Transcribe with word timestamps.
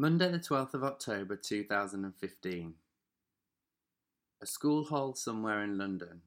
Monday, 0.00 0.30
the 0.30 0.38
12th 0.38 0.74
of 0.74 0.84
October 0.84 1.34
2015. 1.34 2.74
A 4.40 4.46
school 4.46 4.84
hall 4.84 5.12
somewhere 5.12 5.64
in 5.64 5.76
London, 5.76 6.20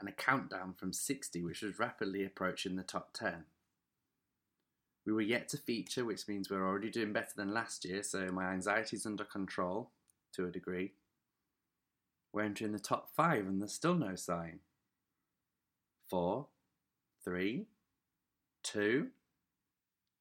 and 0.00 0.08
a 0.08 0.12
countdown 0.12 0.72
from 0.72 0.94
60, 0.94 1.42
which 1.42 1.60
was 1.60 1.78
rapidly 1.78 2.24
approaching 2.24 2.76
the 2.76 2.82
top 2.82 3.10
10. 3.12 3.44
We 5.04 5.12
were 5.12 5.20
yet 5.20 5.50
to 5.50 5.58
feature, 5.58 6.06
which 6.06 6.26
means 6.26 6.48
we're 6.48 6.66
already 6.66 6.88
doing 6.88 7.12
better 7.12 7.34
than 7.36 7.52
last 7.52 7.84
year, 7.84 8.02
so 8.02 8.32
my 8.32 8.46
anxiety 8.54 8.96
is 8.96 9.04
under 9.04 9.24
control 9.24 9.90
to 10.32 10.46
a 10.46 10.50
degree. 10.50 10.92
We're 12.32 12.44
entering 12.44 12.72
the 12.72 12.78
top 12.78 13.10
5, 13.14 13.46
and 13.46 13.60
there's 13.60 13.74
still 13.74 13.96
no 13.96 14.14
sign. 14.14 14.60
Four, 16.08 16.46
three, 17.22 17.66
two. 18.62 19.08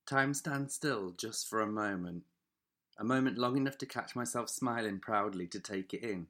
Time 0.05 0.33
stands 0.33 0.73
still 0.73 1.11
just 1.11 1.47
for 1.47 1.61
a 1.61 1.65
moment 1.65 2.23
a 2.97 3.03
moment 3.03 3.37
long 3.37 3.57
enough 3.57 3.77
to 3.79 3.85
catch 3.85 4.15
myself 4.15 4.49
smiling 4.49 4.99
proudly 4.99 5.47
to 5.47 5.59
take 5.59 5.93
it 5.93 6.03
in. 6.03 6.27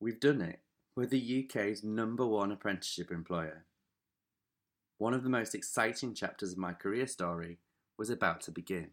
We've 0.00 0.20
done 0.20 0.40
it. 0.40 0.60
We're 0.96 1.06
the 1.06 1.44
UK's 1.44 1.84
number 1.84 2.26
one 2.26 2.50
apprenticeship 2.50 3.10
employer. 3.10 3.64
One 4.98 5.14
of 5.14 5.22
the 5.22 5.30
most 5.30 5.54
exciting 5.54 6.14
chapters 6.14 6.52
of 6.52 6.58
my 6.58 6.72
career 6.72 7.06
story 7.06 7.58
was 7.96 8.10
about 8.10 8.40
to 8.42 8.50
begin. 8.50 8.90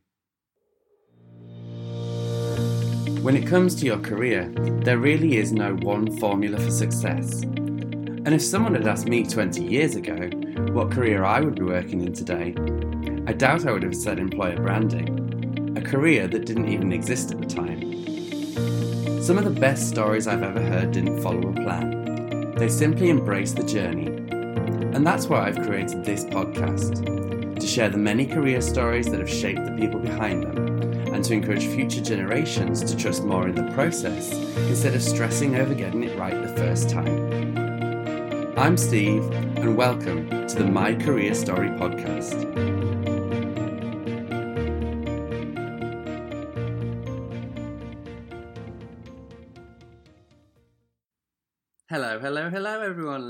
When 3.24 3.36
it 3.36 3.48
comes 3.48 3.74
to 3.76 3.86
your 3.86 3.98
career, 3.98 4.54
there 4.84 5.00
really 5.00 5.38
is 5.38 5.52
no 5.52 5.74
one 5.74 6.16
formula 6.20 6.60
for 6.60 6.70
success. 6.70 7.42
And 7.42 8.34
if 8.34 8.42
someone 8.44 8.76
had 8.76 8.88
asked 8.88 9.08
me 9.08 9.24
20 9.24 9.64
years 9.64 9.96
ago 9.96 10.30
what 10.74 10.92
career 10.92 11.24
I 11.24 11.42
would 11.42 11.56
be 11.56 11.64
working 11.64 12.02
in 12.02 12.14
today, 12.14 12.54
I 13.26 13.34
doubt 13.34 13.66
I 13.66 13.72
would 13.72 13.84
have 13.84 13.96
said 13.96 14.20
employer 14.20 14.58
branding 14.58 15.25
career 15.86 16.28
that 16.28 16.46
didn't 16.46 16.68
even 16.68 16.92
exist 16.92 17.32
at 17.32 17.40
the 17.40 17.46
time. 17.46 17.82
Some 19.22 19.38
of 19.38 19.44
the 19.44 19.60
best 19.60 19.90
stories 19.90 20.28
I've 20.28 20.44
ever 20.44 20.62
heard 20.62 20.92
didn't 20.92 21.22
follow 21.22 21.50
a 21.50 21.54
plan, 21.54 22.54
they 22.56 22.70
simply 22.70 23.10
embraced 23.10 23.56
the 23.56 23.64
journey. 23.64 24.08
And 24.08 25.06
that's 25.06 25.28
why 25.28 25.48
I've 25.48 25.62
created 25.62 26.04
this 26.04 26.26
podcast 26.26 27.60
to 27.60 27.68
share 27.68 27.90
the 27.90 27.98
many 27.98 28.26
career 28.26 28.62
stories 28.62 29.08
that 29.08 29.20
have 29.20 29.30
shaped 29.30 29.66
the 29.66 29.72
people 29.72 30.00
behind 30.00 30.44
them 30.44 30.68
and 31.14 31.24
to 31.24 31.34
encourage 31.34 31.66
future 31.66 32.02
generations 32.02 32.84
to 32.84 32.98
trust 32.98 33.24
more 33.24 33.48
in 33.48 33.56
the 33.56 33.72
process 33.74 34.32
instead 34.68 34.94
of 34.94 35.02
stressing 35.02 35.56
over 35.56 35.74
getting 35.74 36.04
it 36.04 36.18
right 36.18 36.42
the 36.42 36.56
first 36.56 36.90
time. 36.90 37.56
I'm 38.58 38.78
Steve, 38.78 39.24
and 39.58 39.76
welcome 39.76 40.30
to 40.48 40.56
the 40.56 40.66
My 40.66 40.96
Career 40.96 41.34
Story 41.34 41.70
podcast. 41.70 42.85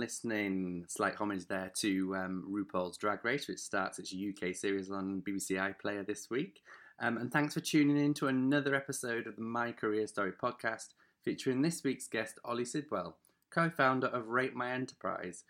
Listening. 0.06 0.86
Slight 0.88 1.16
homage 1.16 1.48
there 1.48 1.72
to 1.78 2.16
um, 2.16 2.46
RuPaul's 2.48 2.96
Drag 2.96 3.26
Race, 3.26 3.48
which 3.48 3.58
starts 3.58 3.98
its 3.98 4.14
UK 4.14 4.54
series 4.54 4.92
on 4.92 5.24
BBC 5.28 5.58
iPlayer 5.58 6.06
this 6.06 6.30
week. 6.30 6.62
Um, 7.00 7.18
and 7.18 7.34
thanks 7.34 7.56
for 7.56 7.60
tuning 7.60 7.98
in 7.98 8.14
to 8.16 8.28
another 8.28 8.76
episode 8.76 9.26
of 9.26 9.36
the 9.36 9.42
My 9.42 9.72
Career 9.72 10.06
Story 10.06 10.32
podcast, 10.32 10.90
featuring 11.24 11.64
this 11.64 11.84
week's 11.84 12.08
guest, 12.08 12.38
Ollie 12.46 12.66
Sidwell, 12.66 13.18
co 13.50 13.68
founder 13.72 14.06
of 14.06 14.28
Rate 14.28 14.56
My 14.56 14.74
Enterprise, 14.74 15.44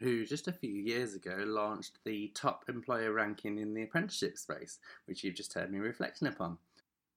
who 0.00 0.24
just 0.24 0.48
a 0.48 0.52
few 0.52 0.72
years 0.72 1.14
ago 1.14 1.44
launched 1.46 1.98
the 2.06 2.32
top 2.34 2.64
employer 2.70 3.12
ranking 3.12 3.58
in 3.58 3.74
the 3.74 3.82
apprenticeship 3.82 4.38
space, 4.38 4.78
which 5.04 5.22
you've 5.22 5.36
just 5.36 5.52
heard 5.52 5.70
me 5.70 5.78
reflecting 5.78 6.28
upon. 6.28 6.56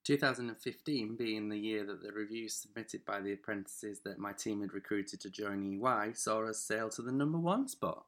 2015 0.06 1.16
being 1.16 1.50
the 1.50 1.58
year 1.58 1.84
that 1.84 2.04
the 2.04 2.12
reviews 2.12 2.54
submitted 2.54 3.04
by 3.06 3.20
the 3.20 3.34
apprentices 3.34 4.02
that 4.06 4.20
my 4.20 4.32
team 4.32 4.62
had 4.62 4.72
recruited 4.72 5.20
to 5.20 5.32
join 5.32 5.64
EY 5.64 6.14
saw 6.14 6.48
us 6.48 6.60
sail 6.60 6.90
to 6.90 7.02
the 7.02 7.12
number 7.12 7.40
one 7.40 7.68
spot. 7.68 8.06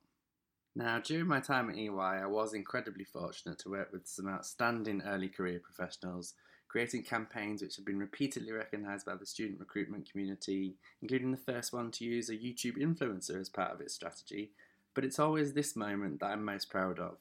Now, 0.75 1.00
during 1.00 1.25
my 1.25 1.40
time 1.40 1.72
at 1.72 1.75
EY, 1.75 1.90
I 1.90 2.28
was 2.28 2.53
incredibly 2.53 3.03
fortunate 3.03 3.58
to 3.59 3.72
work 3.72 3.91
with 3.91 4.08
some 4.08 4.30
outstanding 4.30 5.02
early 5.08 5.28
career 5.28 5.59
professionals, 5.59 6.35
creating 6.68 7.02
campaigns 7.02 7.63
which 7.63 7.78
have 7.78 7.85
been 7.85 7.97
repeatedly 7.97 8.52
recognised 8.52 9.08
by 9.08 9.16
the 9.16 9.25
student 9.25 9.59
recruitment 9.59 10.08
community, 10.08 10.75
including 11.02 11.31
the 11.31 11.38
first 11.38 11.74
one 11.74 11.90
to 11.90 12.06
use 12.06 12.29
a 12.29 12.38
YouTube 12.38 12.78
influencer 12.78 13.41
as 13.41 13.50
part 13.50 13.72
of 13.72 13.81
its 13.81 13.96
strategy. 13.96 14.52
But 14.94 15.03
it's 15.03 15.18
always 15.18 15.53
this 15.53 15.75
moment 15.75 16.19
that 16.19 16.28
I'm 16.28 16.46
most 16.46 16.69
proud 16.69 17.00
of. 17.00 17.18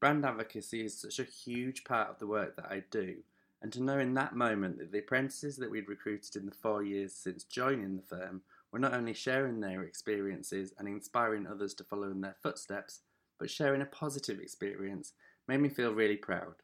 Brand 0.00 0.24
advocacy 0.24 0.84
is 0.84 1.00
such 1.00 1.20
a 1.20 1.30
huge 1.30 1.84
part 1.84 2.10
of 2.10 2.18
the 2.18 2.26
work 2.26 2.56
that 2.56 2.66
I 2.66 2.82
do, 2.90 3.18
and 3.62 3.72
to 3.72 3.82
know 3.82 3.98
in 3.98 4.14
that 4.14 4.34
moment 4.34 4.78
that 4.78 4.90
the 4.90 4.98
apprentices 4.98 5.56
that 5.56 5.70
we'd 5.70 5.88
recruited 5.88 6.34
in 6.34 6.46
the 6.46 6.52
four 6.52 6.82
years 6.82 7.14
since 7.14 7.44
joining 7.44 7.96
the 7.96 8.02
firm 8.02 8.42
were 8.72 8.80
not 8.80 8.92
only 8.92 9.14
sharing 9.14 9.60
their 9.60 9.84
experiences 9.84 10.74
and 10.78 10.88
inspiring 10.88 11.46
others 11.46 11.72
to 11.74 11.84
follow 11.84 12.10
in 12.10 12.20
their 12.20 12.34
footsteps, 12.42 13.00
but 13.38 13.48
sharing 13.48 13.80
a 13.80 13.86
positive 13.86 14.40
experience 14.40 15.12
made 15.46 15.60
me 15.60 15.68
feel 15.68 15.94
really 15.94 16.16
proud. 16.16 16.54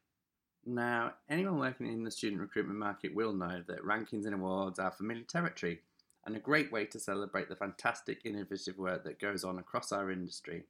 Now, 0.66 1.14
anyone 1.30 1.58
working 1.58 1.86
in 1.86 2.02
the 2.02 2.10
student 2.10 2.40
recruitment 2.40 2.78
market 2.78 3.14
will 3.14 3.32
know 3.32 3.62
that 3.68 3.84
rankings 3.84 4.26
and 4.26 4.34
awards 4.34 4.80
are 4.80 4.90
familiar 4.90 5.22
territory 5.22 5.80
and 6.26 6.36
a 6.36 6.40
great 6.40 6.72
way 6.72 6.84
to 6.86 6.98
celebrate 6.98 7.48
the 7.48 7.56
fantastic 7.56 8.22
innovative 8.24 8.76
work 8.76 9.04
that 9.04 9.20
goes 9.20 9.44
on 9.44 9.58
across 9.58 9.92
our 9.92 10.10
industry. 10.10 10.64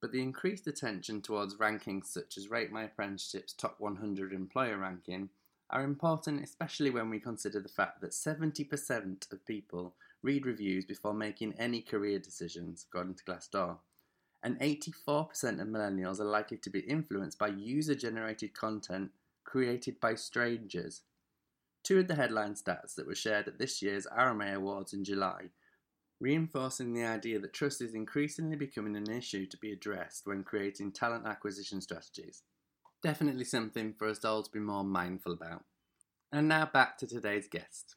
But 0.00 0.12
the 0.12 0.22
increased 0.22 0.66
attention 0.66 1.20
towards 1.20 1.56
rankings 1.56 2.06
such 2.06 2.36
as 2.36 2.50
Rate 2.50 2.72
My 2.72 2.84
Apprenticeship's 2.84 3.52
Top 3.52 3.76
100 3.78 4.32
Employer 4.32 4.78
ranking 4.78 5.28
are 5.72 5.84
important, 5.84 6.44
especially 6.44 6.90
when 6.90 7.08
we 7.08 7.18
consider 7.18 7.60
the 7.60 7.68
fact 7.68 8.00
that 8.00 8.10
70% 8.10 9.32
of 9.32 9.46
people 9.46 9.94
read 10.22 10.46
reviews 10.46 10.84
before 10.84 11.14
making 11.14 11.54
any 11.58 11.80
career 11.80 12.18
decisions, 12.18 12.86
according 12.88 13.14
to 13.14 13.24
Glassdoor. 13.24 13.78
And 14.42 14.58
84% 14.60 15.60
of 15.60 15.68
millennials 15.68 16.20
are 16.20 16.24
likely 16.24 16.56
to 16.58 16.70
be 16.70 16.80
influenced 16.80 17.38
by 17.38 17.48
user 17.48 17.94
generated 17.94 18.54
content 18.54 19.10
created 19.44 20.00
by 20.00 20.14
strangers. 20.14 21.02
Two 21.82 21.98
of 22.00 22.08
the 22.08 22.14
headline 22.14 22.54
stats 22.54 22.94
that 22.94 23.06
were 23.06 23.14
shared 23.14 23.48
at 23.48 23.58
this 23.58 23.82
year's 23.82 24.06
RMA 24.06 24.54
Awards 24.54 24.92
in 24.92 25.04
July, 25.04 25.50
reinforcing 26.20 26.92
the 26.92 27.04
idea 27.04 27.38
that 27.40 27.52
trust 27.52 27.80
is 27.80 27.94
increasingly 27.94 28.56
becoming 28.56 28.96
an 28.96 29.10
issue 29.10 29.46
to 29.46 29.56
be 29.56 29.72
addressed 29.72 30.26
when 30.26 30.44
creating 30.44 30.92
talent 30.92 31.26
acquisition 31.26 31.80
strategies. 31.80 32.42
Definitely 33.02 33.44
something 33.44 33.94
for 33.98 34.08
us 34.08 34.24
all 34.24 34.44
to 34.44 34.50
be 34.50 34.60
more 34.60 34.84
mindful 34.84 35.32
about. 35.32 35.64
And 36.30 36.46
now 36.46 36.66
back 36.72 36.98
to 36.98 37.06
today's 37.06 37.48
guest. 37.48 37.96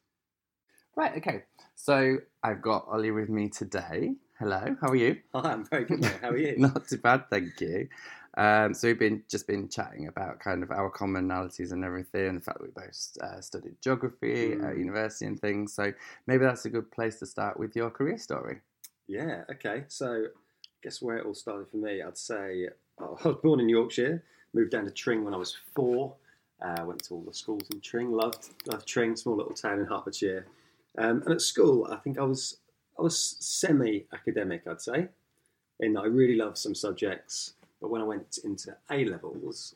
Right, 0.95 1.15
okay. 1.17 1.43
So 1.75 2.17
I've 2.41 2.61
got 2.61 2.87
Ollie 2.87 3.11
with 3.11 3.29
me 3.29 3.49
today. 3.49 4.15
Hello, 4.39 4.75
how 4.81 4.89
are 4.89 4.95
you? 4.95 5.17
Hi, 5.35 5.51
I'm 5.51 5.65
very 5.65 5.85
good. 5.85 6.03
How 6.05 6.29
are 6.29 6.37
you? 6.37 6.55
Not 6.57 6.87
too 6.87 6.97
bad, 6.97 7.29
thank 7.29 7.61
you. 7.61 7.87
Um, 8.35 8.73
so 8.73 8.87
we've 8.87 8.99
been 8.99 9.23
just 9.29 9.45
been 9.45 9.69
chatting 9.69 10.07
about 10.07 10.39
kind 10.39 10.63
of 10.63 10.71
our 10.71 10.91
commonalities 10.91 11.71
and 11.71 11.85
everything, 11.85 12.27
and 12.27 12.37
the 12.39 12.43
fact 12.43 12.57
that 12.57 12.65
we 12.65 12.71
both 12.71 13.17
uh, 13.21 13.39
studied 13.41 13.75
geography 13.81 14.55
mm. 14.55 14.67
at 14.67 14.77
university 14.77 15.25
and 15.25 15.39
things. 15.39 15.73
So 15.73 15.93
maybe 16.25 16.43
that's 16.43 16.65
a 16.65 16.69
good 16.69 16.91
place 16.91 17.19
to 17.19 17.27
start 17.27 17.59
with 17.59 17.75
your 17.75 17.91
career 17.91 18.17
story. 18.17 18.59
Yeah. 19.07 19.43
Okay. 19.51 19.83
So 19.87 20.25
I 20.25 20.77
guess 20.83 21.01
where 21.01 21.17
it 21.17 21.25
all 21.25 21.35
started 21.35 21.69
for 21.69 21.77
me, 21.77 22.01
I'd 22.01 22.17
say 22.17 22.69
oh, 22.99 23.17
I 23.23 23.27
was 23.27 23.37
born 23.43 23.59
in 23.59 23.69
Yorkshire. 23.69 24.23
Moved 24.55 24.71
down 24.71 24.85
to 24.85 24.91
Tring 24.91 25.25
when 25.25 25.33
I 25.33 25.37
was 25.37 25.57
four. 25.75 26.15
Uh, 26.61 26.85
went 26.85 27.03
to 27.03 27.15
all 27.15 27.21
the 27.21 27.33
schools 27.33 27.69
in 27.71 27.81
Tring. 27.81 28.09
Loved 28.13 28.51
loved 28.65 28.87
Tring, 28.87 29.17
small 29.17 29.35
little 29.35 29.53
town 29.53 29.79
in 29.79 29.85
Hertfordshire. 29.85 30.47
Um, 30.97 31.21
and 31.23 31.33
at 31.33 31.41
school, 31.41 31.85
I 31.91 31.97
think 31.97 32.17
I 32.17 32.23
was 32.23 32.59
I 32.97 33.01
was 33.01 33.35
semi 33.41 34.05
academic, 34.13 34.63
I'd 34.65 34.81
say. 34.81 35.09
In 35.81 35.97
I 35.97 36.05
really 36.05 36.37
loved 36.37 36.57
some 36.57 36.73
subjects, 36.73 37.55
but 37.81 37.89
when 37.89 37.99
I 37.99 38.05
went 38.05 38.39
into 38.45 38.73
A 38.89 39.03
levels, 39.03 39.75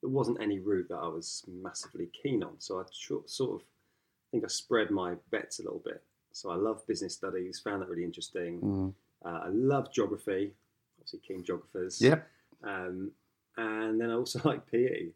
there 0.00 0.10
wasn't 0.10 0.40
any 0.40 0.60
route 0.60 0.90
that 0.90 0.98
I 0.98 1.08
was 1.08 1.42
massively 1.48 2.08
keen 2.22 2.44
on. 2.44 2.54
So 2.58 2.78
I 2.78 2.84
sort 2.92 3.54
of 3.56 3.62
I 3.62 4.26
think 4.30 4.44
I 4.44 4.48
spread 4.48 4.92
my 4.92 5.14
bets 5.32 5.58
a 5.58 5.62
little 5.62 5.82
bit. 5.84 6.00
So 6.30 6.50
I 6.50 6.54
love 6.54 6.86
business 6.86 7.14
studies, 7.14 7.58
found 7.58 7.82
that 7.82 7.88
really 7.88 8.04
interesting. 8.04 8.60
Mm. 8.60 8.94
Uh, 9.24 9.46
I 9.46 9.48
love 9.48 9.92
geography, 9.92 10.52
obviously 11.00 11.18
keen 11.26 11.42
geographers. 11.42 12.00
Yep. 12.00 12.28
Um, 12.62 13.10
and 13.56 14.00
then 14.00 14.10
I 14.10 14.14
also 14.14 14.40
like 14.44 14.70
PE. 14.70 15.08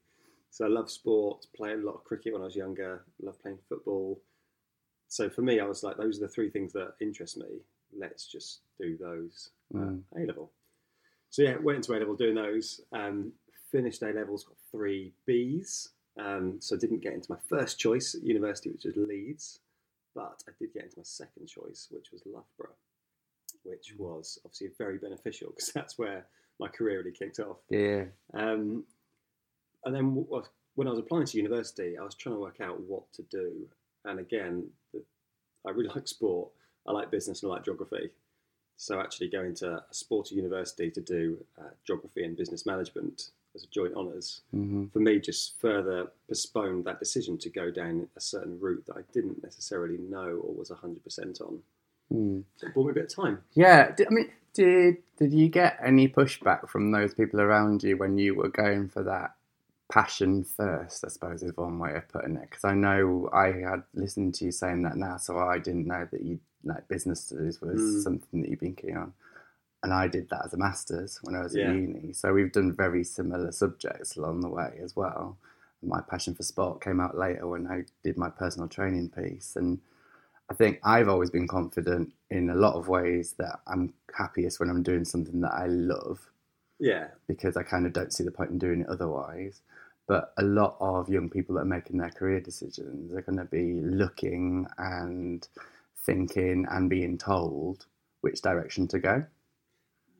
So 0.50 0.64
I 0.64 0.68
love 0.68 0.90
sport, 0.90 1.46
played 1.54 1.78
a 1.78 1.86
lot 1.86 1.94
of 1.94 2.04
cricket 2.04 2.32
when 2.32 2.42
I 2.42 2.46
was 2.46 2.56
younger, 2.56 3.04
love 3.20 3.40
playing 3.40 3.58
football. 3.68 4.20
So 5.08 5.28
for 5.28 5.42
me, 5.42 5.60
I 5.60 5.64
was 5.64 5.82
like, 5.82 5.96
those 5.96 6.18
are 6.18 6.22
the 6.22 6.28
three 6.28 6.50
things 6.50 6.72
that 6.72 6.94
interest 7.00 7.36
me. 7.36 7.62
Let's 7.96 8.26
just 8.26 8.60
do 8.80 8.96
those 8.98 9.50
mm. 9.74 10.00
A 10.16 10.20
level. 10.20 10.50
So 11.30 11.42
yeah, 11.42 11.56
went 11.60 11.76
into 11.76 11.92
A 11.92 11.98
level 11.98 12.16
doing 12.16 12.34
those. 12.34 12.80
Um, 12.92 13.32
finished 13.70 14.02
A 14.02 14.06
levels, 14.06 14.44
got 14.44 14.56
three 14.70 15.12
Bs. 15.28 15.88
Um, 16.18 16.56
so 16.60 16.76
didn't 16.76 17.02
get 17.02 17.12
into 17.12 17.30
my 17.30 17.38
first 17.48 17.78
choice 17.78 18.14
at 18.14 18.24
university, 18.24 18.70
which 18.70 18.84
was 18.84 18.96
Leeds, 18.96 19.60
but 20.14 20.42
I 20.48 20.52
did 20.58 20.72
get 20.74 20.84
into 20.84 20.98
my 20.98 21.04
second 21.04 21.46
choice, 21.46 21.88
which 21.90 22.10
was 22.10 22.22
Loughborough, 22.26 22.74
which 23.62 23.94
mm. 23.94 24.00
was 24.00 24.38
obviously 24.44 24.68
very 24.76 24.98
beneficial 24.98 25.50
because 25.50 25.72
that's 25.74 25.98
where 25.98 26.26
my 26.58 26.68
career 26.68 26.98
really 26.98 27.12
kicked 27.12 27.38
off. 27.40 27.58
Yeah. 27.70 28.04
Um, 28.34 28.84
and 29.84 29.94
then 29.94 30.26
when 30.74 30.86
I 30.86 30.90
was 30.90 30.98
applying 30.98 31.26
to 31.26 31.36
university, 31.36 31.96
I 31.98 32.02
was 32.02 32.14
trying 32.14 32.34
to 32.34 32.40
work 32.40 32.60
out 32.60 32.80
what 32.80 33.12
to 33.14 33.22
do. 33.22 33.66
And 34.04 34.20
again, 34.20 34.68
the, 34.92 35.02
I 35.66 35.70
really 35.70 35.88
like 35.94 36.08
sport. 36.08 36.50
I 36.86 36.92
like 36.92 37.10
business 37.10 37.42
and 37.42 37.52
I 37.52 37.56
like 37.56 37.64
geography. 37.64 38.10
So 38.76 39.00
actually 39.00 39.28
going 39.28 39.54
to 39.56 39.72
a 39.74 39.84
sporty 39.90 40.36
university 40.36 40.90
to 40.90 41.00
do 41.00 41.44
uh, 41.58 41.70
geography 41.84 42.24
and 42.24 42.36
business 42.36 42.64
management 42.64 43.30
as 43.54 43.64
a 43.64 43.66
joint 43.68 43.94
honors 43.96 44.42
Mm-hmm. 44.54 44.86
for 44.92 45.00
me 45.00 45.18
just 45.18 45.60
further 45.60 46.12
postponed 46.28 46.84
that 46.84 47.00
decision 47.00 47.38
to 47.38 47.50
go 47.50 47.70
down 47.70 48.08
a 48.16 48.20
certain 48.20 48.58
route 48.60 48.84
that 48.86 48.96
I 48.96 49.00
didn't 49.12 49.42
necessarily 49.42 49.98
know 49.98 50.40
or 50.44 50.54
was 50.54 50.70
100% 50.70 51.40
on. 51.40 51.58
Mm. 52.12 52.44
So 52.56 52.66
it 52.66 52.74
bought 52.74 52.86
me 52.86 52.90
a 52.92 52.94
bit 52.94 53.04
of 53.04 53.14
time. 53.24 53.40
Yeah, 53.54 53.92
I 53.98 54.10
mean, 54.10 54.30
did 54.54 54.98
did 55.18 55.32
you 55.32 55.48
get 55.48 55.78
any 55.84 56.08
pushback 56.08 56.68
from 56.68 56.92
those 56.92 57.14
people 57.14 57.40
around 57.40 57.82
you 57.82 57.96
when 57.96 58.18
you 58.18 58.34
were 58.34 58.48
going 58.48 58.88
for 58.88 59.02
that 59.04 59.34
passion 59.90 60.44
first? 60.44 61.04
I 61.04 61.08
suppose 61.08 61.42
is 61.42 61.56
one 61.56 61.78
way 61.78 61.94
of 61.94 62.08
putting 62.08 62.36
it. 62.36 62.48
Because 62.50 62.64
I 62.64 62.74
know 62.74 63.28
I 63.32 63.46
had 63.52 63.82
listened 63.94 64.34
to 64.36 64.46
you 64.46 64.52
saying 64.52 64.82
that 64.82 64.96
now, 64.96 65.16
so 65.16 65.38
I 65.38 65.58
didn't 65.58 65.86
know 65.86 66.06
that 66.10 66.22
you 66.22 66.40
like 66.64 66.88
business 66.88 67.22
studies 67.26 67.60
was 67.60 67.80
Mm. 67.80 68.02
something 68.02 68.40
that 68.42 68.50
you've 68.50 68.60
been 68.60 68.74
keen 68.74 68.96
on. 68.96 69.12
And 69.82 69.92
I 69.92 70.08
did 70.08 70.28
that 70.30 70.46
as 70.46 70.54
a 70.54 70.58
master's 70.58 71.18
when 71.22 71.36
I 71.36 71.42
was 71.42 71.54
Yeah. 71.54 71.70
at 71.70 71.76
uni. 71.76 72.12
So 72.12 72.32
we've 72.34 72.52
done 72.52 72.72
very 72.72 73.04
similar 73.04 73.52
subjects 73.52 74.16
along 74.16 74.40
the 74.40 74.48
way 74.48 74.78
as 74.82 74.96
well. 74.96 75.38
My 75.82 76.00
passion 76.00 76.34
for 76.34 76.42
sport 76.42 76.80
came 76.80 77.00
out 77.00 77.16
later 77.16 77.46
when 77.46 77.68
I 77.68 77.84
did 78.02 78.16
my 78.18 78.28
personal 78.28 78.68
training 78.68 79.10
piece. 79.10 79.54
And 79.54 79.80
I 80.50 80.54
think 80.54 80.80
I've 80.84 81.08
always 81.08 81.30
been 81.30 81.46
confident 81.48 82.12
in 82.30 82.50
a 82.50 82.54
lot 82.54 82.74
of 82.74 82.88
ways 82.88 83.34
that 83.38 83.60
I'm 83.66 83.92
happiest 84.16 84.60
when 84.60 84.70
I'm 84.70 84.82
doing 84.82 85.04
something 85.04 85.40
that 85.42 85.52
I 85.52 85.66
love 85.66 86.30
Yeah, 86.78 87.08
because 87.26 87.56
I 87.56 87.62
kind 87.62 87.86
of 87.86 87.92
don't 87.92 88.12
see 88.12 88.24
the 88.24 88.30
point 88.30 88.50
in 88.50 88.58
doing 88.58 88.80
it 88.82 88.88
otherwise. 88.88 89.62
But 90.06 90.32
a 90.38 90.42
lot 90.42 90.76
of 90.80 91.08
young 91.10 91.28
people 91.28 91.54
that 91.56 91.62
are 91.62 91.66
making 91.66 91.98
their 91.98 92.10
career 92.10 92.40
decisions 92.40 93.12
are 93.12 93.20
going 93.20 93.38
to 93.38 93.44
be 93.44 93.80
looking 93.82 94.66
and 94.78 95.46
thinking 96.06 96.66
and 96.70 96.88
being 96.88 97.18
told 97.18 97.86
which 98.22 98.40
direction 98.40 98.88
to 98.88 98.98
go. 98.98 99.26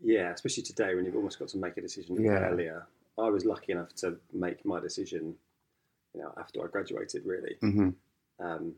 yeah, 0.03 0.31
especially 0.33 0.63
today 0.63 0.95
when 0.95 1.05
you've 1.05 1.17
almost 1.17 1.39
got 1.39 1.49
to 1.49 1.59
make 1.59 1.77
a 1.77 1.81
decision 1.81 2.23
Yeah. 2.23 2.39
earlier. 2.51 2.87
I 3.19 3.29
was 3.31 3.45
lucky 3.45 3.73
enough 3.73 3.95
to 3.97 4.17
make 4.33 4.65
my 4.65 4.79
decision, 4.81 5.37
you 6.15 6.23
know, 6.23 6.33
after 6.39 6.65
I 6.65 6.69
graduated, 6.69 7.27
really. 7.27 7.57
hmm 7.61 7.91
Um, 8.41 8.75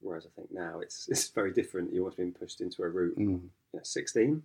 whereas 0.00 0.26
I 0.26 0.30
think 0.36 0.50
now 0.52 0.80
it's 0.80 1.08
it's 1.12 1.28
very 1.28 1.52
different. 1.52 1.92
You're 1.92 2.02
almost 2.02 2.16
being 2.18 2.32
pushed 2.32 2.60
into 2.60 2.82
a 2.82 2.88
route 2.88 3.16
Mm. 3.18 3.28
you 3.28 3.50
know, 3.74 3.80
16, 3.82 4.42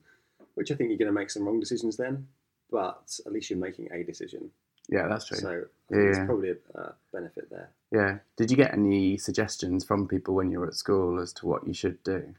which 0.56 0.72
I 0.72 0.76
think 0.76 0.90
you're 0.90 0.98
going 0.98 1.08
to 1.14 1.20
make 1.20 1.30
some 1.30 1.44
wrong 1.46 1.60
decisions 1.60 1.98
then, 1.98 2.28
but 2.72 3.20
at 3.26 3.32
least 3.32 3.50
you're 3.50 3.60
making 3.60 3.90
a 3.92 4.04
decision. 4.04 4.52
Yeah, 4.88 5.08
that's 5.08 5.26
true. 5.28 5.38
So 5.38 5.50
I 5.50 5.54
think 5.54 5.68
Yeah. 5.92 5.98
there's 6.14 6.26
probably 6.28 6.52
a 6.52 6.80
uh, 6.80 6.92
benefit 7.12 7.50
there. 7.50 7.70
yeah. 7.92 8.20
Did 8.38 8.52
you 8.52 8.58
get 8.58 8.74
any 8.74 9.18
suggestions 9.18 9.84
from 9.84 10.08
people 10.08 10.36
when 10.36 10.52
you 10.52 10.60
were 10.60 10.68
at 10.68 10.76
school 10.76 11.20
as 11.20 11.34
to 11.34 11.48
what 11.48 11.66
you 11.68 11.74
should 11.74 12.04
do? 12.04 12.36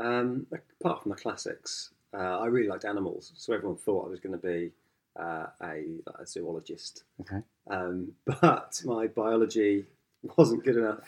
Um, 0.00 0.46
apart 0.80 1.02
from 1.02 1.10
the 1.10 1.16
classics, 1.16 1.90
uh, 2.14 2.38
I 2.40 2.46
really 2.46 2.68
liked 2.68 2.84
animals, 2.84 3.32
so 3.36 3.52
everyone 3.52 3.76
thought 3.76 4.06
I 4.06 4.10
was 4.10 4.18
going 4.18 4.32
to 4.32 4.46
be 4.46 4.72
uh, 5.16 5.46
a, 5.62 5.84
a 6.18 6.26
zoologist. 6.26 7.04
Okay. 7.20 7.42
Um, 7.68 8.12
but 8.24 8.80
my 8.84 9.06
biology 9.06 9.86
wasn't 10.36 10.64
good 10.64 10.76
enough. 10.76 11.00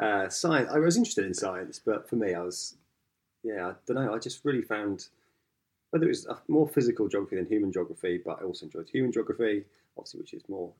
Uh, 0.00 0.28
science, 0.28 0.70
I 0.72 0.78
was 0.78 0.96
interested 0.96 1.26
in 1.26 1.34
science, 1.34 1.80
but 1.84 2.08
for 2.08 2.16
me, 2.16 2.34
I 2.34 2.40
was, 2.42 2.76
yeah, 3.42 3.68
I 3.68 3.72
don't 3.86 3.96
know. 3.96 4.14
I 4.14 4.18
just 4.18 4.44
really 4.44 4.62
found 4.62 5.08
whether 5.90 6.04
it 6.06 6.08
was 6.08 6.26
more 6.48 6.68
physical 6.68 7.08
geography 7.08 7.36
than 7.36 7.46
human 7.46 7.72
geography, 7.72 8.20
but 8.24 8.38
I 8.40 8.44
also 8.44 8.66
enjoyed 8.66 8.88
human 8.88 9.12
geography, 9.12 9.64
obviously, 9.96 10.20
which 10.20 10.34
is 10.34 10.42
more 10.48 10.72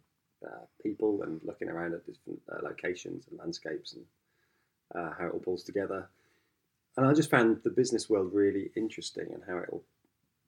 uh, 0.46 0.64
people 0.82 1.22
and 1.22 1.40
looking 1.44 1.68
around 1.68 1.94
at 1.94 2.06
different 2.06 2.40
uh, 2.52 2.58
locations 2.62 3.26
and 3.28 3.38
landscapes 3.38 3.94
and 3.94 4.04
uh, 4.94 5.12
how 5.18 5.26
it 5.26 5.32
all 5.32 5.40
pulls 5.40 5.64
together. 5.64 6.08
And 6.96 7.06
I 7.06 7.12
just 7.12 7.30
found 7.30 7.60
the 7.64 7.70
business 7.70 8.10
world 8.10 8.32
really 8.32 8.70
interesting 8.76 9.28
and 9.32 9.42
how 9.46 9.58
it 9.58 9.68
all 9.70 9.82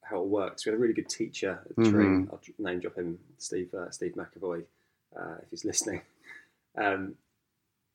how 0.02 0.20
it 0.22 0.26
works. 0.26 0.66
We 0.66 0.70
had 0.70 0.76
a 0.76 0.80
really 0.80 0.94
good 0.94 1.08
teacher 1.08 1.60
at 1.70 1.76
Mhm. 1.76 1.90
Tring. 1.90 2.28
I'll 2.32 2.40
name 2.58 2.80
drop 2.80 2.96
him, 2.96 3.20
Steve 3.38 3.72
uh, 3.72 3.90
Steve 3.90 4.14
McAvoy, 4.16 4.64
uh, 5.16 5.36
if 5.42 5.50
he's 5.50 5.64
listening. 5.72 6.02
Um, 6.76 7.14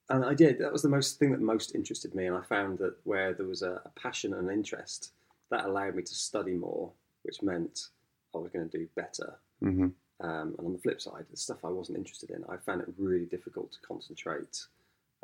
and 0.09 0.23
I 0.23 0.33
did. 0.33 0.59
That 0.59 0.71
was 0.71 0.83
the 0.83 0.89
most 0.89 1.17
thing 1.17 1.31
that 1.31 1.41
most 1.41 1.73
interested 1.73 2.13
me, 2.13 2.25
and 2.25 2.35
I 2.35 2.41
found 2.41 2.77
that 2.79 2.95
where 3.03 3.33
there 3.33 3.47
was 3.47 3.63
a, 3.63 3.81
a 3.85 3.89
passion 3.99 4.33
and 4.33 4.47
an 4.47 4.53
interest, 4.53 5.11
that 5.51 5.65
allowed 5.65 5.95
me 5.95 6.03
to 6.03 6.13
study 6.13 6.53
more, 6.53 6.91
which 7.23 7.41
meant 7.41 7.87
I 8.35 8.39
was 8.39 8.51
going 8.51 8.69
to 8.69 8.77
do 8.77 8.87
better. 8.95 9.35
hmm 9.59 9.87
Um, 10.19 10.55
and 10.57 10.67
on 10.67 10.73
the 10.73 10.79
flip 10.79 11.01
side, 11.01 11.25
the 11.29 11.37
stuff 11.37 11.63
I 11.63 11.69
wasn't 11.69 11.97
interested 11.97 12.29
in, 12.29 12.43
I 12.49 12.57
found 12.57 12.81
it 12.81 12.93
really 12.97 13.25
difficult 13.25 13.71
to 13.73 13.79
concentrate. 13.87 14.65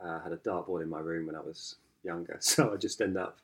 Uh, 0.04 0.20
I 0.20 0.24
had 0.24 0.34
a 0.34 0.38
dartboard 0.38 0.82
in 0.82 0.90
my 0.90 1.00
room 1.00 1.28
when 1.28 1.36
I 1.36 1.42
was 1.42 1.76
younger, 2.04 2.38
so 2.40 2.74
I 2.74 2.78
just 2.78 3.02
end 3.02 3.18
up 3.18 3.40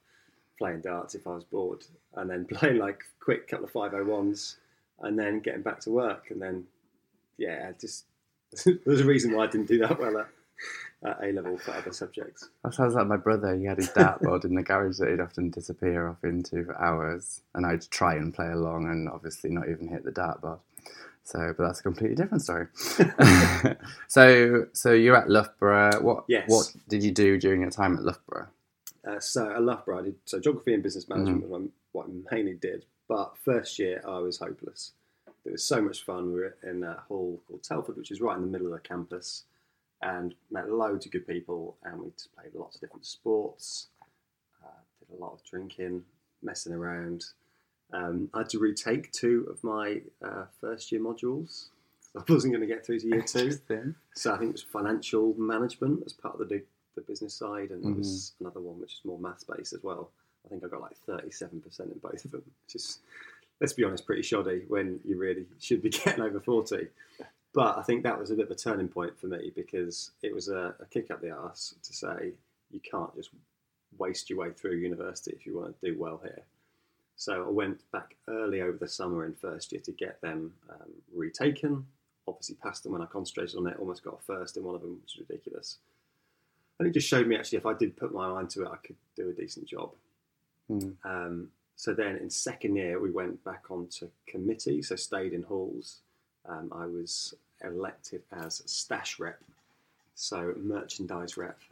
playing 0.57 0.81
darts 0.81 1.13
if 1.13 1.27
I 1.27 1.35
was 1.35 1.43
bored, 1.43 1.83
and 2.15 2.29
then 2.29 2.45
playing 2.51 2.77
like 2.77 3.03
quick 3.19 3.47
couple 3.47 3.65
of 3.65 3.71
five 3.71 3.93
oh 3.93 4.03
ones, 4.03 4.57
and 5.01 5.17
then 5.19 5.39
getting 5.39 5.61
back 5.61 5.79
to 5.81 5.91
work, 5.91 6.31
and 6.31 6.41
then 6.41 6.65
yeah, 7.37 7.71
just 7.79 8.05
there's 8.85 9.01
a 9.01 9.05
reason 9.05 9.33
why 9.33 9.45
I 9.45 9.47
didn't 9.47 9.67
do 9.67 9.79
that 9.79 9.99
well 9.99 10.17
at, 10.19 10.27
at 11.03 11.23
A 11.23 11.31
level 11.31 11.57
for 11.57 11.71
other 11.71 11.93
subjects. 11.93 12.49
That 12.63 12.73
sounds 12.73 12.95
like 12.95 13.07
my 13.07 13.17
brother. 13.17 13.55
He 13.55 13.65
had 13.65 13.77
his 13.77 13.89
dartboard 13.89 14.45
in 14.45 14.55
the 14.55 14.63
garage 14.63 14.97
that 14.97 15.09
he'd 15.09 15.19
often 15.19 15.49
disappear 15.49 16.07
off 16.07 16.23
into 16.23 16.65
for 16.65 16.79
hours, 16.81 17.41
and 17.53 17.65
I'd 17.65 17.89
try 17.89 18.15
and 18.15 18.33
play 18.33 18.49
along, 18.51 18.85
and 18.89 19.09
obviously 19.09 19.49
not 19.49 19.69
even 19.69 19.87
hit 19.87 20.03
the 20.03 20.11
dartboard. 20.11 20.59
So, 21.23 21.53
but 21.57 21.65
that's 21.67 21.81
a 21.81 21.83
completely 21.83 22.15
different 22.15 22.41
story. 22.41 22.67
so, 24.07 24.65
so 24.71 24.93
you're 24.93 25.17
at 25.17 25.29
Loughborough. 25.29 26.01
What 26.01 26.23
Yes. 26.29 26.45
what 26.47 26.73
did 26.87 27.03
you 27.03 27.11
do 27.11 27.37
during 27.37 27.61
your 27.61 27.69
time 27.69 27.97
at 27.97 28.03
Loughborough? 28.03 28.47
Uh, 29.05 29.19
so 29.19 29.49
at 29.51 29.61
Loughborough, 29.61 29.99
I 29.99 30.03
did 30.03 30.15
so 30.25 30.39
geography 30.39 30.73
and 30.73 30.81
business 30.83 31.09
management 31.09 31.47
was 31.49 31.67
what 31.91 32.07
I 32.07 32.35
mainly 32.35 32.53
did. 32.53 32.85
But 33.09 33.37
first 33.43 33.77
year, 33.77 34.01
I 34.07 34.19
was 34.19 34.37
hopeless. 34.37 34.93
It 35.47 35.51
was 35.53 35.63
so 35.63 35.81
much 35.81 36.03
fun. 36.03 36.27
We 36.33 36.41
were 36.41 36.57
in 36.63 36.83
a 36.83 36.95
hall 37.07 37.41
called 37.47 37.63
Telford, 37.63 37.95
which 37.97 38.11
is 38.11 38.19
right 38.21 38.35
in 38.35 38.41
the 38.41 38.47
middle 38.49 38.67
of 38.67 38.73
the 38.73 38.79
campus, 38.87 39.45
and 40.01 40.35
met 40.51 40.69
loads 40.69 41.05
of 41.05 41.11
good 41.13 41.25
people. 41.25 41.77
And 41.83 42.01
we 42.01 42.09
just 42.11 42.35
played 42.35 42.53
lots 42.53 42.75
of 42.75 42.81
different 42.81 43.05
sports. 43.05 43.87
Uh, 44.63 44.67
did 44.99 45.17
a 45.17 45.21
lot 45.23 45.31
of 45.33 45.43
drinking, 45.49 46.03
messing 46.43 46.73
around. 46.73 47.23
Um, 47.93 48.29
I 48.33 48.39
had 48.39 48.49
to 48.49 48.59
retake 48.59 49.09
two 49.13 49.47
of 49.49 49.63
my 49.63 50.01
uh, 50.23 50.45
first 50.59 50.91
year 50.91 50.99
modules. 51.01 51.67
I 52.17 52.21
wasn't 52.27 52.53
going 52.53 52.67
to 52.67 52.73
get 52.73 52.85
through 52.85 52.99
to 52.99 53.07
year 53.07 53.21
two. 53.21 53.51
So 54.15 54.33
I 54.33 54.37
think 54.37 54.49
it 54.49 54.53
was 54.53 54.63
financial 54.63 55.33
management 55.37 56.03
as 56.05 56.11
part 56.13 56.33
of 56.33 56.39
the, 56.39 56.45
big- 56.45 56.65
the 56.95 57.01
business 57.01 57.33
side, 57.33 57.69
and 57.71 57.83
there 57.83 57.93
was 57.93 58.33
Mm-hmm. 58.35 58.45
another 58.45 58.59
one 58.59 58.81
which 58.81 58.93
is 58.95 59.01
more 59.05 59.19
maths 59.19 59.45
based 59.45 59.71
as 59.73 59.81
well. 59.83 60.11
I 60.45 60.49
think 60.49 60.63
I 60.65 60.67
got 60.67 60.81
like 60.81 60.97
thirty-seven 61.05 61.61
percent 61.61 61.91
in 61.91 61.99
both 61.99 62.23
of 62.25 62.31
them, 62.31 62.43
which 62.65 62.75
is, 62.75 62.99
let's 63.59 63.73
be 63.73 63.83
honest, 63.83 64.05
pretty 64.05 64.21
shoddy 64.21 64.63
when 64.67 64.99
you 65.03 65.17
really 65.17 65.45
should 65.59 65.81
be 65.81 65.89
getting 66.05 66.23
over 66.23 66.39
forty. 66.39 66.87
But 67.53 67.77
I 67.77 67.81
think 67.81 68.03
that 68.03 68.19
was 68.19 68.29
a 68.29 68.35
bit 68.35 68.45
of 68.45 68.51
a 68.51 68.55
turning 68.55 68.87
point 68.87 69.17
for 69.19 69.27
me 69.27 69.51
because 69.55 70.11
it 70.21 70.33
was 70.33 70.47
a, 70.47 70.75
a 70.79 70.85
kick 70.91 71.09
up 71.09 71.21
the 71.21 71.31
arse 71.31 71.73
to 71.81 71.93
say 71.93 72.33
you 72.69 72.79
can't 72.79 73.15
just 73.15 73.31
waste 73.97 74.29
your 74.29 74.39
way 74.39 74.51
through 74.51 74.75
university 74.75 75.31
if 75.31 75.45
you 75.45 75.57
want 75.57 75.79
to 75.79 75.91
do 75.91 75.97
well 75.99 76.19
here. 76.21 76.43
So 77.15 77.45
I 77.47 77.49
went 77.49 77.89
back 77.91 78.15
early 78.27 78.61
over 78.61 78.77
the 78.77 78.87
summer 78.87 79.25
in 79.25 79.33
first 79.33 79.71
year 79.71 79.81
to 79.85 79.91
get 79.91 80.21
them 80.21 80.53
um, 80.69 80.91
retaken. 81.13 81.85
Obviously, 82.27 82.55
passed 82.61 82.83
them 82.83 82.91
when 82.91 83.01
I 83.01 83.05
concentrated 83.05 83.57
on 83.57 83.67
it. 83.67 83.77
Almost 83.79 84.03
got 84.03 84.19
a 84.21 84.23
first 84.23 84.57
in 84.57 84.63
one 84.63 84.75
of 84.75 84.81
them, 84.81 84.99
which 85.01 85.15
was 85.17 85.25
ridiculous. 85.27 85.77
And 86.77 86.87
it 86.87 86.91
just 86.91 87.07
showed 87.07 87.27
me 87.27 87.35
actually 87.35 87.57
if 87.57 87.65
I 87.65 87.73
did 87.73 87.97
put 87.97 88.13
my 88.13 88.29
mind 88.29 88.51
to 88.51 88.63
it, 88.63 88.69
I 88.71 88.75
could 88.75 88.97
do 89.15 89.29
a 89.29 89.33
decent 89.33 89.65
job. 89.65 89.91
Hmm. 90.67 90.89
Um, 91.03 91.49
so 91.77 91.93
then 91.93 92.17
in 92.17 92.29
second 92.31 92.75
year, 92.75 92.99
we 92.99 93.11
went 93.11 93.43
back 93.43 93.65
onto 93.69 94.09
committee, 94.27 94.81
so 94.81 94.95
stayed 94.95 95.31
in 95.31 95.43
halls. 95.43 95.99
Um, 96.49 96.71
I 96.75 96.87
was 96.87 97.35
elected 97.63 98.23
as 98.31 98.63
stash 98.65 99.19
rep, 99.19 99.39
so 100.15 100.53
merchandise 100.57 101.37
rep. 101.37 101.59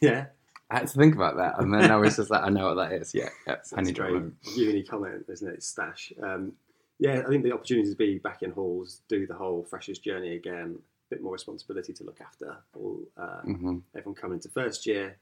Yeah, 0.00 0.26
I 0.70 0.80
had 0.80 0.88
to 0.88 0.98
think 0.98 1.14
about 1.14 1.36
that, 1.36 1.58
and 1.58 1.72
then 1.72 1.90
I 1.90 1.96
was 1.96 2.16
just 2.16 2.28
like, 2.30 2.42
I 2.42 2.50
know 2.50 2.74
what 2.74 2.74
that 2.74 2.92
is. 2.92 3.14
Yeah, 3.14 3.30
yeah 3.46 3.54
That's 3.72 3.72
a 3.72 3.92
drop. 3.92 4.24
uni 4.56 4.82
comment, 4.82 5.24
isn't 5.28 5.48
it? 5.48 5.62
Stash. 5.62 6.12
Um, 6.22 6.52
yeah, 6.98 7.22
I 7.24 7.28
think 7.28 7.44
the 7.44 7.52
opportunity 7.52 7.88
to 7.88 7.96
be 7.96 8.18
back 8.18 8.42
in 8.42 8.50
halls, 8.50 9.00
do 9.08 9.26
the 9.26 9.34
whole 9.34 9.62
freshers 9.62 9.98
journey 9.98 10.34
again, 10.34 10.76
a 10.78 11.14
bit 11.14 11.22
more 11.22 11.32
responsibility 11.32 11.92
to 11.94 12.04
look 12.04 12.20
after 12.20 12.56
all 12.74 13.00
uh, 13.16 13.40
hmm 13.42 13.78
everyone 13.96 14.16
coming 14.20 14.36
into 14.36 14.48
first 14.50 14.86
year. 14.86 15.16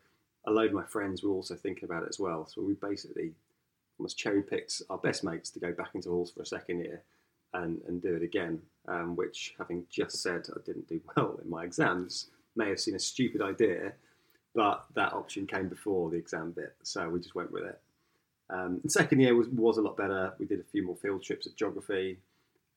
A 0.47 0.50
load 0.50 0.69
of 0.71 0.73
my 0.73 0.85
friends 0.85 1.23
were 1.23 1.31
also 1.31 1.55
thinking 1.55 1.85
about 1.85 2.03
it 2.03 2.09
as 2.09 2.19
well. 2.19 2.47
So 2.47 2.62
we 2.62 2.75
basically 2.75 3.33
almost 3.99 4.19
cherry 4.19 4.43
picks 4.43 4.83
our 4.91 4.99
best 4.99 5.25
mates 5.25 5.51
to 5.51 5.61
go 5.61 5.73
back 5.73 5.91
into 5.95 6.11
halls 6.11 6.31
for 6.31 6.43
a 6.43 6.47
second 6.47 6.81
year 6.81 7.03
and, 7.53 7.81
and 7.87 8.03
do 8.03 8.15
it 8.15 8.23
again, 8.23 8.61
um, 8.89 9.17
which, 9.17 9.55
having 9.59 9.85
just 9.91 10.23
said 10.23 10.47
I 10.51 10.61
didn't 10.65 10.89
do 10.89 11.01
well 11.17 11.39
in 11.43 11.49
my 11.49 11.65
exams, 11.65 12.29
may 12.57 12.69
have 12.69 12.81
seen 12.81 12.95
a 12.95 13.01
stupid 13.01 13.43
idea, 13.43 13.93
but 14.55 14.85
that 14.95 15.13
option 15.13 15.47
came 15.47 15.69
before 15.69 16.11
the 16.11 16.17
exam 16.17 16.53
bit. 16.53 16.75
So 16.83 17.09
we 17.09 17.21
just 17.21 17.35
went 17.35 17.53
with 17.53 17.65
it. 17.65 17.81
Um, 18.51 18.81
second 18.89 19.21
year 19.21 19.35
was, 19.35 19.49
was 19.49 19.79
a 19.79 19.83
lot 19.83 19.97
better. 19.97 20.35
We 20.39 20.47
did 20.47 20.61
a 20.61 20.65
few 20.65 20.85
more 20.85 20.97
field 20.97 21.23
trips 21.23 21.47
of 21.47 21.57
geography, 21.57 22.19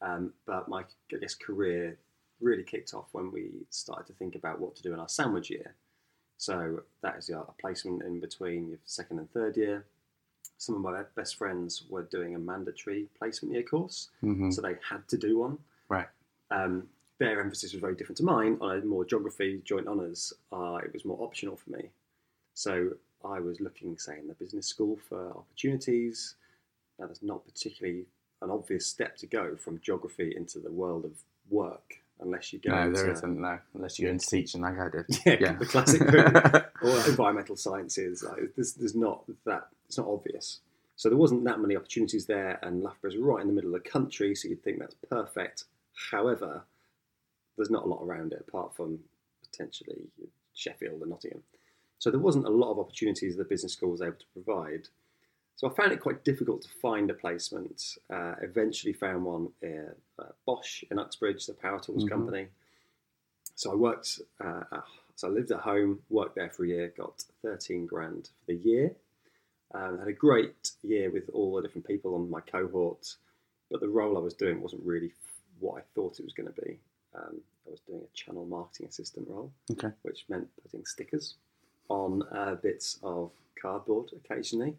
um, 0.01 0.33
but 0.45 0.67
my 0.69 0.81
I 0.81 1.17
guess 1.19 1.35
career 1.35 1.97
really 2.39 2.63
kicked 2.63 2.93
off 2.93 3.07
when 3.11 3.31
we 3.31 3.49
started 3.69 4.07
to 4.07 4.13
think 4.13 4.35
about 4.35 4.59
what 4.59 4.75
to 4.75 4.83
do 4.83 4.93
in 4.93 4.99
our 4.99 5.09
sandwich 5.09 5.49
year. 5.49 5.75
So 6.37 6.81
that 7.01 7.17
is 7.17 7.29
a 7.29 7.43
placement 7.59 8.03
in 8.03 8.19
between 8.19 8.69
your 8.69 8.77
second 8.85 9.19
and 9.19 9.31
third 9.31 9.57
year. 9.57 9.85
Some 10.57 10.75
of 10.75 10.81
my 10.81 11.03
best 11.15 11.35
friends 11.35 11.85
were 11.89 12.03
doing 12.03 12.35
a 12.35 12.39
mandatory 12.39 13.07
placement 13.17 13.53
year 13.53 13.63
course, 13.63 14.09
Mhm. 14.23 14.53
so 14.53 14.61
they 14.61 14.75
had 14.89 15.07
to 15.09 15.17
do 15.17 15.37
one. 15.37 15.59
Right. 15.89 16.07
Um, 16.49 16.89
their 17.19 17.39
emphasis 17.41 17.73
was 17.73 17.81
very 17.81 17.95
different 17.95 18.17
to 18.17 18.23
mine. 18.23 18.57
On 18.61 18.77
a 18.77 18.83
more 18.83 19.05
geography 19.05 19.61
joint 19.63 19.87
honours, 19.87 20.33
uh, 20.51 20.79
it 20.83 20.93
was 20.93 21.05
more 21.05 21.21
optional 21.21 21.55
for 21.55 21.69
me. 21.71 21.91
So 22.53 22.97
I 23.23 23.39
was 23.39 23.59
looking, 23.59 23.97
say, 23.97 24.19
in 24.19 24.27
the 24.27 24.33
business 24.35 24.67
school 24.67 24.97
for 24.97 25.31
opportunities. 25.31 26.35
Now, 26.99 27.07
that's 27.07 27.21
not 27.23 27.45
particularly 27.45 28.07
an 28.41 28.49
obvious 28.49 28.85
step 28.87 29.15
to 29.17 29.27
go 29.27 29.55
from 29.55 29.79
geography 29.79 30.35
into 30.35 30.59
the 30.59 30.71
world 30.71 31.05
of 31.05 31.23
work, 31.49 32.01
unless 32.19 32.53
you 32.53 32.59
go 32.59 32.71
No, 32.71 32.81
into 32.83 32.93
there 33.01 33.11
isn't. 33.11 33.39
No, 33.39 33.59
unless 33.73 33.99
you 33.99 34.05
go 34.05 34.11
into 34.11 34.27
teaching 34.27 34.61
like 34.61 34.79
I 34.79 34.89
did. 34.89 35.05
yeah, 35.41 35.53
the 35.53 35.65
classic 35.65 36.01
or 36.81 37.09
environmental 37.09 37.55
sciences. 37.55 38.23
Like, 38.23 38.55
there's, 38.55 38.73
there's 38.73 38.95
not 38.95 39.23
that. 39.45 39.67
It's 39.87 39.97
not 39.97 40.07
obvious. 40.07 40.59
So 40.95 41.09
there 41.09 41.17
wasn't 41.17 41.43
that 41.45 41.59
many 41.59 41.75
opportunities 41.75 42.25
there, 42.25 42.59
and 42.63 42.81
Loughborough's 42.81 43.17
right 43.17 43.41
in 43.41 43.47
the 43.47 43.53
middle 43.53 43.75
of 43.75 43.83
the 43.83 43.89
country, 43.89 44.33
so 44.33 44.47
you'd 44.47 44.63
think 44.63 44.79
that's 44.79 44.95
perfect. 45.09 45.65
However, 46.11 46.63
there's 47.55 47.69
not 47.69 47.83
a 47.85 47.87
lot 47.87 48.03
around 48.03 48.33
it 48.33 48.45
apart 48.47 48.75
from 48.75 48.99
potentially 49.43 50.07
Sheffield 50.55 51.01
and 51.01 51.11
Nottingham. 51.11 51.43
So 51.99 52.11
there 52.11 52.19
wasn't 52.19 52.45
a 52.47 52.51
lot 52.51 52.71
of 52.71 52.79
opportunities 52.79 53.35
the 53.35 53.43
business 53.43 53.73
school 53.73 53.91
was 53.91 54.01
able 54.01 54.17
to 54.17 54.25
provide. 54.33 54.87
So 55.57 55.67
I 55.67 55.73
found 55.73 55.91
it 55.91 55.99
quite 55.99 56.23
difficult 56.23 56.61
to 56.61 56.69
find 56.81 57.09
a 57.09 57.15
placement. 57.15 57.97
Uh, 58.11 58.35
eventually 58.43 58.93
found 58.93 59.25
one 59.25 59.49
in 59.63 59.89
uh, 60.19 60.25
Bosch 60.45 60.83
in 60.91 60.99
Uxbridge, 60.99 61.47
the 61.47 61.53
power 61.53 61.79
tools 61.79 62.05
Mhm. 62.05 62.09
company. 62.09 62.47
So 63.55 63.71
I 63.71 63.75
worked, 63.75 64.21
uh, 64.39 64.63
at, 64.71 64.83
so 65.15 65.27
I 65.27 65.31
lived 65.31 65.49
at 65.51 65.61
home, 65.61 66.03
worked 66.09 66.35
there 66.35 66.51
for 66.51 66.63
a 66.63 66.67
year, 66.67 66.89
got 66.95 67.23
13 67.41 67.87
grand 67.87 68.29
for 68.39 68.45
the 68.45 68.55
year. 68.55 68.95
Um, 69.73 69.97
had 69.97 70.07
a 70.07 70.13
great 70.13 70.73
year 70.83 71.09
with 71.09 71.27
all 71.33 71.55
the 71.55 71.63
different 71.63 71.87
people 71.87 72.13
on 72.13 72.29
my 72.29 72.39
cohort, 72.39 73.15
but 73.71 73.79
the 73.81 73.89
role 73.89 74.15
I 74.15 74.21
was 74.21 74.35
doing 74.35 74.61
wasn't 74.61 74.83
really 74.85 75.11
what 75.59 75.79
I 75.79 75.81
thought 75.95 76.19
it 76.19 76.23
was 76.23 76.33
going 76.33 76.53
to 76.53 76.61
be. 76.61 76.79
Um, 77.15 77.41
I 77.65 77.71
was 77.71 77.79
doing 77.81 78.03
a 78.03 78.15
channel 78.15 78.45
marketing 78.45 78.87
assistant 78.87 79.27
role, 79.27 79.51
Okay. 79.71 79.91
which 80.03 80.29
meant 80.29 80.47
putting 80.61 80.85
stickers 80.85 81.35
on 81.89 82.21
uh, 82.31 82.55
bits 82.55 82.99
of 83.01 83.31
cardboard 83.59 84.11
occasionally, 84.13 84.77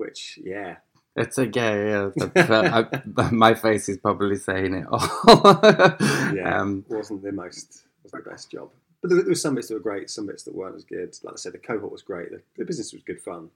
which, 0.00 0.38
yeah, 0.42 0.76
It's 1.16 1.38
a 1.38 1.46
gay. 1.46 1.90
Yeah, 1.90 2.10
I- 3.16 3.30
my 3.30 3.54
face 3.54 3.88
is 3.88 3.98
probably 3.98 4.36
saying 4.36 4.74
it 4.74 4.86
all. 4.90 5.00
yeah, 6.34 6.58
um, 6.60 6.84
wasn't 6.88 7.22
the 7.22 7.32
most, 7.32 7.84
wasn't 8.02 8.24
the 8.24 8.30
best 8.30 8.50
job. 8.50 8.70
But 9.00 9.10
there, 9.10 9.18
there 9.22 9.28
were 9.30 9.34
some 9.34 9.54
bits 9.54 9.68
that 9.68 9.74
were 9.74 9.80
great, 9.80 10.10
some 10.10 10.26
bits 10.26 10.42
that 10.44 10.54
weren't 10.54 10.76
as 10.76 10.84
good. 10.84 11.16
Like 11.22 11.34
I 11.34 11.36
said, 11.36 11.52
the 11.52 11.58
cohort 11.58 11.92
was 11.92 12.02
great, 12.02 12.30
the, 12.30 12.42
the 12.56 12.64
business 12.64 12.92
was 12.92 13.02
good 13.02 13.20
fun, 13.20 13.50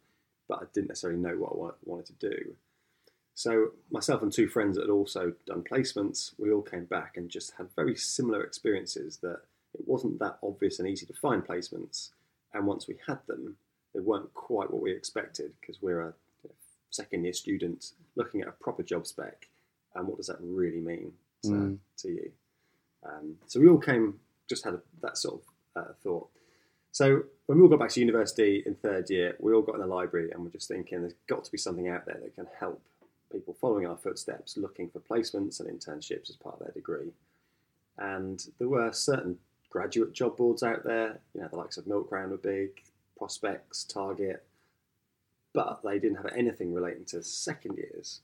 but 0.48 0.58
I 0.62 0.64
didn't 0.72 0.88
necessarily 0.88 1.18
know 1.20 1.36
what 1.36 1.52
I 1.52 1.56
wa- 1.56 1.74
wanted 1.84 2.18
to 2.20 2.30
do. 2.30 2.54
So 3.34 3.70
myself 3.90 4.22
and 4.22 4.32
two 4.32 4.46
friends 4.48 4.76
that 4.76 4.82
had 4.82 4.90
also 4.90 5.32
done 5.46 5.64
placements, 5.68 6.32
we 6.38 6.52
all 6.52 6.62
came 6.62 6.84
back 6.84 7.16
and 7.16 7.28
just 7.28 7.52
had 7.58 7.66
very 7.74 7.96
similar 7.96 8.44
experiences 8.44 9.16
that 9.22 9.40
it 9.74 9.86
wasn't 9.88 10.20
that 10.20 10.38
obvious 10.42 10.78
and 10.78 10.88
easy 10.88 11.04
to 11.06 11.12
find 11.14 11.44
placements. 11.44 12.10
And 12.52 12.66
once 12.66 12.86
we 12.86 12.96
had 13.08 13.18
them, 13.26 13.56
they 13.92 14.00
weren't 14.00 14.32
quite 14.34 14.70
what 14.70 14.82
we 14.82 14.92
expected 14.92 15.52
because 15.60 15.82
we're 15.82 16.00
a 16.02 16.14
second 16.94 17.24
year 17.24 17.32
student 17.32 17.92
looking 18.16 18.40
at 18.40 18.48
a 18.48 18.52
proper 18.52 18.82
job 18.82 19.06
spec 19.06 19.48
and 19.94 20.06
what 20.06 20.16
does 20.16 20.26
that 20.28 20.38
really 20.40 20.80
mean 20.80 21.12
to, 21.42 21.50
Mm. 21.50 21.78
to 21.98 22.08
you. 22.08 22.32
Um, 23.04 23.36
so 23.46 23.60
we 23.60 23.68
all 23.68 23.78
came, 23.78 24.18
just 24.48 24.64
had 24.64 24.74
a, 24.74 24.80
that 25.02 25.18
sort 25.18 25.40
of 25.40 25.42
uh, 25.82 25.92
thought. 26.02 26.28
So 26.92 27.24
when 27.46 27.58
we 27.58 27.62
all 27.64 27.68
got 27.68 27.80
back 27.80 27.90
to 27.90 28.00
university 28.00 28.62
in 28.64 28.76
third 28.76 29.10
year, 29.10 29.36
we 29.40 29.52
all 29.52 29.62
got 29.62 29.74
in 29.74 29.80
the 29.80 29.86
library 29.86 30.30
and 30.30 30.42
we're 30.42 30.50
just 30.50 30.68
thinking 30.68 31.00
there's 31.00 31.14
got 31.26 31.44
to 31.44 31.50
be 31.52 31.58
something 31.58 31.88
out 31.88 32.06
there 32.06 32.18
that 32.22 32.34
can 32.34 32.46
help 32.58 32.80
people 33.32 33.54
following 33.60 33.86
our 33.86 33.96
footsteps 33.96 34.56
looking 34.56 34.88
for 34.88 35.00
placements 35.00 35.58
and 35.60 35.68
internships 35.68 36.30
as 36.30 36.36
part 36.36 36.54
of 36.54 36.60
their 36.60 36.72
degree. 36.72 37.12
And 37.98 38.44
there 38.58 38.68
were 38.68 38.92
certain 38.92 39.38
graduate 39.70 40.12
job 40.12 40.36
boards 40.36 40.62
out 40.62 40.84
there, 40.84 41.18
you 41.34 41.40
know, 41.40 41.48
the 41.48 41.56
likes 41.56 41.76
of 41.76 41.86
Milk 41.86 42.10
Round 42.12 42.30
were 42.30 42.36
big, 42.36 42.70
Prospects, 43.18 43.84
Target, 43.84 44.44
but 45.54 45.80
they 45.82 45.98
didn't 45.98 46.16
have 46.16 46.32
anything 46.36 46.74
relating 46.74 47.04
to 47.06 47.22
second 47.22 47.78
years. 47.78 48.20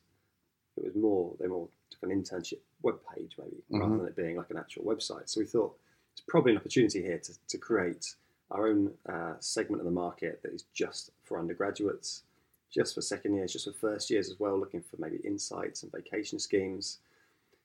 It 0.76 0.84
was 0.84 0.94
more, 0.94 1.34
they 1.40 1.46
more 1.46 1.68
took 1.90 2.02
an 2.02 2.10
internship 2.10 2.58
web 2.82 2.98
page 3.14 3.36
maybe, 3.38 3.62
rather 3.70 3.94
Mhm. 3.94 3.98
than 3.98 4.06
it 4.08 4.16
being 4.16 4.36
like 4.36 4.50
an 4.50 4.56
actual 4.58 4.84
website. 4.84 5.28
So 5.28 5.40
we 5.40 5.46
thought 5.46 5.78
it's 6.12 6.22
probably 6.26 6.52
an 6.52 6.58
opportunity 6.58 7.02
here 7.02 7.18
to, 7.18 7.32
to 7.48 7.58
create 7.58 8.14
our 8.50 8.66
own 8.66 8.96
uh, 9.06 9.34
segment 9.38 9.80
of 9.80 9.84
the 9.84 9.92
market 9.92 10.42
that 10.42 10.52
is 10.52 10.64
just 10.72 11.12
for 11.22 11.38
undergraduates, 11.38 12.24
just 12.68 12.94
for 12.94 13.00
second 13.00 13.34
years, 13.34 13.52
just 13.52 13.66
for 13.66 13.72
first 13.72 14.10
years 14.10 14.28
as 14.28 14.40
well, 14.40 14.58
looking 14.58 14.82
for 14.82 14.96
maybe 14.98 15.18
insights 15.18 15.82
and 15.84 15.92
vacation 15.92 16.38
schemes. 16.38 16.98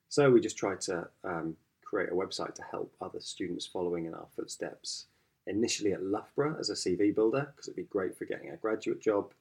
So 0.10 0.29
we 0.31 0.39
just 0.41 0.57
tried 0.57 0.81
to 0.81 1.10
um, 1.24 1.57
create 1.84 2.10
a 2.10 2.15
website 2.15 2.53
to 2.55 2.62
help 2.63 2.93
other 3.01 3.19
students 3.19 3.65
following 3.65 4.05
in 4.05 4.13
our 4.13 4.27
footsteps. 4.36 5.07
Initially 5.48 5.93
at 5.93 6.03
Loughborough 6.03 6.57
as 6.60 6.69
a 6.69 6.74
CV 6.75 7.13
builder, 7.13 7.51
because 7.55 7.67
it'd 7.67 7.75
be 7.75 7.84
great 7.84 8.15
for 8.17 8.25
getting 8.25 8.50
a 8.51 8.57
graduate 8.57 9.00
job. 9.00 9.31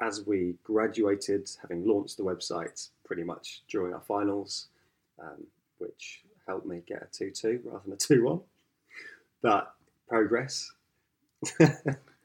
As 0.00 0.26
we 0.26 0.54
graduated, 0.62 1.48
having 1.62 1.86
launched 1.86 2.16
the 2.18 2.22
website 2.22 2.88
pretty 3.04 3.22
much 3.24 3.62
during 3.68 3.94
our 3.94 4.02
finals, 4.02 4.66
um, 5.22 5.46
which 5.78 6.22
helped 6.46 6.66
me 6.66 6.82
get 6.86 7.02
a 7.02 7.06
2 7.12 7.30
2 7.30 7.60
rather 7.64 7.80
than 7.84 7.92
a 7.94 7.96
2 7.96 8.22
1. 8.24 8.40
But 9.42 9.72
progress. 10.08 10.70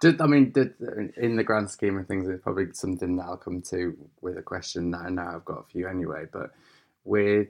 Did, 0.01 0.19
I 0.19 0.25
mean, 0.25 0.49
did, 0.51 0.73
in 1.15 1.35
the 1.35 1.43
grand 1.43 1.69
scheme 1.69 1.95
of 1.99 2.07
things, 2.07 2.27
it's 2.27 2.41
probably 2.41 2.73
something 2.73 3.17
that 3.17 3.23
I'll 3.23 3.37
come 3.37 3.61
to 3.69 3.95
with 4.21 4.35
a 4.35 4.41
question 4.41 4.89
that 4.91 5.01
I 5.05 5.09
know 5.11 5.21
I've 5.35 5.45
got 5.45 5.59
a 5.59 5.63
few 5.71 5.87
anyway. 5.87 6.25
But 6.31 6.49
with 7.03 7.49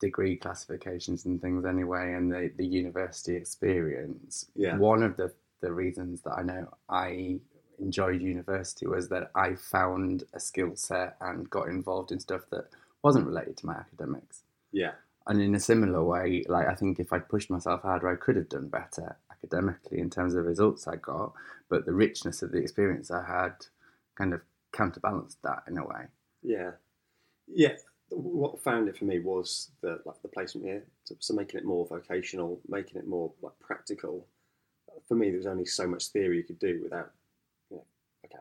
degree 0.00 0.36
classifications 0.36 1.24
and 1.24 1.40
things 1.40 1.64
anyway, 1.64 2.14
and 2.14 2.32
the, 2.32 2.50
the 2.56 2.66
university 2.66 3.36
experience, 3.36 4.46
Yeah. 4.56 4.76
one 4.76 5.04
of 5.04 5.16
the, 5.16 5.32
the 5.60 5.72
reasons 5.72 6.22
that 6.22 6.32
I 6.32 6.42
know 6.42 6.66
I 6.88 7.38
enjoyed 7.78 8.22
university 8.22 8.86
was 8.86 9.08
that 9.08 9.30
I 9.34 9.54
found 9.54 10.24
a 10.32 10.40
skill 10.40 10.76
set 10.76 11.16
and 11.20 11.48
got 11.50 11.68
involved 11.68 12.12
in 12.12 12.20
stuff 12.20 12.42
that 12.50 12.68
wasn't 13.02 13.26
related 13.26 13.56
to 13.58 13.66
my 13.66 13.74
academics. 13.74 14.42
Yeah. 14.72 14.92
And 15.26 15.40
in 15.40 15.54
a 15.54 15.60
similar 15.60 16.04
way, 16.04 16.44
like 16.48 16.66
I 16.66 16.74
think 16.74 16.98
if 16.98 17.12
I'd 17.12 17.28
pushed 17.28 17.50
myself 17.50 17.82
harder, 17.82 18.08
I 18.08 18.16
could 18.16 18.36
have 18.36 18.48
done 18.48 18.68
better 18.68 19.16
academically 19.30 19.98
in 19.98 20.10
terms 20.10 20.34
of 20.34 20.42
the 20.42 20.48
results 20.48 20.86
I 20.86 20.96
got. 20.96 21.32
But 21.68 21.86
the 21.86 21.92
richness 21.92 22.42
of 22.42 22.52
the 22.52 22.58
experience 22.58 23.10
I 23.10 23.24
had 23.24 23.66
kind 24.16 24.34
of 24.34 24.42
counterbalanced 24.72 25.38
that 25.42 25.62
in 25.68 25.78
a 25.78 25.86
way. 25.86 26.06
Yeah, 26.42 26.72
yeah. 27.46 27.76
What 28.10 28.62
found 28.62 28.88
it 28.88 28.98
for 28.98 29.06
me 29.06 29.18
was 29.18 29.70
the 29.80 30.00
like 30.04 30.20
the 30.22 30.28
placement 30.28 30.66
year, 30.66 30.84
so, 31.04 31.14
so 31.18 31.34
making 31.34 31.58
it 31.58 31.64
more 31.64 31.86
vocational, 31.86 32.60
making 32.68 32.98
it 32.98 33.06
more 33.06 33.32
like 33.40 33.58
practical. 33.60 34.26
For 35.08 35.14
me, 35.14 35.30
there 35.30 35.38
was 35.38 35.46
only 35.46 35.64
so 35.64 35.88
much 35.88 36.08
theory 36.08 36.36
you 36.36 36.44
could 36.44 36.58
do 36.58 36.80
without, 36.82 37.12
you 37.12 37.12
know, 37.12 37.12
okay, 37.12 37.23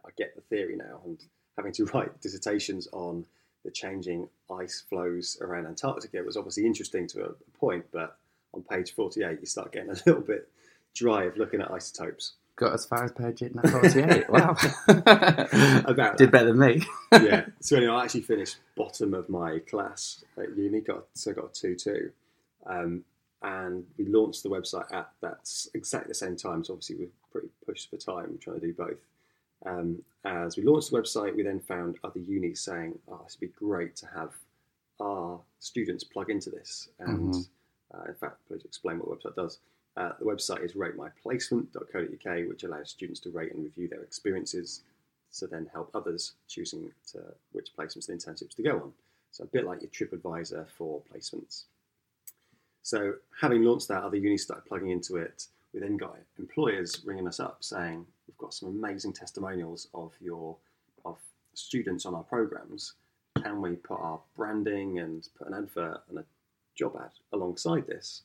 I 0.05 0.09
get 0.17 0.35
the 0.35 0.41
theory 0.41 0.75
now, 0.75 1.01
and 1.05 1.17
having 1.57 1.73
to 1.73 1.85
write 1.93 2.19
dissertations 2.21 2.87
on 2.91 3.25
the 3.65 3.71
changing 3.71 4.27
ice 4.51 4.83
flows 4.89 5.37
around 5.41 5.65
Antarctica 5.67 6.21
was 6.23 6.35
obviously 6.35 6.65
interesting 6.65 7.07
to 7.07 7.23
a, 7.25 7.29
point, 7.57 7.85
but 7.91 8.17
on 8.53 8.61
page 8.63 8.93
forty-eight, 8.93 9.39
you 9.39 9.45
start 9.45 9.71
getting 9.71 9.89
a 9.89 9.93
little 10.05 10.21
bit 10.21 10.49
dry 10.93 11.23
of 11.23 11.37
looking 11.37 11.61
at 11.61 11.71
isotopes. 11.71 12.33
Got 12.55 12.73
as 12.73 12.85
far 12.85 13.03
as 13.05 13.11
page 13.11 13.39
48. 13.39 14.29
wow. 14.29 14.55
About 15.87 16.17
Did 16.17 16.29
better 16.29 16.53
than 16.53 16.59
me. 16.59 16.81
yeah. 17.11 17.45
So 17.61 17.77
anyway, 17.77 17.93
I 17.93 18.03
actually 18.03 18.21
finished 18.21 18.57
bottom 18.75 19.13
of 19.15 19.27
my 19.27 19.57
class 19.59 20.23
at 20.37 20.55
uni. 20.55 20.81
Got 20.81 21.05
so 21.15 21.31
I 21.31 21.33
got 21.33 21.45
a 21.45 21.53
two 21.61 21.75
two, 21.75 22.11
um, 22.67 23.03
and 23.41 23.85
we 23.97 24.05
launched 24.05 24.43
the 24.43 24.49
website 24.49 24.93
at 24.93 25.09
that 25.21 25.39
s- 25.41 25.67
exactly 25.73 26.09
the 26.09 26.15
same 26.15 26.35
time. 26.35 26.63
So 26.63 26.73
obviously 26.73 26.97
we're 26.97 27.07
pretty 27.31 27.49
pushed 27.65 27.89
for 27.89 27.97
time 27.97 28.37
trying 28.39 28.59
to 28.59 28.67
do 28.67 28.73
both. 28.73 28.97
Um, 29.65 30.03
as 30.25 30.57
we 30.57 30.63
launched 30.63 30.91
the 30.91 30.97
website, 30.97 31.35
we 31.35 31.43
then 31.43 31.59
found 31.59 31.99
other 32.03 32.19
unis 32.19 32.61
saying, 32.61 32.99
"Oh, 33.07 33.21
this 33.23 33.37
would 33.39 33.47
be 33.51 33.53
great 33.59 33.95
to 33.97 34.07
have 34.07 34.33
our 34.99 35.41
students 35.59 36.03
plug 36.03 36.29
into 36.29 36.49
this." 36.49 36.89
And 36.99 37.33
Mhm. 37.33 37.49
uh, 37.93 38.03
in 38.07 38.15
fact, 38.15 38.45
please 38.47 38.63
explain 38.65 38.99
what 38.99 39.09
the 39.09 39.29
website 39.29 39.35
does. 39.35 39.59
Uh, 39.95 40.13
the 40.17 40.25
website 40.25 40.63
is 40.63 40.73
ratemyplacement.co.uk, 40.73 42.47
which 42.49 42.63
allows 42.63 42.89
students 42.89 43.19
to 43.21 43.29
rate 43.29 43.53
and 43.53 43.63
review 43.63 43.87
their 43.87 44.01
experiences 44.01 44.81
to 45.33 45.47
then 45.47 45.65
help 45.67 45.89
others 45.95 46.33
choosing 46.47 46.93
to 47.07 47.35
which 47.51 47.75
placements 47.75 48.09
and 48.09 48.19
internships 48.19 48.55
to 48.55 48.63
go 48.63 48.79
on. 48.79 48.93
So 49.31 49.43
a 49.43 49.47
bit 49.47 49.65
like 49.65 49.81
your 49.81 49.89
TripAdvisor 49.91 50.67
for 50.69 51.01
placements. 51.11 51.65
So 52.83 53.19
having 53.39 53.63
launched 53.63 53.87
that, 53.87 54.03
other 54.03 54.17
unis 54.17 54.43
started 54.43 54.65
plugging 54.65 54.89
into 54.89 55.17
it. 55.17 55.47
We 55.73 55.79
then 55.79 55.97
got 55.97 56.19
employers 56.37 57.03
ringing 57.05 57.27
us 57.27 57.39
up 57.39 57.63
saying, 57.63 58.05
"We've 58.33 58.45
got 58.45 58.53
some 58.53 58.69
amazing 58.69 59.13
testimonials 59.13 59.87
of 59.93 60.13
your 60.19 60.57
of 61.05 61.17
students 61.53 62.05
on 62.05 62.15
our 62.15 62.23
programs. 62.23 62.93
Can 63.41 63.61
we 63.61 63.75
put 63.75 63.99
our 63.99 64.19
branding 64.35 64.99
and 64.99 65.27
put 65.37 65.47
an 65.47 65.53
advert 65.53 66.01
and 66.09 66.19
a 66.19 66.25
job 66.75 66.95
ad 66.99 67.11
alongside 67.31 67.87
this. 67.87 68.21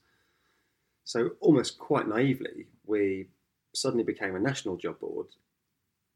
So, 1.04 1.30
almost 1.40 1.78
quite 1.78 2.08
naively, 2.08 2.66
we 2.86 3.28
suddenly 3.74 4.04
became 4.04 4.36
a 4.36 4.40
national 4.40 4.76
job 4.76 5.00
board 5.00 5.26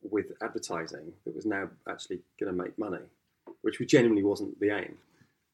with 0.03 0.33
advertising 0.43 1.13
that 1.25 1.35
was 1.35 1.47
now 1.47 1.69
actually 1.89 2.21
going 2.39 2.53
to 2.55 2.63
make 2.63 2.79
money, 2.79 3.05
which 3.63 3.79
we 3.79 3.87
genuinely 3.87 4.25
wasn't 4.25 4.59
the 4.61 4.71
aim. 4.71 4.99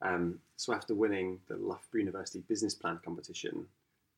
Um, 0.03 0.41
so, 0.57 0.73
after 0.73 0.95
winning 0.95 1.41
the 1.49 1.57
Loughborough 1.57 2.01
University 2.01 2.43
Business 2.49 2.75
Plan 2.75 2.99
competition 3.05 3.67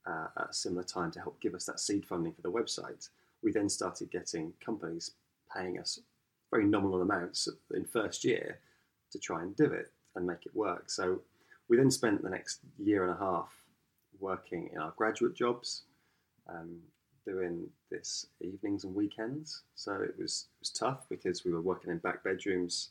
uh, 0.06 0.28
at 0.38 0.50
a 0.50 0.54
similar 0.54 0.84
time 0.84 1.10
to 1.12 1.20
help 1.20 1.38
give 1.40 1.54
us 1.54 1.66
that 1.66 1.80
seed 1.80 2.06
funding 2.06 2.32
for 2.32 2.42
the 2.42 2.50
website, 2.50 3.08
we 3.42 3.52
then 3.52 3.68
started 3.68 4.10
getting 4.10 4.52
companies 4.64 5.12
paying 5.54 5.78
us 5.78 5.98
very 6.50 6.64
nominal 6.64 7.02
amounts 7.02 7.48
in 7.74 7.84
first 7.84 8.24
year 8.24 8.58
to 9.12 9.18
try 9.18 9.42
and 9.42 9.56
do 9.56 9.64
it 9.64 9.92
and 10.16 10.26
make 10.26 10.46
it 10.46 10.54
work. 10.54 10.90
So 10.90 11.20
we 11.68 11.76
then 11.76 11.90
spent 11.90 12.22
the 12.22 12.30
next 12.30 12.60
year 12.78 13.04
and 13.04 13.12
a 13.12 13.16
half 13.16 13.52
working 14.18 14.70
in 14.72 14.78
our 14.78 14.92
graduate 14.96 15.34
jobs, 15.34 15.84
um, 16.48 16.78
doing 17.26 17.68
this 17.90 18.26
evenings 18.40 18.84
and 18.84 18.94
weekends. 18.94 19.62
So 19.74 19.94
it 19.94 20.14
was 20.18 20.48
it 20.48 20.60
was 20.60 20.70
tough 20.70 21.08
because 21.08 21.44
we 21.44 21.52
were 21.52 21.62
working 21.62 21.90
in 21.90 21.98
back 21.98 22.24
bedrooms, 22.24 22.90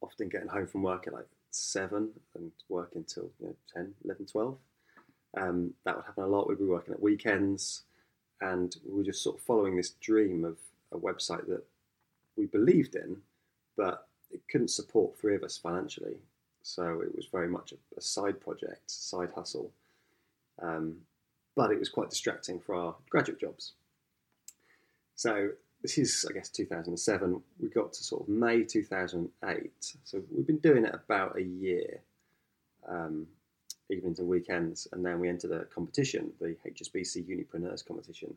often 0.00 0.28
getting 0.28 0.48
home 0.48 0.66
from 0.66 0.82
work 0.82 1.06
at 1.06 1.14
like 1.14 1.26
seven 1.50 2.10
and 2.36 2.52
working 2.68 3.04
till 3.04 3.30
you 3.40 3.48
know, 3.48 3.56
10, 3.74 3.94
11, 4.04 4.26
12. 4.26 4.58
Um, 5.36 5.74
that 5.84 5.96
would 5.96 6.04
happen 6.04 6.24
a 6.24 6.26
lot. 6.26 6.48
We'd 6.48 6.58
be 6.58 6.64
working 6.64 6.94
at 6.94 7.02
weekends, 7.02 7.82
and 8.40 8.76
we 8.86 8.98
were 8.98 9.04
just 9.04 9.22
sort 9.22 9.36
of 9.36 9.42
following 9.42 9.76
this 9.76 9.90
dream 10.00 10.44
of 10.44 10.56
a 10.92 10.96
website 10.96 11.46
that 11.48 11.64
we 12.36 12.46
believed 12.46 12.94
in, 12.94 13.18
but 13.76 14.06
it 14.30 14.40
couldn't 14.50 14.68
support 14.68 15.18
three 15.18 15.34
of 15.34 15.42
us 15.42 15.56
financially. 15.56 16.16
So 16.62 17.00
it 17.00 17.14
was 17.14 17.26
very 17.26 17.48
much 17.48 17.72
a, 17.72 17.76
a 17.96 18.00
side 18.00 18.40
project, 18.40 18.90
side 18.90 19.30
hustle. 19.34 19.72
Um, 20.60 20.98
but 21.56 21.70
it 21.70 21.78
was 21.78 21.88
quite 21.88 22.10
distracting 22.10 22.60
for 22.60 22.74
our 22.74 22.94
graduate 23.10 23.40
jobs. 23.40 23.72
So 25.16 25.50
this 25.82 25.98
is, 25.98 26.26
I 26.28 26.32
guess, 26.32 26.48
2007. 26.48 27.42
We 27.60 27.68
got 27.68 27.92
to 27.94 28.04
sort 28.04 28.22
of 28.22 28.28
May 28.28 28.62
2008. 28.62 29.96
So 30.04 30.22
we've 30.30 30.46
been 30.46 30.58
doing 30.58 30.84
it 30.84 30.94
about 30.94 31.36
a 31.36 31.42
year, 31.42 32.00
um, 32.88 33.26
evenings 33.90 34.18
and 34.18 34.28
weekends, 34.28 34.86
and 34.92 35.04
then 35.04 35.20
we 35.20 35.28
entered 35.28 35.52
a 35.52 35.64
competition, 35.66 36.32
the 36.40 36.56
HSBC 36.66 37.26
Unipreneurs 37.26 37.86
competition. 37.86 38.34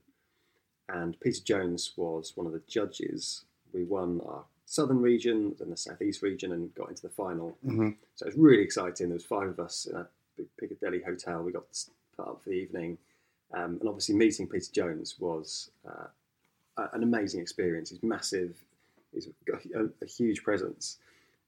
And 0.90 1.20
Peter 1.20 1.42
Jones 1.44 1.94
was 1.96 2.34
one 2.36 2.48
of 2.48 2.54
the 2.54 2.62
judges. 2.68 3.46
We 3.74 3.84
won 3.84 4.22
our 4.26 4.44
southern 4.66 5.02
region, 5.02 5.56
then 5.60 5.70
the 5.70 5.78
southeast 5.78 6.22
region, 6.22 6.52
and 6.52 6.74
got 6.76 6.90
into 6.90 7.02
the 7.02 7.10
final. 7.10 7.58
Mm-hmm. 7.66 7.90
So 8.16 8.26
it 8.26 8.30
was 8.30 8.38
really 8.38 8.64
exciting. 8.64 9.08
There 9.08 9.16
was 9.16 9.26
five 9.26 9.50
of 9.50 9.60
us 9.60 9.86
in 9.86 9.96
a 9.96 10.08
big 10.38 10.48
Piccadilly 10.60 11.02
hotel. 11.02 11.44
We 11.44 11.52
got 11.52 11.64
put 12.16 12.28
up 12.28 12.42
for 12.44 12.50
the 12.50 12.56
evening, 12.56 12.98
um, 13.54 13.78
and 13.80 13.88
obviously 13.88 14.16
meeting 14.16 14.48
Peter 14.48 14.72
Jones 14.72 15.16
was 15.20 15.72
uh, 15.88 16.08
an 16.94 17.04
amazing 17.04 17.42
experience. 17.42 17.90
He's 17.90 18.04
massive. 18.04 18.58
He's 19.14 19.28
got 19.46 19.64
a, 19.76 19.90
a 20.02 20.06
huge 20.06 20.44
presence, 20.44 20.98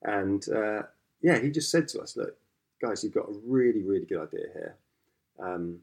and 0.02 0.48
uh, 0.50 0.84
yeah, 1.22 1.40
he 1.40 1.50
just 1.50 1.72
said 1.72 1.88
to 1.90 2.02
us, 2.02 2.18
"Look, 2.18 2.38
guys, 2.84 3.02
you've 3.02 3.14
got 3.14 3.30
a 3.30 3.40
really, 3.46 3.82
really 3.82 4.06
good 4.06 4.22
idea 4.22 4.48
here. 4.54 4.76
Um, 5.40 5.80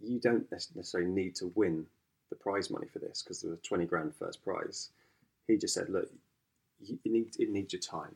you 0.00 0.20
don't 0.20 0.46
necessarily 0.52 1.10
need 1.10 1.34
to 1.36 1.50
win 1.56 1.86
the 2.30 2.36
prize 2.36 2.70
money 2.70 2.86
for 2.92 3.00
this 3.00 3.20
because 3.20 3.42
there's 3.42 3.58
a 3.58 3.62
20 3.62 3.84
grand 3.86 4.14
first 4.14 4.44
prize. 4.44 4.90
He 5.48 5.56
just 5.56 5.74
said, 5.74 5.88
look, 5.88 6.08
you, 6.80 6.98
it, 7.04 7.10
needs, 7.10 7.36
it 7.38 7.50
needs 7.50 7.72
your 7.72 7.82
time. 7.82 8.14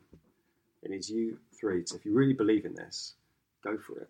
It 0.85 0.91
needs 0.93 1.11
you 1.11 1.39
three 1.59 1.83
to, 1.85 1.97
if 1.97 2.05
you 2.05 2.15
really 2.15 2.35
believe 2.35 2.65
in 2.65 2.75
this, 2.75 3.15
go 3.65 3.77
for 3.77 3.99
it. 3.99 4.09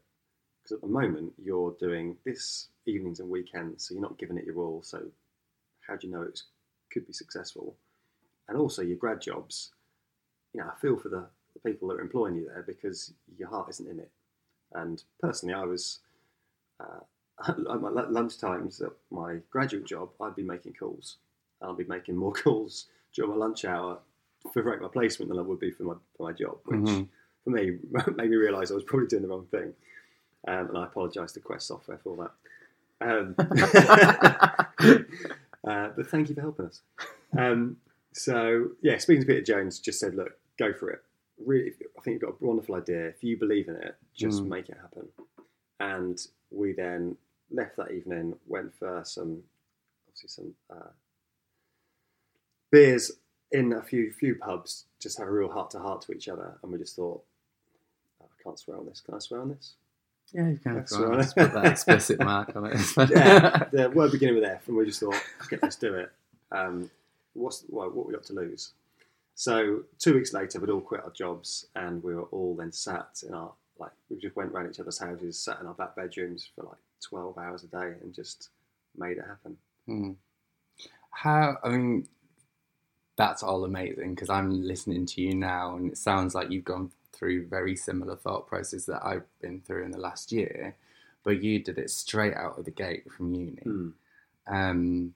Because 0.63 0.77
at 0.77 0.81
the 0.83 0.89
moment, 0.89 1.33
you're 1.43 1.75
doing 1.81 2.17
this 2.27 2.69
evenings 2.85 3.21
and 3.21 3.31
weekends, 3.31 3.89
so 3.89 3.95
you're 3.95 4.03
not 4.03 4.19
giving 4.19 4.37
it 4.37 4.45
your 4.45 4.59
all. 4.59 4.83
So, 4.83 5.03
how 5.87 5.97
do 5.97 6.07
you 6.07 6.13
know 6.13 6.23
it 6.23 6.43
could 6.93 7.07
be 7.07 7.13
successful? 7.13 7.75
And 8.49 8.57
also, 8.57 8.83
your 8.83 8.97
grad 8.97 9.21
jobs, 9.23 9.73
you 10.53 10.61
know, 10.61 10.69
I 10.69 10.79
feel 10.81 10.97
for 10.97 11.09
the, 11.09 11.27
the 11.63 11.71
people 11.71 11.89
that 11.89 11.99
are 11.99 12.01
employing 12.01 12.37
you 12.37 12.47
there 12.47 12.65
because 12.67 13.13
your 13.37 13.49
heart 13.49 13.69
isn't 13.71 13.89
in 13.89 13.99
it. 13.99 14.11
And 14.75 15.03
personally, 15.21 15.55
I 15.55 15.65
was 15.65 16.01
uh, 16.81 17.01
at 17.49 17.81
my 17.81 17.89
lunch 17.89 18.39
times 18.39 18.81
at 18.81 18.93
my 19.11 19.39
graduate 19.51 19.87
job, 19.87 20.11
I'd 20.21 20.37
be 20.37 20.43
making 20.43 20.75
calls. 20.75 21.17
I'll 21.61 21.75
be 21.75 21.85
making 21.85 22.17
more 22.17 22.33
calls 22.45 22.87
during 23.15 23.33
my 23.33 23.37
lunch 23.37 23.65
hour 23.65 23.99
for 24.53 24.63
my 24.63 24.89
placement 24.89 25.29
than 25.29 25.39
I 25.39 25.43
would 25.43 25.61
be 25.61 25.71
for 25.71 25.85
my 25.85 25.95
for 26.17 26.25
my 26.25 26.33
job, 26.33 26.59
which 26.65 26.81
mm-hmm. 26.81 27.03
for 27.45 27.51
me 27.51 27.79
made 28.17 28.31
me 28.31 28.37
realise 28.37 28.71
I 28.71 28.75
was 28.75 28.85
probably 28.85 29.07
doing 29.07 29.23
the 29.23 29.29
wrong 29.29 29.47
thing. 29.51 29.73
Um, 30.49 30.69
and 30.71 30.79
I 30.79 30.85
apologise 30.85 31.33
to 31.33 31.41
Quest 31.41 31.69
Software 31.69 31.99
for 31.99 32.17
that. 32.17 32.33
Um, 33.01 33.37
uh, 35.65 35.89
but 35.97 36.07
thank 36.09 36.29
you 36.29 36.35
for 36.35 36.41
helping 36.41 36.67
us. 36.67 36.81
Um, 37.37 37.77
so 38.13 38.71
yeah, 38.81 38.99
speaking 38.99 39.23
to 39.23 39.27
Peter 39.27 39.43
Jones, 39.43 39.79
just 39.79 40.01
said, 40.01 40.15
look, 40.15 40.33
go 40.59 40.73
for 40.73 40.91
it. 40.91 41.03
Really, 41.45 41.73
I 41.99 42.03
think 42.03 42.15
you've 42.15 42.23
got 42.23 42.41
a 42.41 42.47
wonderful 42.47 42.75
idea. 42.75 43.07
If 43.09 43.23
you 43.23 43.37
believe 43.37 43.69
in 43.69 43.77
it, 43.77 43.97
just 44.15 44.43
mm. 44.43 44.49
make 44.49 44.69
it 44.69 44.79
happen. 44.81 45.09
And 45.81 46.21
we 46.51 46.73
then 46.73 47.17
left 47.51 47.77
that 47.77 47.91
evening, 47.91 48.35
went 48.47 48.75
for 48.75 49.03
some, 49.05 49.43
obviously 50.09 50.29
some 50.29 50.55
uh, 50.71 50.91
beers 52.71 53.13
in 53.53 53.75
a 53.75 53.83
few 53.83 54.11
few 54.11 54.35
pubs, 54.35 54.87
just 54.99 55.19
have 55.19 55.29
a 55.29 55.31
real 55.31 55.51
heart 55.51 55.71
to 55.71 55.79
heart 55.79 56.03
to 56.03 56.13
each 56.13 56.29
other, 56.29 56.59
and 56.63 56.73
we 56.73 56.79
just 56.79 56.97
thought, 56.97 57.23
oh, 58.23 58.27
I 58.27 58.43
can't 58.43 58.59
swear 58.59 58.79
on 58.79 58.87
this. 58.87 59.01
Can 59.01 59.15
I 59.15 59.19
swear 59.19 59.41
on 59.41 59.51
this? 59.51 59.75
Yeah, 60.33 60.49
you 60.49 60.59
can. 60.59 60.87
Swear 60.87 61.13
on 61.13 61.21
it. 61.21 61.33
Put 61.37 61.53
that 61.53 61.67
explicit 61.67 62.19
mark 62.25 62.57
on 62.57 62.67
it. 62.67 62.81
yeah, 63.11 63.65
the 63.73 63.91
word 63.91 64.13
beginning 64.13 64.37
with 64.37 64.45
F, 64.45 64.67
and 64.69 64.77
we 64.77 64.87
just 64.87 65.01
thought, 65.01 65.21
okay, 65.45 65.59
let's 65.63 65.77
do 65.77 65.95
it. 65.95 66.11
Um, 66.51 66.91
what's 67.35 67.65
well, 67.69 67.91
what 67.91 68.07
we 68.07 68.15
got 68.15 68.25
to 68.25 68.33
lose? 68.33 68.73
So 69.43 69.83
two 69.99 70.15
weeks 70.15 70.33
later, 70.33 70.61
we'd 70.61 70.71
all 70.71 70.81
quit 70.81 71.03
our 71.03 71.11
jobs, 71.11 71.67
and 71.75 72.01
we 72.05 72.15
were 72.15 72.27
all 72.27 72.55
then 72.55 72.71
sat 72.71 73.25
in 73.27 73.35
our 73.35 73.53
like 73.77 73.91
we 74.09 74.17
just 74.17 74.37
went 74.37 74.53
around 74.53 74.71
each 74.71 74.79
other's 74.79 75.01
houses, 75.01 75.37
sat 75.37 75.59
in 75.61 75.67
our 75.67 75.75
back 75.75 75.97
bedrooms 75.97 76.49
for 76.55 76.63
like 76.63 76.79
twelve 77.05 77.37
hours 77.37 77.65
a 77.65 77.67
day, 77.67 77.95
and 78.01 78.15
just 78.15 78.51
made 78.97 79.19
it 79.19 79.25
happen. 79.27 79.57
Hmm. 79.87 80.13
How 81.11 81.57
I 81.65 81.71
mean, 81.71 82.07
that's 83.17 83.43
all 83.43 83.65
amazing 83.65 84.15
because 84.15 84.31
I'm 84.31 84.63
listening 84.63 85.07
to 85.07 85.21
you 85.21 85.35
now, 85.35 85.75
and 85.75 85.91
it 85.91 85.99
sounds 85.99 86.37
like 86.37 86.53
you've 86.53 86.65
gone 86.65 86.93
through 87.13 87.49
very 87.49 87.75
similar 87.75 88.15
thought 88.15 88.47
process 88.47 88.85
that 88.85 89.05
I've 89.05 89.27
been 89.41 89.61
through 89.61 89.83
in 89.87 89.91
the 89.91 89.99
last 89.99 90.31
year, 90.31 90.77
but 91.25 91.43
you 91.43 91.59
did 91.59 91.79
it 91.79 91.91
straight 91.91 92.35
out 92.35 92.61
of 92.61 92.65
the 92.65 92.71
gate 92.71 93.11
from 93.11 93.35
uni. 93.35 93.63
Mm. 93.67 93.93
Um, 94.47 95.15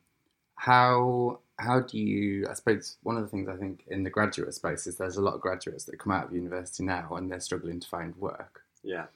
how 0.57 1.39
how 1.59 1.81
do 1.81 1.99
you? 1.99 2.47
I 2.49 2.55
suppose 2.55 2.97
one 3.03 3.17
of 3.17 3.23
the 3.23 3.29
things 3.29 3.49
I 3.49 3.57
think 3.57 3.85
in 3.89 4.03
the 4.03 4.11
graduate 4.11 4.55
space 4.55 4.87
is 4.87 4.97
there's 4.97 5.17
a 5.17 5.23
lot 5.23 5.35
of 5.35 5.41
graduates 5.41 5.85
that 5.85 5.99
come 5.99 6.13
out 6.13 6.27
of 6.27 6.35
university 6.35 6.85
now 6.85 7.09
and 7.13 7.31
they're 7.31 7.41
struggling 7.41 7.81
to 7.81 7.89
find 7.89 8.15
work. 8.17 8.63
Yeah. 8.83 9.07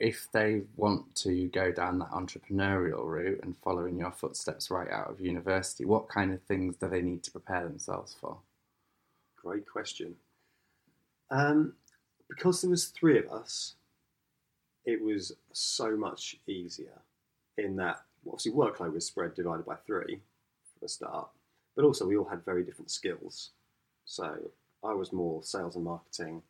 If 0.00 0.28
they 0.32 0.62
want 0.76 1.14
to 1.16 1.48
go 1.48 1.72
down 1.72 1.98
that 1.98 2.10
entrepreneurial 2.10 3.04
route 3.04 3.40
and 3.42 3.56
follow 3.56 3.84
in 3.84 3.98
your 3.98 4.12
footsteps 4.12 4.70
right 4.70 4.90
out 4.90 5.10
of 5.10 5.20
university, 5.20 5.84
what 5.84 6.08
kind 6.08 6.32
of 6.32 6.42
things 6.42 6.76
do 6.76 6.88
they 6.88 7.02
need 7.02 7.22
to 7.24 7.32
prepare 7.32 7.64
themselves 7.64 8.16
for? 8.20 8.38
Great 9.36 9.68
question. 9.68 10.14
Um, 11.30 11.74
because 12.28 12.60
there 12.60 12.70
was 12.70 12.86
three 12.86 13.18
of 13.18 13.28
us, 13.30 13.74
it 14.84 15.02
was 15.02 15.32
so 15.52 15.96
much 15.96 16.36
easier 16.46 17.02
in 17.56 17.76
that 17.76 18.02
obviously 18.26 18.52
workload 18.52 18.92
was 18.92 19.06
spread 19.06 19.34
divided 19.34 19.66
by 19.66 19.74
three 19.86 20.20
for 20.72 20.80
the 20.80 20.88
start, 20.88 21.28
but 21.78 21.84
also 21.84 22.04
we 22.04 22.16
all 22.16 22.24
had 22.24 22.44
very 22.44 22.64
different 22.64 22.90
skills. 22.90 23.50
So 24.04 24.36
I 24.82 24.92
was 24.94 25.12
more 25.12 25.44
sales 25.44 25.76
and 25.76 25.84
marketing, 25.84 26.42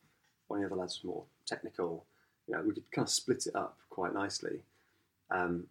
one 0.47 0.65
of 0.65 0.71
the 0.71 0.73
other 0.73 0.81
lads 0.81 1.03
was 1.03 1.05
more 1.05 1.25
technical. 1.45 2.07
You 2.47 2.55
know, 2.55 2.63
we 2.63 2.73
could 2.73 2.91
kind 2.91 3.05
of 3.05 3.11
split 3.11 3.47
it 3.47 3.55
up 3.55 3.77
quite 3.91 4.15
nicely. 4.15 4.63
Um, 5.31 5.67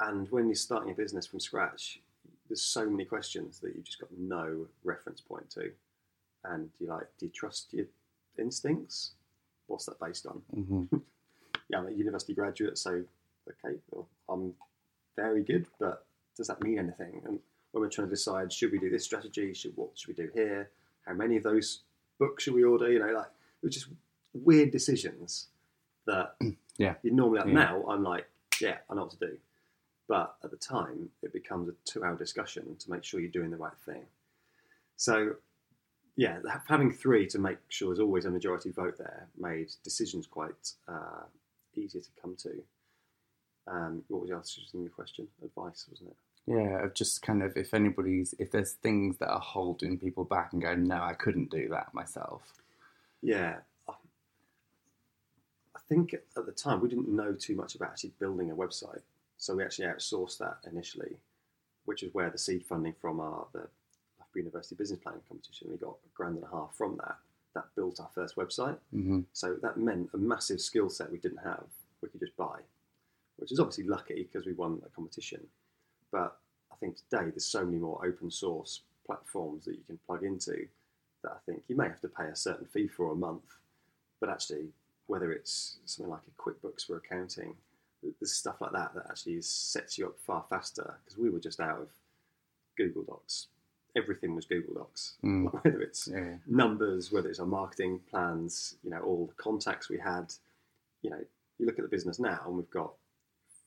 and 0.00 0.26
when 0.30 0.46
you're 0.46 0.54
starting 0.54 0.90
a 0.90 0.94
business 0.94 1.26
from 1.26 1.38
scratch, 1.38 2.00
there's 2.48 2.62
so 2.62 2.88
many 2.88 3.04
questions 3.04 3.58
that 3.60 3.74
you've 3.76 3.84
just 3.84 4.00
got 4.00 4.08
no 4.16 4.66
reference 4.84 5.20
point 5.20 5.50
to. 5.50 5.70
And 6.44 6.70
you're 6.80 6.94
like, 6.94 7.08
do 7.18 7.26
you 7.26 7.32
trust 7.32 7.74
your 7.74 7.84
instincts? 8.38 9.10
what's 9.66 9.84
that 9.84 10.00
based 10.00 10.24
on? 10.24 10.40
Mm-hmm. 10.56 10.96
yeah, 11.68 11.78
I'm 11.78 11.88
a 11.88 11.90
university 11.90 12.32
graduate, 12.32 12.78
so 12.78 13.02
okay, 13.46 13.76
well, 13.90 14.08
I'm 14.30 14.54
very 15.14 15.42
good, 15.42 15.66
but 15.78 16.06
does 16.38 16.46
that 16.46 16.62
mean 16.62 16.78
anything? 16.78 17.20
And 17.26 17.38
when 17.72 17.82
we're 17.82 17.90
trying 17.90 18.08
to 18.08 18.14
decide, 18.14 18.52
should 18.52 18.72
we 18.72 18.78
do 18.78 18.90
this 18.90 19.04
strategy? 19.04 19.52
Should 19.54 19.72
what 19.76 19.90
should 19.94 20.16
we 20.16 20.24
do 20.24 20.30
here? 20.34 20.70
How 21.06 21.14
many 21.14 21.36
of 21.36 21.42
those 21.42 21.82
books 22.18 22.44
should 22.44 22.54
we 22.54 22.64
order? 22.64 22.90
You 22.90 23.00
know, 23.00 23.12
like 23.12 23.26
it 23.26 23.66
was 23.66 23.74
just 23.74 23.88
weird 24.32 24.70
decisions 24.70 25.48
that 26.06 26.34
yeah. 26.78 26.94
you 27.02 27.12
normally 27.12 27.40
like, 27.40 27.48
yeah. 27.48 27.54
now 27.54 27.84
I'm 27.88 28.02
like, 28.02 28.28
yeah, 28.60 28.78
I 28.90 28.94
know 28.94 29.02
what 29.02 29.10
to 29.12 29.18
do. 29.18 29.36
But 30.08 30.36
at 30.42 30.50
the 30.50 30.56
time, 30.56 31.10
it 31.22 31.34
becomes 31.34 31.68
a 31.68 31.72
two-hour 31.84 32.16
discussion 32.16 32.76
to 32.78 32.90
make 32.90 33.04
sure 33.04 33.20
you're 33.20 33.30
doing 33.30 33.50
the 33.50 33.58
right 33.58 33.76
thing. 33.84 34.06
So 34.96 35.34
yeah, 36.16 36.38
having 36.66 36.90
three 36.90 37.28
to 37.28 37.38
make 37.38 37.58
sure 37.68 37.88
there's 37.88 38.00
always 38.00 38.24
a 38.24 38.30
majority 38.30 38.70
vote 38.70 38.98
there 38.98 39.28
made 39.38 39.70
decisions 39.84 40.26
quite 40.26 40.72
uh, 40.88 41.22
easier 41.76 42.00
to 42.00 42.08
come 42.20 42.34
to. 42.42 42.62
Um, 43.68 44.02
what 44.08 44.22
was 44.22 44.30
the 44.30 44.36
answer 44.36 44.60
to 44.72 44.78
your 44.78 44.90
question? 44.90 45.28
Advice, 45.44 45.86
wasn't 45.88 46.10
it? 46.10 46.16
Yeah, 46.48 46.84
of 46.84 46.94
just 46.94 47.20
kind 47.20 47.42
of 47.42 47.56
if 47.56 47.74
anybody's 47.74 48.34
if 48.38 48.50
there's 48.50 48.72
things 48.72 49.18
that 49.18 49.28
are 49.28 49.40
holding 49.40 49.98
people 49.98 50.24
back 50.24 50.52
and 50.52 50.62
going, 50.62 50.84
no, 50.84 51.02
I 51.02 51.12
couldn't 51.12 51.50
do 51.50 51.68
that 51.70 51.92
myself. 51.92 52.54
Yeah, 53.22 53.56
I 53.88 55.80
think 55.88 56.14
at 56.14 56.46
the 56.46 56.52
time 56.52 56.80
we 56.80 56.88
didn't 56.88 57.08
know 57.08 57.34
too 57.34 57.54
much 57.54 57.74
about 57.74 57.90
actually 57.90 58.12
building 58.18 58.50
a 58.50 58.56
website, 58.56 59.02
so 59.36 59.56
we 59.56 59.64
actually 59.64 59.86
outsourced 59.86 60.38
that 60.38 60.58
initially, 60.70 61.16
which 61.84 62.02
is 62.02 62.14
where 62.14 62.30
the 62.30 62.38
seed 62.38 62.64
funding 62.64 62.94
from 63.00 63.20
our 63.20 63.46
the 63.52 63.68
University 64.34 64.74
Business 64.74 65.00
Planning 65.02 65.22
competition 65.28 65.68
we 65.70 65.76
got 65.76 65.96
a 66.04 66.16
grand 66.16 66.36
and 66.36 66.44
a 66.44 66.50
half 66.50 66.74
from 66.74 66.96
that. 66.98 67.16
That 67.54 67.64
built 67.74 68.00
our 68.00 68.10
first 68.14 68.36
website. 68.36 68.78
hmm 68.92 69.20
So 69.32 69.56
that 69.62 69.76
meant 69.76 70.10
a 70.14 70.18
massive 70.18 70.60
skill 70.60 70.88
set 70.88 71.10
we 71.10 71.18
didn't 71.18 71.38
have, 71.44 71.64
we 72.02 72.08
could 72.08 72.20
just 72.20 72.36
buy, 72.36 72.60
which 73.36 73.52
is 73.52 73.58
obviously 73.58 73.84
lucky 73.84 74.28
because 74.30 74.46
we 74.46 74.52
won 74.52 74.80
a 74.86 74.88
competition. 74.90 75.46
But 76.12 76.36
I 76.72 76.76
think 76.76 76.96
today 76.96 77.30
there's 77.30 77.44
so 77.44 77.64
many 77.64 77.78
more 77.78 78.04
open 78.04 78.30
source 78.30 78.82
platforms 79.06 79.64
that 79.64 79.72
you 79.72 79.82
can 79.86 79.98
plug 80.06 80.22
into 80.24 80.66
that 81.22 81.32
I 81.32 81.38
think 81.46 81.62
you 81.68 81.76
may 81.76 81.88
have 81.88 82.00
to 82.02 82.08
pay 82.08 82.24
a 82.26 82.36
certain 82.36 82.66
fee 82.66 82.86
for 82.88 83.10
a 83.12 83.16
month, 83.16 83.44
but 84.20 84.28
actually, 84.30 84.68
whether 85.06 85.32
it's 85.32 85.78
something 85.84 86.10
like 86.10 86.20
a 86.28 86.42
QuickBooks 86.42 86.86
for 86.86 86.96
accounting, 86.96 87.54
there's 88.20 88.32
stuff 88.32 88.60
like 88.60 88.72
that 88.72 88.94
that 88.94 89.06
actually 89.08 89.40
sets 89.42 89.98
you 89.98 90.06
up 90.06 90.16
far 90.24 90.44
faster 90.48 90.94
because 91.04 91.18
we 91.18 91.30
were 91.30 91.40
just 91.40 91.58
out 91.60 91.80
of 91.80 91.88
Google 92.76 93.02
Docs. 93.02 93.48
Everything 93.96 94.36
was 94.36 94.44
Google 94.44 94.74
Docs, 94.74 95.14
Mm. 95.24 95.52
whether 95.64 95.80
it's 95.80 96.06
Yeah. 96.06 96.36
numbers, 96.46 97.10
whether 97.10 97.28
it's 97.28 97.40
our 97.40 97.46
marketing 97.46 98.00
plans, 98.10 98.76
you 98.84 98.90
know, 98.90 99.00
all 99.00 99.26
the 99.26 99.42
contacts 99.42 99.88
we 99.88 99.98
had. 99.98 100.32
You 101.02 101.10
know, 101.10 101.24
you 101.58 101.66
look 101.66 101.78
at 101.78 101.82
the 101.82 101.88
business 101.90 102.20
now, 102.20 102.40
and 102.46 102.56
we've 102.56 102.70
got 102.70 102.92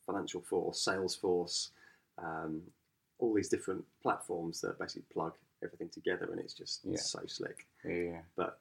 Financial 0.06 0.40
Force, 0.42 0.86
Salesforce, 0.86 1.72
um, 2.24 2.62
all 3.20 3.34
these 3.34 3.50
different 3.50 3.84
platforms 4.02 4.62
that 4.62 4.80
basically 4.80 5.04
plug 5.14 5.34
everything 5.64 5.90
together, 5.90 6.30
and 6.32 6.40
it's 6.40 6.54
just 6.54 6.82
Yeah. 6.84 6.98
so 6.98 7.20
slick. 7.28 7.68
Yeah. 7.86 8.22
But 8.36 8.60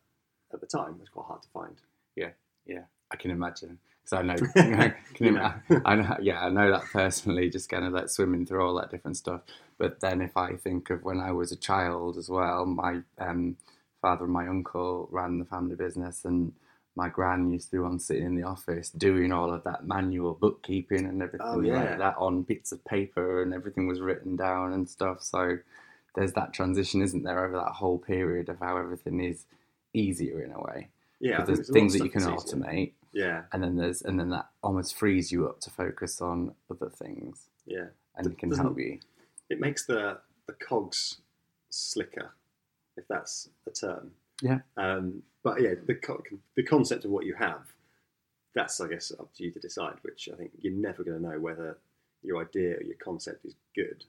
at 0.52 0.60
the 0.60 0.66
time, 0.66 0.94
it 0.94 1.00
was 1.00 1.08
quite 1.08 1.26
hard 1.26 1.42
to 1.42 1.48
find. 1.48 1.76
Yeah, 2.16 2.30
yeah, 2.66 2.84
I 3.10 3.16
can 3.16 3.30
imagine 3.30 3.78
because 4.02 4.12
I 4.18 4.22
know, 4.22 4.36
can 4.54 5.26
You 5.26 5.26
you 5.26 5.30
know. 5.32 5.52
I 5.84 5.94
know, 5.96 6.16
yeah, 6.20 6.44
I 6.44 6.50
know 6.50 6.70
that 6.70 6.84
personally. 6.92 7.48
Just 7.50 7.68
kind 7.68 7.84
of 7.84 7.92
like 7.92 8.08
swimming 8.08 8.46
through 8.46 8.66
all 8.66 8.74
that 8.76 8.90
different 8.90 9.16
stuff. 9.16 9.42
But 9.78 10.00
then, 10.00 10.20
if 10.20 10.36
I 10.36 10.54
think 10.56 10.90
of 10.90 11.04
when 11.04 11.20
I 11.20 11.32
was 11.32 11.52
a 11.52 11.56
child 11.56 12.18
as 12.18 12.28
well, 12.28 12.66
my 12.66 13.00
um, 13.18 13.56
father 14.02 14.24
and 14.24 14.32
my 14.32 14.46
uncle 14.48 15.08
ran 15.10 15.38
the 15.38 15.44
family 15.44 15.76
business, 15.76 16.24
and 16.24 16.52
my 17.00 17.08
gran 17.08 17.50
used 17.50 17.66
to 17.70 17.72
be 17.76 17.78
one 17.78 17.98
sitting 17.98 18.26
in 18.26 18.36
the 18.36 18.42
office 18.54 18.90
doing 18.90 19.32
all 19.32 19.52
of 19.52 19.64
that 19.64 19.86
manual 19.86 20.34
bookkeeping 20.34 21.04
and 21.06 21.22
everything 21.22 21.46
Oh, 21.50 21.60
yeah. 21.60 21.74
like 21.80 21.98
that 21.98 22.16
on 22.18 22.42
bits 22.42 22.72
of 22.72 22.84
paper, 22.84 23.42
and 23.42 23.54
everything 23.54 23.86
was 23.86 24.00
written 24.00 24.36
down 24.36 24.72
and 24.74 24.88
stuff. 24.88 25.22
So 25.22 25.58
there's 26.14 26.34
that 26.34 26.52
transition, 26.52 27.00
isn't 27.02 27.22
there, 27.22 27.44
over 27.44 27.56
that 27.56 27.72
whole 27.72 27.98
period 27.98 28.48
of 28.48 28.58
how 28.60 28.76
everything 28.76 29.20
is 29.20 29.46
easier 29.94 30.42
in 30.42 30.52
a 30.52 30.60
way. 30.60 30.88
Yeah, 31.20 31.42
there's 31.44 31.58
there's 31.58 31.68
a 31.68 31.72
lot 31.72 31.76
things 31.78 31.92
that 31.94 32.04
you 32.04 32.10
can 32.10 32.20
stuff 32.22 32.36
that's 32.38 32.52
easier. 32.54 32.62
automate, 32.64 32.92
Yeah, 33.12 33.42
and 33.52 33.62
then 33.62 33.76
there's 33.76 34.02
and 34.02 34.18
then 34.20 34.30
that 34.30 34.46
almost 34.62 34.96
frees 34.96 35.32
you 35.32 35.48
up 35.48 35.60
to 35.60 35.70
focus 35.70 36.20
on 36.20 36.54
other 36.70 36.90
things 36.90 37.48
yeah. 37.66 37.86
and 38.16 38.28
D- 38.28 38.34
can 38.36 38.50
help 38.52 38.78
you. 38.78 38.98
It 39.48 39.58
makes 39.60 39.84
the 39.86 40.18
the 40.46 40.54
cogs 40.54 41.18
slicker, 41.70 42.28
if 42.96 43.06
that's 43.08 43.48
a 43.66 43.70
term. 43.70 44.12
Yeah. 44.42 44.60
Um, 44.76 45.22
but 45.42 45.60
yeah, 45.60 45.74
the 45.86 45.94
co- 45.94 46.22
the 46.56 46.62
concept 46.62 47.04
of 47.04 47.10
what 47.10 47.24
you 47.24 47.34
have, 47.34 47.62
that's 48.54 48.80
I 48.80 48.88
guess 48.88 49.12
up 49.18 49.32
to 49.34 49.44
you 49.44 49.50
to 49.52 49.60
decide. 49.60 49.94
Which 50.02 50.28
I 50.32 50.36
think 50.36 50.50
you're 50.58 50.72
never 50.72 51.02
going 51.02 51.20
to 51.20 51.28
know 51.28 51.38
whether 51.38 51.78
your 52.22 52.42
idea 52.42 52.76
or 52.76 52.82
your 52.82 52.96
concept 53.02 53.44
is 53.44 53.54
good, 53.74 54.04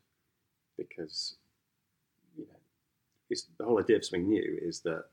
because 0.77 1.35
you 2.37 2.43
know, 2.43 2.59
it's 3.29 3.47
the 3.57 3.65
whole 3.65 3.79
idea 3.79 3.97
of 3.97 4.05
something 4.05 4.27
new 4.27 4.59
is 4.61 4.81
that 4.81 5.05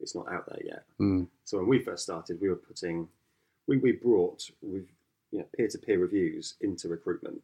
it's 0.00 0.14
not 0.14 0.30
out 0.32 0.46
there 0.48 0.62
yet. 0.64 0.84
Mm. 1.00 1.26
So 1.44 1.58
when 1.58 1.68
we 1.68 1.78
first 1.80 2.04
started, 2.04 2.40
we 2.40 2.48
were 2.48 2.56
putting, 2.56 3.08
we, 3.66 3.78
we 3.78 3.92
brought 3.92 4.48
you 4.62 4.86
know 5.32 5.44
peer-to-peer 5.56 5.98
reviews 5.98 6.54
into 6.60 6.88
recruitment. 6.88 7.40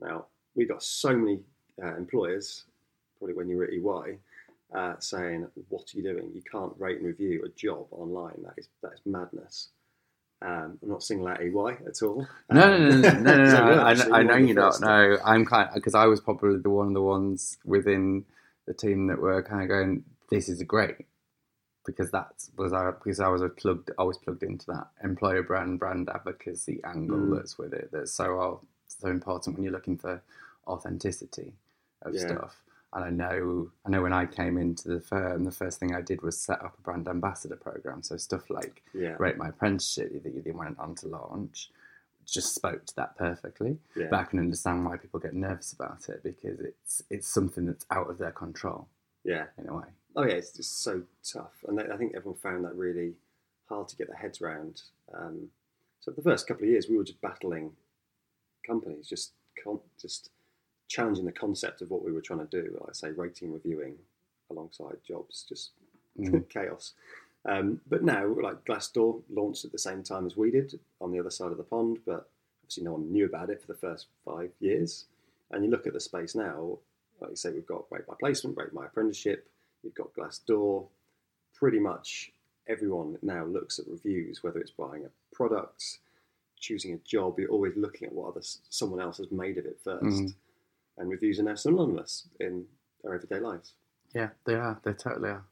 Now 0.00 0.26
we 0.54 0.66
got 0.66 0.82
so 0.82 1.16
many 1.16 1.40
uh, 1.82 1.96
employers, 1.96 2.64
probably 3.18 3.34
when 3.34 3.48
you 3.48 3.56
were 3.56 3.64
at 3.64 3.72
EY, 3.72 4.18
uh, 4.74 4.94
saying, 5.00 5.48
"What 5.68 5.82
are 5.94 5.98
you 5.98 6.02
doing? 6.04 6.32
You 6.34 6.42
can't 6.50 6.74
rate 6.78 6.98
and 6.98 7.06
review 7.06 7.44
a 7.44 7.50
job 7.50 7.88
online. 7.92 8.42
That 8.44 8.54
is 8.58 8.68
that 8.82 8.94
is 8.94 9.00
madness." 9.06 9.70
Um, 10.42 10.78
I'm 10.82 10.88
not 10.90 11.02
singling 11.02 11.32
out 11.32 11.42
EY 11.42 11.86
at 11.86 12.02
all. 12.02 12.28
No, 12.50 12.78
no, 12.78 12.78
Um, 12.90 13.02
no, 13.02 13.12
no, 13.18 13.36
no, 13.36 13.36
no. 13.36 13.44
so 13.44 13.64
we're 13.64 13.80
I, 13.82 13.92
actually 13.92 14.20
I 14.20 14.22
know 14.24 14.36
you 14.36 14.54
don't 14.54 14.80
first. 14.80 14.80
know. 14.80 15.18
I'm 15.24 15.46
kind 15.46 15.70
because 15.74 15.94
I 15.94 16.06
was 16.06 16.20
probably 16.20 16.58
the 16.58 16.70
one 16.70 16.88
of 16.88 16.94
the 16.94 17.02
ones 17.02 17.58
within 17.64 18.24
the 18.66 18.74
team 18.74 19.08
that 19.08 19.20
were 19.20 19.42
kind 19.42 19.62
of 19.62 19.68
going, 19.68 20.04
"This 20.30 20.48
is 20.48 20.62
great," 20.64 21.06
because 21.86 22.10
that 22.12 22.28
was 22.58 22.72
our 22.72 22.92
because 22.92 23.20
I 23.20 23.28
was 23.28 23.42
a 23.42 23.48
plugged, 23.50 23.90
always 23.98 24.18
plugged 24.18 24.42
into 24.44 24.66
that 24.68 24.88
employer 25.04 25.42
brand, 25.42 25.78
brand 25.80 26.10
advocacy 26.14 26.80
angle 26.84 27.18
Mm. 27.18 27.36
that's 27.36 27.58
with 27.58 27.74
it. 27.74 27.90
That's 27.92 28.12
so 28.12 28.40
uh, 28.40 28.56
so 28.88 29.08
important 29.08 29.56
when 29.56 29.64
you're 29.64 29.72
looking 29.72 29.98
for 29.98 30.22
authenticity 30.68 31.54
of 32.02 32.14
Yeah. 32.14 32.20
stuff. 32.20 32.62
And 32.92 33.04
I 33.04 33.10
know, 33.10 33.70
I 33.84 33.90
know 33.90 34.02
when 34.02 34.14
I 34.14 34.24
came 34.24 34.56
into 34.56 34.88
the 34.88 35.00
firm, 35.00 35.44
the 35.44 35.50
first 35.50 35.78
thing 35.78 35.94
I 35.94 36.00
did 36.00 36.22
was 36.22 36.40
set 36.40 36.62
up 36.62 36.76
a 36.78 36.82
brand 36.82 37.06
ambassador 37.06 37.56
program. 37.56 38.02
So 38.02 38.16
stuff 38.16 38.48
like 38.48 38.82
Yeah, 38.94 39.16
Rate 39.18 39.36
My 39.36 39.48
Apprenticeship 39.48 40.22
that 40.22 40.46
you 40.46 40.54
went 40.54 40.78
on 40.78 40.94
to 40.96 41.08
launch 41.08 41.70
just 42.32 42.54
spoke 42.54 42.84
to 42.86 42.96
that 42.96 43.16
perfectly. 43.16 43.78
yeah, 43.96 44.06
But 44.10 44.20
I 44.20 44.24
can 44.24 44.38
understand 44.38 44.84
why 44.84 44.96
people 44.96 45.20
get 45.20 45.34
nervous 45.34 45.72
about 45.72 46.08
it 46.08 46.22
because 46.22 46.60
it's 46.60 47.02
it's 47.10 47.26
something 47.26 47.66
that's 47.66 47.86
out 47.90 48.10
of 48.10 48.18
their 48.18 48.32
control 48.32 48.88
yeah. 49.24 49.44
in 49.58 49.68
a 49.68 49.74
way. 49.74 49.86
Oh 50.16 50.24
yeah, 50.24 50.34
it's 50.34 50.52
just 50.52 50.82
so 50.82 51.02
tough, 51.22 51.64
and 51.66 51.80
I 51.80 51.96
think 51.96 52.14
everyone 52.14 52.40
found 52.40 52.64
that 52.64 52.74
really 52.74 53.14
hard 53.68 53.88
to 53.88 53.96
get 53.96 54.08
their 54.08 54.16
heads 54.16 54.40
around. 54.40 54.82
Um, 55.14 55.48
so 56.00 56.10
the 56.10 56.22
first 56.22 56.46
couple 56.46 56.64
of 56.64 56.70
years, 56.70 56.88
we 56.88 56.96
were 56.96 57.04
just 57.04 57.20
battling 57.20 57.72
companies, 58.66 59.08
just 59.08 59.32
just 60.00 60.30
challenging 60.88 61.26
the 61.26 61.32
concept 61.32 61.82
of 61.82 61.90
what 61.90 62.04
we 62.04 62.12
were 62.12 62.20
trying 62.20 62.46
to 62.46 62.62
do. 62.62 62.76
Like 62.80 62.90
I 62.90 62.92
say, 62.92 63.10
rating, 63.10 63.52
reviewing 63.52 63.94
alongside 64.50 64.96
jobs, 65.06 65.44
just 65.48 65.70
mm. 66.18 66.48
chaos. 66.50 66.94
Um, 67.44 67.80
but 67.88 68.02
now, 68.02 68.26
like 68.26 68.64
Glassdoor 68.64 69.22
launched 69.30 69.64
at 69.64 69.72
the 69.72 69.78
same 69.78 70.02
time 70.02 70.26
as 70.26 70.36
we 70.36 70.50
did 70.50 70.78
on 71.00 71.12
the 71.12 71.20
other 71.20 71.30
side 71.30 71.52
of 71.52 71.58
the 71.58 71.62
pond, 71.62 71.98
but 72.04 72.28
obviously 72.62 72.84
no 72.84 72.92
one 72.92 73.12
knew 73.12 73.26
about 73.26 73.50
it 73.50 73.60
for 73.60 73.68
the 73.68 73.78
first 73.78 74.06
five 74.24 74.50
years. 74.60 75.04
And 75.50 75.64
you 75.64 75.70
look 75.70 75.86
at 75.86 75.92
the 75.92 76.00
space 76.00 76.34
now, 76.34 76.78
like 77.20 77.30
you 77.30 77.36
say, 77.36 77.50
we've 77.50 77.66
got 77.66 77.84
Rate 77.90 78.04
My 78.08 78.14
Placement, 78.18 78.56
Rate 78.56 78.72
My 78.72 78.86
Apprenticeship, 78.86 79.48
you've 79.82 79.94
got 79.94 80.12
Glassdoor. 80.14 80.86
Pretty 81.54 81.78
much 81.78 82.32
everyone 82.68 83.16
now 83.22 83.44
looks 83.44 83.78
at 83.78 83.88
reviews, 83.88 84.42
whether 84.42 84.58
it's 84.58 84.70
buying 84.70 85.04
a 85.04 85.34
product, 85.34 85.98
choosing 86.58 86.92
a 86.92 86.98
job, 86.98 87.38
you're 87.38 87.50
always 87.50 87.72
looking 87.76 88.06
at 88.06 88.12
what 88.12 88.28
other, 88.28 88.42
someone 88.68 89.00
else 89.00 89.18
has 89.18 89.30
made 89.30 89.58
of 89.58 89.64
it 89.64 89.82
1st 89.84 90.34
and 90.98 91.10
reviews 91.10 91.38
are 91.38 91.44
now 91.44 91.54
synonymous 91.54 92.28
in 92.40 92.66
our 93.04 93.14
everyday 93.14 93.40
lives. 93.40 93.74
Yeah, 94.14 94.30
they 94.44 94.54
are. 94.54 94.80
They 94.84 94.92
totally 94.92 95.30
are. 95.30 95.44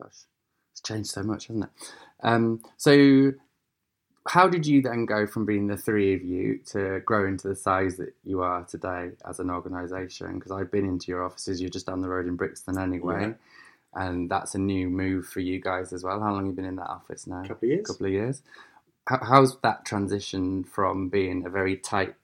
Gosh, 0.00 0.24
it's 0.72 0.80
changed 0.82 1.10
so 1.10 1.22
much, 1.22 1.48
hasn't 1.48 1.64
it? 1.64 1.70
Um, 2.22 2.60
so, 2.76 3.32
how 4.28 4.48
did 4.48 4.66
you 4.66 4.82
then 4.82 5.06
go 5.06 5.26
from 5.26 5.46
being 5.46 5.66
the 5.66 5.76
three 5.76 6.14
of 6.14 6.22
you 6.22 6.60
to 6.72 7.00
grow 7.04 7.26
into 7.26 7.48
the 7.48 7.56
size 7.56 7.96
that 7.96 8.14
you 8.24 8.42
are 8.42 8.64
today 8.64 9.10
as 9.28 9.40
an 9.40 9.50
organisation? 9.50 10.34
Because 10.38 10.52
I've 10.52 10.70
been 10.70 10.86
into 10.86 11.10
your 11.10 11.24
offices. 11.24 11.60
You're 11.60 11.70
just 11.70 11.86
down 11.86 12.00
the 12.00 12.08
road 12.08 12.26
in 12.26 12.36
Brixton 12.36 12.78
anyway, 12.78 13.34
and 13.94 14.30
that's 14.30 14.54
a 14.54 14.58
new 14.58 14.88
move 14.90 15.26
for 15.26 15.40
you 15.40 15.60
guys 15.60 15.92
as 15.92 16.04
well. 16.04 16.20
How 16.20 16.32
long 16.32 16.46
have 16.46 16.46
you 16.46 16.52
been 16.52 16.64
in 16.64 16.76
that 16.76 16.88
office 16.88 17.26
now? 17.26 17.42
A 17.42 17.48
couple 17.48 17.66
of 17.66 17.72
years. 17.72 17.86
couple 17.86 18.06
of 18.06 18.12
years. 18.12 18.42
How, 19.06 19.20
how's 19.22 19.60
that 19.60 19.84
transition 19.84 20.64
from 20.64 21.08
being 21.10 21.44
a 21.44 21.50
very 21.50 21.76
tight 21.76 22.14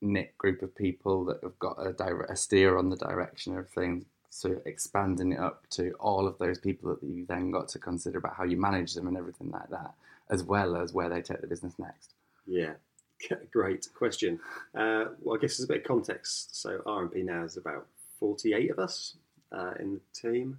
knit 0.00 0.36
group 0.38 0.62
of 0.62 0.74
people 0.74 1.24
that 1.26 1.42
have 1.42 1.58
got 1.58 1.76
a, 1.78 1.92
direct, 1.92 2.30
a 2.30 2.36
steer 2.36 2.78
on 2.78 2.88
the 2.88 2.96
direction 2.96 3.56
of 3.56 3.68
things 3.68 4.04
So 4.30 4.60
expanding 4.64 5.32
it 5.32 5.40
up 5.40 5.68
to 5.70 5.92
all 5.94 6.26
of 6.26 6.38
those 6.38 6.58
people 6.58 6.94
that 6.94 7.06
you 7.06 7.26
then 7.26 7.50
got 7.50 7.68
to 7.68 7.78
consider 7.78 8.18
about 8.18 8.36
how 8.36 8.44
you 8.44 8.56
manage 8.56 8.94
them 8.94 9.08
and 9.08 9.16
everything 9.16 9.50
like 9.50 9.68
that, 9.70 9.92
as 10.30 10.44
well 10.44 10.76
as 10.76 10.92
where 10.92 11.08
they 11.08 11.20
take 11.20 11.40
the 11.40 11.48
business 11.48 11.74
next? 11.78 12.14
Yeah, 12.46 12.74
great 13.52 13.88
question. 13.92 14.38
Uh, 14.74 15.06
well, 15.20 15.36
I 15.36 15.40
guess 15.40 15.56
there's 15.56 15.64
a 15.64 15.72
bit 15.72 15.82
of 15.82 15.86
context. 15.88 16.60
So 16.60 16.78
RMP 16.86 17.24
now 17.24 17.42
is 17.42 17.56
about 17.56 17.86
48 18.20 18.70
of 18.70 18.78
us 18.78 19.16
uh, 19.52 19.72
in 19.80 19.94
the 19.94 20.00
team. 20.30 20.58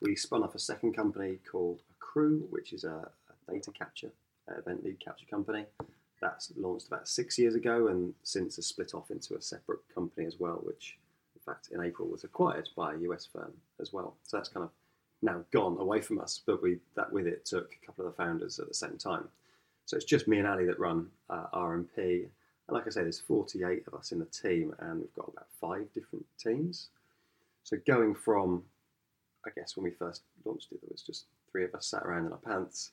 We 0.00 0.14
spun 0.14 0.44
off 0.44 0.54
a 0.54 0.60
second 0.60 0.94
company 0.94 1.38
called 1.50 1.82
Accrue, 1.90 2.46
which 2.50 2.72
is 2.72 2.84
a, 2.84 3.10
data 3.50 3.72
capture, 3.72 4.12
event 4.58 4.84
lead 4.84 5.00
capture 5.00 5.26
company. 5.26 5.64
That's 6.20 6.52
launched 6.56 6.88
about 6.88 7.08
six 7.08 7.38
years 7.38 7.54
ago 7.54 7.88
and 7.88 8.14
since 8.22 8.56
has 8.56 8.66
split 8.66 8.94
off 8.94 9.10
into 9.10 9.34
a 9.34 9.42
separate 9.42 9.80
company 9.94 10.26
as 10.26 10.38
well, 10.38 10.60
which 10.64 10.98
in 11.34 11.40
fact 11.40 11.68
in 11.72 11.82
April 11.82 12.08
was 12.08 12.24
acquired 12.24 12.68
by 12.76 12.94
a 12.94 12.98
US 12.98 13.26
firm 13.26 13.52
as 13.80 13.92
well. 13.92 14.16
So 14.24 14.36
that's 14.36 14.48
kind 14.48 14.64
of 14.64 14.70
now 15.22 15.44
gone 15.52 15.76
away 15.78 16.00
from 16.00 16.20
us, 16.20 16.40
but 16.44 16.62
we 16.62 16.78
that 16.96 17.12
with 17.12 17.26
it 17.26 17.44
took 17.44 17.72
a 17.72 17.86
couple 17.86 18.06
of 18.06 18.12
the 18.12 18.16
founders 18.16 18.58
at 18.58 18.68
the 18.68 18.74
same 18.74 18.96
time. 18.96 19.28
So 19.86 19.96
it's 19.96 20.04
just 20.04 20.28
me 20.28 20.38
and 20.38 20.46
Ali 20.46 20.66
that 20.66 20.78
run 20.78 21.08
uh, 21.30 21.46
RMP. 21.54 21.96
And 21.96 22.74
like 22.74 22.86
I 22.86 22.90
say, 22.90 23.02
there's 23.02 23.20
48 23.20 23.84
of 23.86 23.94
us 23.94 24.12
in 24.12 24.18
the 24.18 24.26
team, 24.26 24.74
and 24.80 25.00
we've 25.00 25.14
got 25.14 25.28
about 25.28 25.46
five 25.58 25.90
different 25.94 26.26
teams. 26.38 26.88
So 27.64 27.78
going 27.86 28.14
from, 28.14 28.62
I 29.46 29.50
guess 29.56 29.76
when 29.76 29.84
we 29.84 29.90
first 29.90 30.22
launched 30.44 30.72
it, 30.72 30.80
there 30.82 30.90
was 30.92 31.02
just 31.02 31.24
three 31.50 31.64
of 31.64 31.74
us 31.74 31.86
sat 31.86 32.02
around 32.02 32.26
in 32.26 32.32
our 32.32 32.38
pants, 32.38 32.90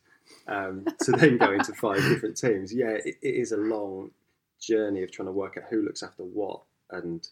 um, 0.48 0.86
to 1.02 1.12
then 1.12 1.38
go 1.38 1.52
into 1.54 1.74
five 1.74 2.02
different 2.02 2.38
teams. 2.38 2.74
Yeah, 2.74 2.92
it, 2.92 3.16
it 3.22 3.36
is 3.36 3.52
a 3.52 3.58
long 3.58 4.12
journey 4.60 5.04
of 5.04 5.12
trying 5.12 5.28
to 5.28 5.32
work 5.32 5.58
out 5.58 5.66
who 5.70 5.82
looks 5.82 6.04
after 6.04 6.24
what. 6.24 6.62
And 6.92 7.28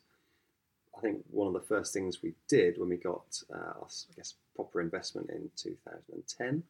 I 0.98 1.02
think 1.02 1.24
one 1.30 1.48
of 1.48 1.54
the 1.54 1.68
first 1.68 1.94
things 1.94 2.22
we 2.22 2.34
did 2.48 2.78
when 2.78 2.90
we 2.90 2.98
got, 2.98 3.42
uh, 3.54 3.74
I 3.82 4.16
guess, 4.16 4.36
proper 4.56 4.82
investment 4.82 5.30
in 5.30 5.50
2010, 5.56 6.64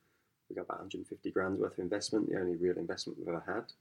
we 0.49 0.55
got 0.55 0.63
about 0.63 0.79
150 0.79 1.31
grand 1.31 1.59
worth 1.59 1.73
of 1.73 1.79
investment, 1.79 2.29
the 2.29 2.39
only 2.39 2.55
real 2.55 2.77
investment 2.77 3.19
we've 3.19 3.27
ever 3.27 3.43
had. 3.45 3.71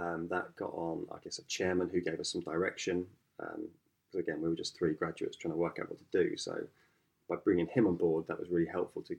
Um, 0.00 0.28
that 0.28 0.54
got 0.56 0.72
on, 0.74 1.06
I 1.12 1.16
guess, 1.22 1.38
a 1.38 1.44
chairman 1.44 1.88
who 1.88 2.00
gave 2.00 2.20
us 2.20 2.32
some 2.32 2.42
direction. 2.42 3.06
Because 3.38 4.14
um, 4.14 4.20
again, 4.20 4.40
we 4.40 4.48
were 4.48 4.54
just 4.54 4.76
three 4.76 4.92
graduates 4.92 5.36
trying 5.36 5.52
to 5.52 5.58
work 5.58 5.78
out 5.80 5.88
what 5.88 5.98
to 5.98 6.24
do. 6.24 6.36
So 6.36 6.58
by 7.28 7.36
bringing 7.36 7.66
him 7.66 7.86
on 7.86 7.96
board, 7.96 8.26
that 8.28 8.38
was 8.38 8.50
really 8.50 8.70
helpful 8.70 9.02
to 9.02 9.16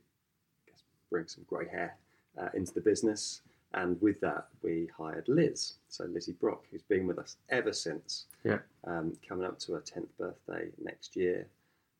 bring 1.09 1.27
some 1.27 1.45
grey 1.47 1.67
hair 1.67 1.95
uh, 2.37 2.49
into 2.53 2.73
the 2.73 2.81
business. 2.81 3.41
And 3.73 4.01
with 4.01 4.19
that, 4.21 4.47
we 4.63 4.89
hired 4.97 5.27
Liz, 5.27 5.73
so 5.89 6.05
Lizzie 6.05 6.33
Brock, 6.33 6.63
who's 6.71 6.81
been 6.81 7.05
with 7.05 7.19
us 7.19 7.37
ever 7.49 7.71
since. 7.71 8.25
Yeah. 8.43 8.59
Um, 8.85 9.13
coming 9.27 9.45
up 9.45 9.59
to 9.59 9.73
her 9.73 9.81
tenth 9.81 10.09
birthday 10.17 10.69
next 10.83 11.15
year. 11.15 11.45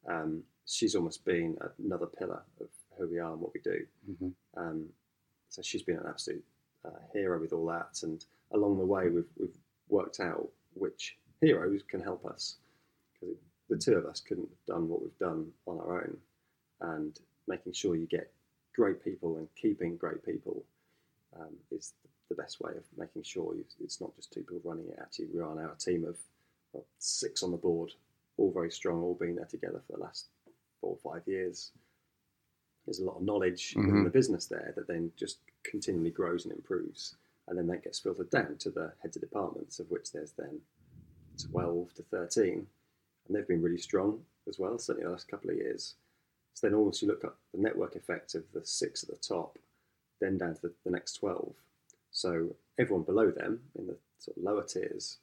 Um, 0.08 0.42
she's 0.66 0.96
almost 0.96 1.24
been 1.26 1.58
another 1.84 2.08
pillar 2.08 2.42
of 2.60 2.68
who 2.98 3.08
we 3.08 3.20
are 3.20 3.32
and 3.34 3.42
what 3.42 3.54
we 3.54 3.60
do. 3.62 3.86
Mhm. 4.10 4.34
Um, 4.58 4.90
so 5.50 5.62
she's 5.62 5.84
been 5.84 5.98
an 5.98 6.08
absolute 6.08 6.44
uh, 6.86 6.90
hero 7.14 7.40
with 7.40 7.54
all 7.54 7.66
that, 7.68 8.02
and 8.04 8.26
along 8.52 8.78
the 8.80 8.86
way, 8.86 9.10
we've 9.10 9.30
we've 9.38 9.58
worked 9.90 10.20
out 10.20 10.48
which 10.76 11.18
heroes 11.42 11.82
can 11.88 12.00
help 12.02 12.26
us 12.26 12.58
because 13.14 13.36
the 13.70 13.78
two 13.78 13.96
of 13.96 14.06
us 14.06 14.22
couldn't 14.22 14.48
have 14.50 14.66
done 14.66 14.88
what 14.88 15.02
we've 15.02 15.18
done 15.20 15.52
on 15.68 15.78
our 15.80 16.02
own, 16.02 16.18
and 16.82 17.20
making 17.48 17.74
sure 17.74 17.96
you 17.96 18.08
get 18.08 18.32
great 18.80 19.04
people 19.04 19.36
and 19.36 19.48
keeping 19.62 19.98
great 19.98 20.26
people 20.26 20.64
um, 21.38 21.54
is 21.70 21.92
the 22.30 22.36
best 22.36 22.62
way 22.62 22.72
of 22.78 22.84
making 22.98 23.22
sure 23.24 23.54
you, 23.54 23.66
it's 23.84 24.00
not 24.00 24.16
just 24.16 24.32
two 24.32 24.40
people 24.40 24.62
running 24.64 24.88
it. 24.88 24.98
Actually, 25.02 25.26
we 25.34 25.42
are 25.42 25.54
now 25.54 25.70
a 25.74 25.78
team 25.78 26.06
of 26.06 26.16
well, 26.72 26.86
six 26.98 27.44
on 27.44 27.52
the 27.52 27.58
board, 27.58 27.92
all 28.38 28.52
very 28.54 28.72
strong, 28.72 29.04
all 29.04 29.16
been 29.16 29.36
there 29.36 29.44
together 29.52 29.82
for 29.86 29.98
the 29.98 30.04
last 30.04 30.28
four 30.80 30.98
or 31.04 31.12
five 31.14 31.24
years. 31.28 31.72
There's 32.86 33.00
a 33.00 33.04
lot 33.04 33.18
of 33.18 33.24
knowledge 33.24 33.74
in 33.76 33.84
Mhm. 33.84 34.04
the 34.06 34.10
business 34.10 34.46
there 34.46 34.72
that 34.78 34.88
then 34.88 35.12
just 35.18 35.40
continually 35.64 36.12
grows 36.12 36.46
and 36.46 36.54
improves, 36.54 37.18
and 37.48 37.58
then 37.58 37.68
that 37.68 37.84
gets 37.84 38.00
filtered 38.00 38.30
down 38.30 38.56
to 38.60 38.70
the 38.70 38.94
heads 39.02 39.18
of 39.18 39.22
departments, 39.22 39.80
of 39.82 39.92
which 39.92 40.14
there's 40.14 40.32
then 40.32 40.62
12 41.52 41.94
to 41.96 42.04
13, 42.04 42.66
and 43.28 43.36
they've 43.36 43.48
been 43.48 43.62
really 43.62 43.78
strong 43.78 44.24
as 44.48 44.58
well, 44.58 44.80
certainly 44.80 45.06
the 45.06 45.12
last 45.12 45.28
couple 45.28 45.50
of 45.50 45.58
years. 45.58 45.96
So 46.54 46.68
then 46.68 46.76
almost 46.76 47.02
you 47.02 47.08
look 47.08 47.24
at 47.24 47.34
the 47.54 47.62
network 47.62 47.96
effect 47.96 48.36
of 48.36 48.44
the 48.54 48.66
six 48.66 49.04
at 49.04 49.10
the 49.10 49.16
top, 49.16 49.58
then 50.20 50.38
down 50.38 50.56
to 50.56 50.62
the, 50.62 50.74
the 50.84 50.92
next 50.92 51.14
12. 51.14 51.54
So 52.12 52.56
everyone 52.78 53.04
below 53.04 53.32
them 53.32 53.62
in 53.78 53.88
the 53.88 53.96
sort 54.18 54.38
of 54.38 54.44
lower 54.44 54.64
tiers, 54.64 55.18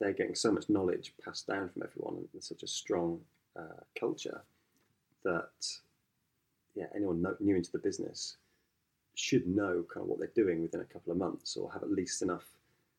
they're 0.00 0.12
getting 0.12 0.34
so 0.34 0.50
much 0.50 0.68
knowledge 0.68 1.12
passed 1.24 1.46
down 1.46 1.68
from 1.68 1.82
everyone 1.82 2.26
and 2.32 2.42
such 2.42 2.62
a 2.62 2.66
strong 2.66 3.20
uh, 3.58 3.82
culture 3.98 4.42
that 5.24 5.66
yeah, 6.74 6.86
anyone 6.94 7.22
no, 7.22 7.36
new 7.40 7.56
into 7.56 7.70
the 7.70 7.78
business 7.78 8.36
should 9.14 9.46
know 9.46 9.84
kind 9.92 10.02
of 10.02 10.08
what 10.08 10.18
they're 10.18 10.28
doing 10.34 10.62
within 10.62 10.80
a 10.80 10.84
couple 10.84 11.12
of 11.12 11.18
months 11.18 11.56
or 11.56 11.70
have 11.70 11.82
at 11.82 11.90
least 11.90 12.22
enough 12.22 12.46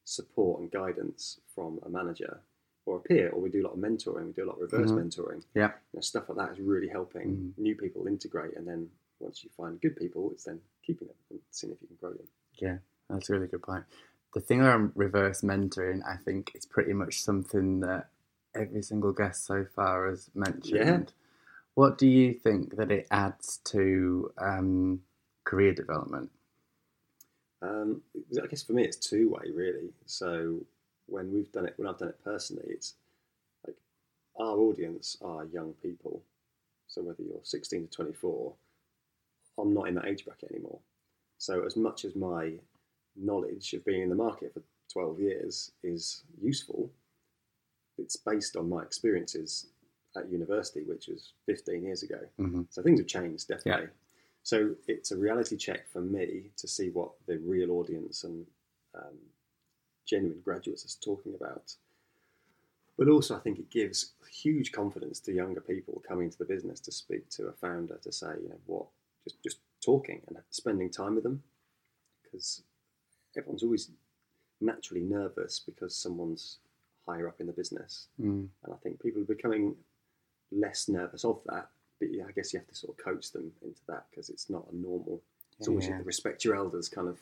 support 0.05 0.61
and 0.61 0.71
guidance 0.71 1.39
from 1.53 1.79
a 1.85 1.89
manager 1.89 2.39
or 2.85 2.97
a 2.97 3.01
peer, 3.01 3.29
or 3.29 3.41
we 3.41 3.49
do 3.49 3.61
a 3.61 3.67
lot 3.67 3.73
of 3.73 3.79
mentoring, 3.79 4.27
we 4.27 4.33
do 4.33 4.43
a 4.43 4.49
lot 4.49 4.55
of 4.55 4.61
reverse 4.61 4.91
Mhm. 4.91 5.05
mentoring. 5.05 5.43
Yeah. 5.53 5.73
You 5.91 5.97
know, 5.97 6.01
stuff 6.01 6.29
like 6.29 6.37
that 6.37 6.53
is 6.53 6.59
really 6.59 6.87
helping 6.87 7.37
Mhm. 7.37 7.57
new 7.57 7.75
people 7.75 8.07
integrate, 8.07 8.55
and 8.55 8.67
then 8.67 8.89
once 9.19 9.43
you 9.43 9.49
find 9.51 9.79
good 9.81 9.95
people, 9.95 10.31
it's 10.31 10.43
then 10.43 10.61
keeping 10.83 11.07
them 11.07 11.17
and 11.29 11.41
seeing 11.51 11.73
if 11.73 11.81
you 11.81 11.87
can 11.87 11.97
grow 11.97 12.13
them. 12.13 12.27
Yeah, 12.53 12.77
that's 13.09 13.29
a 13.29 13.33
really 13.33 13.47
good 13.47 13.63
point. 13.63 13.85
The 14.33 14.41
thing 14.41 14.61
around 14.61 14.91
reverse 14.95 15.41
mentoring, 15.41 16.01
I 16.05 16.17
think, 16.17 16.51
is 16.55 16.65
pretty 16.65 16.93
much 16.93 17.21
something 17.23 17.79
that 17.79 18.09
every 18.53 18.81
single 18.83 19.13
guest 19.13 19.45
so 19.45 19.65
far 19.65 20.07
has 20.09 20.29
mentioned. 20.35 21.13
What 21.73 21.97
do 21.97 22.07
you 22.07 22.33
think 22.33 22.75
that 22.77 22.91
it 22.91 23.07
adds 23.11 23.57
to 23.65 24.31
um, 24.37 25.03
career 25.43 25.73
development? 25.73 26.31
Um, 27.61 28.01
I 28.41 28.47
guess 28.47 28.63
for 28.63 28.73
me, 28.73 28.83
it's 28.83 28.97
two 28.97 29.29
way 29.29 29.51
really. 29.51 29.93
So 30.05 30.65
when 31.07 31.31
we've 31.31 31.51
done 31.51 31.65
it, 31.65 31.73
when 31.77 31.87
I've 31.87 31.97
done 31.97 32.09
it 32.09 32.23
personally, 32.23 32.65
it's 32.69 32.95
like 33.65 33.75
our 34.37 34.57
audience 34.57 35.17
are 35.21 35.45
young 35.45 35.73
people. 35.81 36.21
So 36.87 37.01
whether 37.01 37.23
you're 37.23 37.39
16 37.43 37.87
to 37.87 37.89
24, 37.89 38.53
I'm 39.57 39.73
not 39.73 39.87
in 39.87 39.95
that 39.95 40.05
age 40.05 40.25
bracket 40.25 40.51
anymore. 40.51 40.79
So 41.37 41.65
as 41.65 41.75
much 41.75 42.05
as 42.05 42.15
my 42.15 42.53
knowledge 43.15 43.73
of 43.73 43.85
being 43.85 44.01
in 44.01 44.09
the 44.09 44.15
market 44.15 44.53
for 44.53 44.61
12 44.91 45.19
years 45.19 45.71
is 45.83 46.23
useful, 46.41 46.91
it's 47.97 48.17
based 48.17 48.55
on 48.55 48.69
my 48.69 48.83
experiences 48.83 49.67
at 50.17 50.29
university, 50.29 50.83
which 50.83 51.07
was 51.07 51.33
15 51.45 51.83
years 51.83 52.03
ago. 52.03 52.19
hmm 52.37 52.61
So 52.69 52.81
things 52.81 52.99
have 52.99 53.07
changed 53.07 53.47
definitely. 53.47 53.87
So 54.43 54.75
it's 54.87 55.11
a 55.11 55.17
reality 55.17 55.57
check 55.57 55.89
for 55.89 56.01
me 56.01 56.51
to 56.57 56.67
see 56.67 56.89
what 56.89 57.11
the 57.27 57.37
real 57.39 57.71
audience 57.71 58.23
and 58.23 58.45
um, 58.93 59.17
genuine 60.05 60.41
graduates 60.43 60.85
are 60.85 61.03
talking 61.03 61.33
about. 61.35 61.73
But 62.97 63.09
also, 63.09 63.35
I 63.35 63.39
think 63.39 63.59
it 63.59 63.69
gives 63.69 64.13
huge 64.31 64.71
confidence 64.71 65.19
to 65.21 65.33
younger 65.33 65.59
people 65.59 66.01
coming 66.07 66.29
to 66.29 66.37
the 66.37 66.45
business 66.45 66.79
to 66.81 66.91
speak 66.91 67.29
to 67.31 67.47
a 67.47 67.51
founder 67.51 67.97
to 68.03 68.11
say, 68.11 68.27
you 68.41 68.49
know, 68.49 68.59
what, 68.65 68.85
just 69.23 69.41
just 69.43 69.57
talking 69.83 70.21
and 70.27 70.37
spending 70.49 70.89
time 70.89 71.15
with 71.15 71.23
them, 71.23 71.43
because 72.23 72.63
everyone's 73.37 73.63
always 73.63 73.91
naturally 74.61 75.01
nervous 75.01 75.59
because 75.59 75.95
someone's 75.95 76.59
higher 77.05 77.27
up 77.27 77.39
in 77.41 77.47
the 77.47 77.53
business. 77.53 78.07
Mm. 78.19 78.47
And 78.63 78.73
I 78.73 78.77
think 78.77 79.01
people 79.01 79.21
are 79.21 79.25
becoming 79.25 79.75
less 80.51 80.87
nervous 80.87 81.25
of 81.25 81.41
that. 81.47 81.69
But 81.99 82.13
yeah, 82.13 82.23
I 82.27 82.31
guess 82.31 82.53
you 82.53 82.59
have 82.59 82.67
to 82.67 82.75
sort 82.75 82.97
of 82.97 83.03
coach 83.03 83.31
them 83.31 83.51
into 83.61 83.81
that 83.87 84.05
because 84.09 84.29
it's 84.29 84.49
not 84.49 84.65
a 84.71 84.75
normal. 84.75 85.21
It's 85.57 85.67
Yeah, 85.67 85.71
always 85.71 85.87
yeah. 85.87 85.97
the 85.97 86.03
respect 86.03 86.45
your 86.45 86.55
elders 86.55 86.89
kind 86.89 87.07
of 87.07 87.19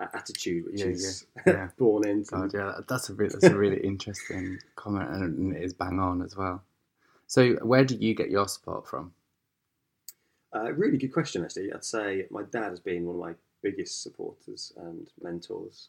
attitude, 0.00 0.66
which 0.66 0.84
Yeah, 0.84 0.86
is 0.86 1.26
yeah. 1.46 1.68
born 1.78 2.06
into. 2.08 2.38
God, 2.38 2.54
yeah, 2.54 2.74
that's 2.88 3.10
a 3.10 3.14
really, 3.14 3.32
that's 3.32 3.48
a 3.48 3.56
really 3.56 3.78
interesting 3.78 4.58
comment, 4.76 5.10
and 5.10 5.56
it 5.56 5.62
is 5.64 5.74
bang 5.74 6.00
on 6.00 6.22
as 6.22 6.36
well. 6.36 6.64
So, 7.26 7.54
where 7.62 7.84
do 7.84 7.96
you 7.96 8.14
get 8.14 8.30
your 8.30 8.48
support 8.48 8.88
from? 8.88 9.12
Uh, 10.54 10.72
really 10.72 10.98
good 10.98 11.12
question, 11.12 11.44
actually. 11.44 11.72
I'd 11.72 11.84
say 11.84 12.26
my 12.30 12.42
dad 12.44 12.70
has 12.70 12.80
been 12.80 13.06
one 13.06 13.16
of 13.16 13.20
my 13.22 13.34
biggest 13.62 14.02
supporters 14.02 14.72
and 14.78 15.08
mentors. 15.22 15.88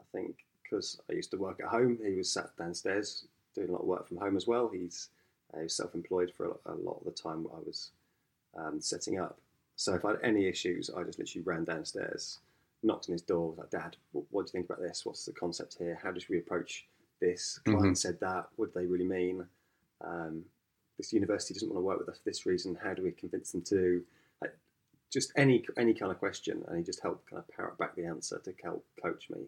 I 0.00 0.04
think 0.12 0.36
because 0.62 1.00
I 1.10 1.14
used 1.14 1.30
to 1.32 1.38
work 1.38 1.60
at 1.62 1.68
home, 1.70 1.98
he 2.04 2.16
was 2.16 2.32
sat 2.32 2.56
downstairs 2.58 3.26
doing 3.54 3.68
a 3.68 3.72
lot 3.72 3.82
of 3.82 3.86
work 3.88 4.08
from 4.08 4.18
home 4.18 4.36
as 4.36 4.46
well. 4.46 4.68
He's 4.68 5.10
uh, 5.54 5.58
he 5.58 5.64
was 5.64 5.76
self-employed 5.76 6.32
for 6.36 6.46
a, 6.66 6.72
a 6.72 6.76
lot 6.76 6.98
of 7.00 7.04
the 7.04 7.12
time 7.12 7.46
I 7.54 7.58
was 7.66 7.90
um, 8.56 8.80
setting 8.80 9.18
up. 9.20 9.38
So 9.76 9.94
if 9.94 10.04
I 10.04 10.10
had 10.12 10.20
any 10.22 10.46
issues, 10.48 10.90
I 10.90 11.02
just 11.04 11.18
literally 11.18 11.44
ran 11.44 11.64
downstairs, 11.64 12.40
knocked 12.82 13.08
on 13.08 13.12
his 13.12 13.22
door, 13.22 13.50
was 13.50 13.58
like, 13.58 13.70
"Dad, 13.70 13.96
what, 14.12 14.24
what 14.30 14.46
do 14.46 14.48
you 14.48 14.52
think 14.52 14.66
about 14.66 14.80
this? 14.80 15.04
What's 15.04 15.24
the 15.24 15.32
concept 15.32 15.76
here? 15.78 15.98
How 16.02 16.12
should 16.12 16.28
we 16.28 16.38
approach 16.38 16.86
this? 17.20 17.58
Client 17.64 17.98
said 17.98 18.18
that. 18.20 18.48
What 18.56 18.72
do 18.74 18.80
they 18.80 18.86
really 18.86 19.06
mean? 19.06 19.46
Um, 20.04 20.44
this 20.98 21.12
university 21.12 21.54
doesn't 21.54 21.68
want 21.68 21.78
to 21.78 21.86
work 21.86 21.98
with 21.98 22.08
us 22.08 22.18
for 22.18 22.28
this 22.28 22.44
reason. 22.46 22.76
How 22.82 22.94
do 22.94 23.02
we 23.02 23.12
convince 23.12 23.52
them 23.52 23.62
to? 23.62 24.02
Like, 24.40 24.54
just 25.10 25.32
any 25.36 25.64
any 25.78 25.94
kind 25.94 26.12
of 26.12 26.18
question, 26.18 26.64
and 26.68 26.76
he 26.76 26.82
just 26.82 27.00
helped 27.00 27.30
kind 27.30 27.40
of 27.40 27.48
parrot 27.48 27.78
back 27.78 27.94
the 27.96 28.04
answer 28.04 28.40
to 28.44 28.52
help 28.62 28.84
coach 29.02 29.30
me. 29.30 29.46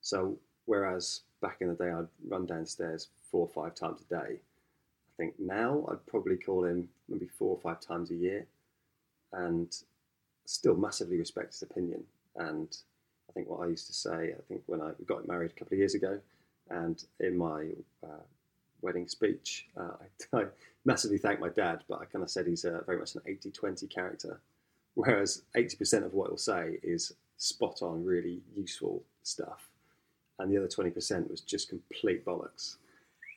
So 0.00 0.38
whereas 0.66 1.22
back 1.42 1.58
in 1.60 1.68
the 1.68 1.74
day 1.74 1.90
I'd 1.90 2.06
run 2.28 2.46
downstairs 2.46 3.08
four 3.30 3.48
or 3.48 3.48
five 3.48 3.74
times 3.74 4.02
a 4.02 4.14
day, 4.14 4.34
I 4.38 5.12
think 5.16 5.34
now 5.38 5.86
I'd 5.90 6.06
probably 6.06 6.36
call 6.36 6.64
him 6.64 6.88
maybe 7.08 7.26
four 7.26 7.56
or 7.56 7.60
five 7.60 7.80
times 7.80 8.10
a 8.10 8.14
year, 8.14 8.46
and 9.32 9.74
still 10.44 10.76
massively 10.76 11.18
respect 11.18 11.52
his 11.52 11.62
opinion. 11.62 12.04
And 12.36 12.76
I 13.28 13.32
think 13.32 13.48
what 13.48 13.60
I 13.60 13.66
used 13.66 13.86
to 13.86 13.92
say, 13.92 14.34
I 14.36 14.42
think 14.48 14.62
when 14.66 14.80
I 14.80 14.92
got 15.06 15.28
married 15.28 15.52
a 15.52 15.54
couple 15.54 15.74
of 15.74 15.78
years 15.78 15.94
ago, 15.94 16.18
and 16.70 17.02
in 17.18 17.36
my 17.36 17.68
uh, 18.04 18.22
wedding 18.82 19.08
speech, 19.08 19.66
uh, 19.76 19.90
I, 20.32 20.38
I 20.38 20.44
massively 20.84 21.18
thanked 21.18 21.40
my 21.40 21.48
dad, 21.48 21.84
but 21.88 22.00
I 22.00 22.04
kind 22.04 22.22
of 22.22 22.30
said 22.30 22.46
he's 22.46 22.64
uh, 22.64 22.80
very 22.86 22.98
much 22.98 23.14
an 23.14 23.22
80 23.26 23.50
20 23.50 23.86
character. 23.86 24.40
Whereas 24.94 25.42
80% 25.56 26.04
of 26.04 26.14
what 26.14 26.28
he'll 26.28 26.36
say 26.36 26.78
is 26.82 27.12
spot 27.36 27.80
on, 27.82 28.04
really 28.04 28.40
useful 28.56 29.02
stuff. 29.22 29.68
And 30.38 30.50
the 30.52 30.56
other 30.56 30.68
20% 30.68 31.30
was 31.30 31.40
just 31.40 31.68
complete 31.68 32.24
bollocks. 32.24 32.76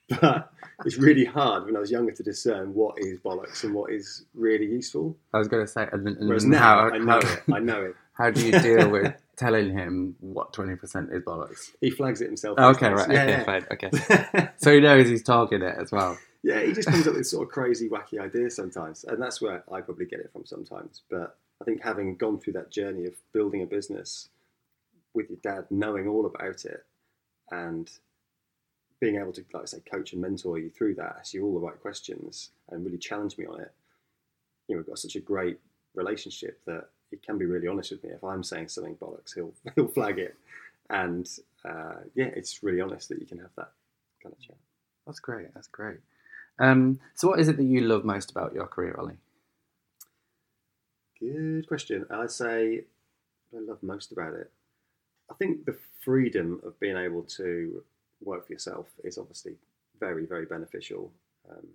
But 0.22 0.52
it's 0.86 0.98
really 0.98 1.24
hard 1.24 1.66
when 1.66 1.78
I 1.78 1.80
was 1.80 1.90
younger 1.90 2.12
to 2.12 2.24
discern 2.24 2.74
what 2.74 3.00
is 3.00 3.20
bollocks 3.20 3.64
and 3.64 3.74
what 3.74 3.92
is 3.92 4.26
really 4.34 4.66
useful. 4.66 5.16
I 5.34 5.38
was 5.38 5.48
going 5.48 5.66
to 5.66 5.72
say, 5.72 5.88
and, 5.92 6.06
and 6.08 6.28
Whereas 6.28 6.44
how, 6.44 6.50
now 6.50 6.90
I 6.90 6.98
know 6.98 7.12
how, 7.12 7.18
it. 7.20 7.44
I 7.54 7.60
know 7.60 7.82
it. 7.84 7.96
How 8.14 8.30
do 8.30 8.46
you 8.46 8.58
deal 8.60 8.90
with 8.90 9.14
telling 9.36 9.72
him 9.72 10.16
what 10.20 10.54
twenty 10.54 10.76
percent 10.76 11.12
is 11.12 11.24
bollocks? 11.24 11.72
He 11.82 11.90
flags 11.90 12.22
it 12.22 12.28
himself. 12.28 12.58
Oh, 12.60 12.70
okay, 12.70 12.90
right, 12.90 13.10
days. 13.10 13.18
okay, 13.18 13.30
Yeah, 13.30 13.44
fine, 13.44 13.66
okay. 13.72 14.50
So 14.58 14.74
he 14.74 14.80
knows 14.80 15.10
he's 15.10 15.24
targeting 15.24 15.68
it 15.68 15.76
as 15.78 15.92
well. 15.92 16.18
Yeah, 16.44 16.62
he 16.62 16.74
just 16.74 16.90
comes 16.90 17.08
up 17.08 17.16
with 17.16 17.26
sort 17.26 17.48
of 17.48 17.54
crazy, 17.54 17.90
wacky 17.90 18.20
ideas 18.20 18.56
sometimes, 18.56 19.06
and 19.06 19.22
that's 19.22 19.42
where 19.42 19.64
I 19.72 19.82
probably 19.82 20.06
get 20.06 20.20
it 20.20 20.32
from 20.34 20.46
sometimes. 20.46 21.02
But 21.10 21.38
I 21.62 21.66
think 21.66 21.82
having 21.82 22.18
gone 22.18 22.40
through 22.40 22.54
that 22.54 22.72
journey 22.72 23.06
of 23.06 23.14
building 23.32 23.62
a 23.64 23.66
business 23.66 24.28
with 25.14 25.30
your 25.30 25.40
dad, 25.42 25.66
knowing 25.72 26.08
all 26.08 26.26
about 26.26 26.66
it, 26.66 26.86
and 27.52 27.90
being 29.00 29.16
able 29.16 29.32
to, 29.34 29.44
like 29.54 29.64
I 29.64 29.66
say, 29.66 29.80
coach 29.90 30.14
and 30.14 30.22
mentor 30.22 30.60
you 30.60 30.70
through 30.70 30.96
that, 30.96 31.16
ask 31.20 31.34
you 31.34 31.46
all 31.46 31.54
the 31.54 31.66
right 31.66 31.80
questions, 31.80 32.50
and 32.70 32.86
really 32.86 32.98
challenge 32.98 33.38
me 33.38 33.46
on 33.46 33.62
it. 33.62 33.72
You 34.68 34.76
know, 34.76 34.80
we've 34.80 34.88
got 34.88 35.00
such 35.00 35.16
a 35.16 35.22
great 35.22 35.60
relationship 35.96 36.60
that 36.66 36.90
he 37.14 37.18
can 37.26 37.38
be 37.38 37.46
really 37.46 37.68
honest 37.68 37.92
with 37.92 38.04
me. 38.04 38.10
If 38.10 38.24
I'm 38.24 38.44
saying 38.44 38.70
something 38.70 38.96
bollocks, 38.96 39.36
he'll 39.36 39.54
he'll 39.76 39.88
flag 39.88 40.20
it, 40.20 40.36
and 40.90 41.30
uh, 41.64 42.02
yeah, 42.16 42.32
it's 42.36 42.64
really 42.64 42.82
honest 42.82 43.10
that 43.10 43.20
you 43.20 43.26
can 43.26 43.38
have 43.38 43.52
that 43.56 43.72
kind 44.22 44.34
of 44.34 44.42
chat. 44.42 44.58
That's 45.06 45.20
great. 45.20 45.54
That's 45.54 45.68
great. 45.68 46.00
Um, 46.60 47.00
so, 47.16 47.28
what 47.28 47.40
is 47.40 47.48
it 47.48 47.58
that 47.58 47.64
you 47.64 47.82
love 47.82 48.04
most 48.04 48.32
about 48.32 48.54
your 48.54 48.68
career, 48.68 48.96
Ollie? 48.98 49.18
Good 51.20 51.68
question. 51.68 52.06
I'd 52.10 52.32
say 52.32 52.84
what 53.52 53.62
I 53.62 53.66
love 53.66 53.84
most 53.84 54.12
about 54.12 54.34
it. 54.34 54.52
I 55.32 55.36
think 55.36 55.66
the 55.66 55.78
freedom 56.02 56.62
of 56.66 56.80
being 56.80 56.98
able 56.98 57.24
to 57.24 57.84
work 58.24 58.46
for 58.48 58.54
yourself 58.54 58.88
is 59.04 59.18
obviously 59.18 59.56
very, 60.00 60.26
very 60.26 60.46
beneficial. 60.46 61.12
Um, 61.50 61.68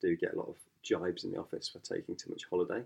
do 0.00 0.16
get 0.16 0.34
a 0.34 0.38
lot 0.38 0.48
of 0.48 0.56
jibes 0.84 1.24
in 1.24 1.32
the 1.32 1.38
office 1.38 1.68
for 1.68 1.78
taking 1.78 2.16
too 2.16 2.30
much 2.30 2.44
holiday, 2.48 2.82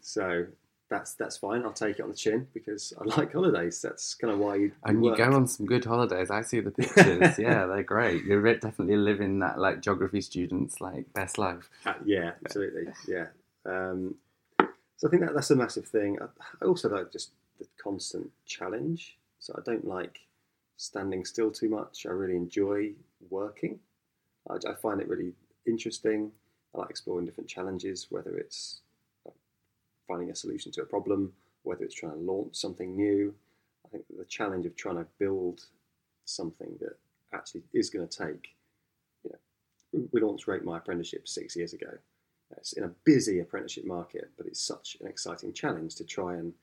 so 0.00 0.46
that's 0.92 1.14
that's 1.14 1.38
fine. 1.38 1.62
I'll 1.64 1.72
take 1.72 1.98
it 1.98 2.02
on 2.02 2.10
the 2.10 2.14
chin 2.14 2.46
because 2.52 2.92
I 3.00 3.04
like 3.16 3.32
holidays. 3.32 3.80
That's 3.80 4.14
kind 4.14 4.32
of 4.32 4.38
why 4.38 4.56
you, 4.56 4.72
And 4.84 5.02
you 5.02 5.16
go 5.16 5.32
on 5.32 5.46
some 5.46 5.64
good 5.64 5.84
holidays. 5.84 6.30
I 6.30 6.42
see 6.42 6.60
the 6.60 6.70
pictures. 6.78 7.38
yeah, 7.38 7.64
they're 7.66 7.82
great. 7.82 8.24
You're 8.24 8.42
definitely 8.58 8.96
living 8.96 9.38
that 9.38 9.58
like 9.58 9.80
geography 9.80 10.20
students 10.20 10.80
like 10.82 11.10
best 11.14 11.38
life. 11.38 11.70
Uh, 11.86 11.94
yeah, 12.04 12.32
absolutely. 12.44 12.92
Yeah. 13.08 13.28
Um, 13.64 14.16
so 14.98 15.08
I 15.08 15.10
think 15.10 15.22
that 15.22 15.34
that's 15.34 15.50
a 15.50 15.56
massive 15.56 15.86
thing. 15.86 16.18
I, 16.20 16.26
I 16.60 16.66
also 16.66 16.90
like 16.90 17.10
just 17.10 17.30
the 17.58 17.66
constant 17.82 18.30
challenge. 18.44 19.16
So 19.38 19.54
I 19.56 19.62
don't 19.62 19.86
like 19.86 20.20
standing 20.76 21.24
still 21.24 21.50
too 21.50 21.70
much. 21.70 22.04
I 22.04 22.10
really 22.10 22.36
enjoy 22.36 22.92
working. 23.30 23.78
I, 24.50 24.56
I 24.68 24.74
find 24.74 25.00
it 25.00 25.08
really 25.08 25.32
interesting. 25.66 26.32
I 26.74 26.80
like 26.80 26.90
exploring 26.90 27.24
different 27.24 27.48
challenges, 27.48 28.08
whether 28.10 28.36
it's 28.36 28.80
finding 30.12 30.30
a 30.30 30.34
solution 30.34 30.70
to 30.72 30.82
a 30.82 30.86
problem, 30.86 31.32
whether 31.62 31.84
it's 31.84 31.94
trying 31.94 32.12
to 32.12 32.18
launch 32.18 32.54
something 32.54 32.94
new. 32.96 33.34
I 33.86 33.88
think 33.88 34.04
the 34.16 34.24
challenge 34.26 34.66
of 34.66 34.76
trying 34.76 34.96
to 34.96 35.06
build 35.18 35.64
something 36.24 36.76
that 36.80 36.96
actually 37.32 37.62
is 37.72 37.88
going 37.90 38.06
to 38.06 38.18
take 38.28 38.54
we 40.12 40.22
launched 40.22 40.48
Rate 40.48 40.64
My 40.64 40.78
Apprenticeship 40.78 41.28
six 41.28 41.54
years 41.54 41.74
ago. 41.74 41.90
It's 42.56 42.72
in 42.72 42.84
a 42.84 42.90
busy 43.04 43.40
apprenticeship 43.40 43.84
market, 43.84 44.30
but 44.38 44.46
it's 44.46 44.58
such 44.60 44.96
an 45.02 45.06
exciting 45.06 45.52
challenge 45.52 45.96
to 45.96 46.04
try 46.04 46.36
and 46.36 46.54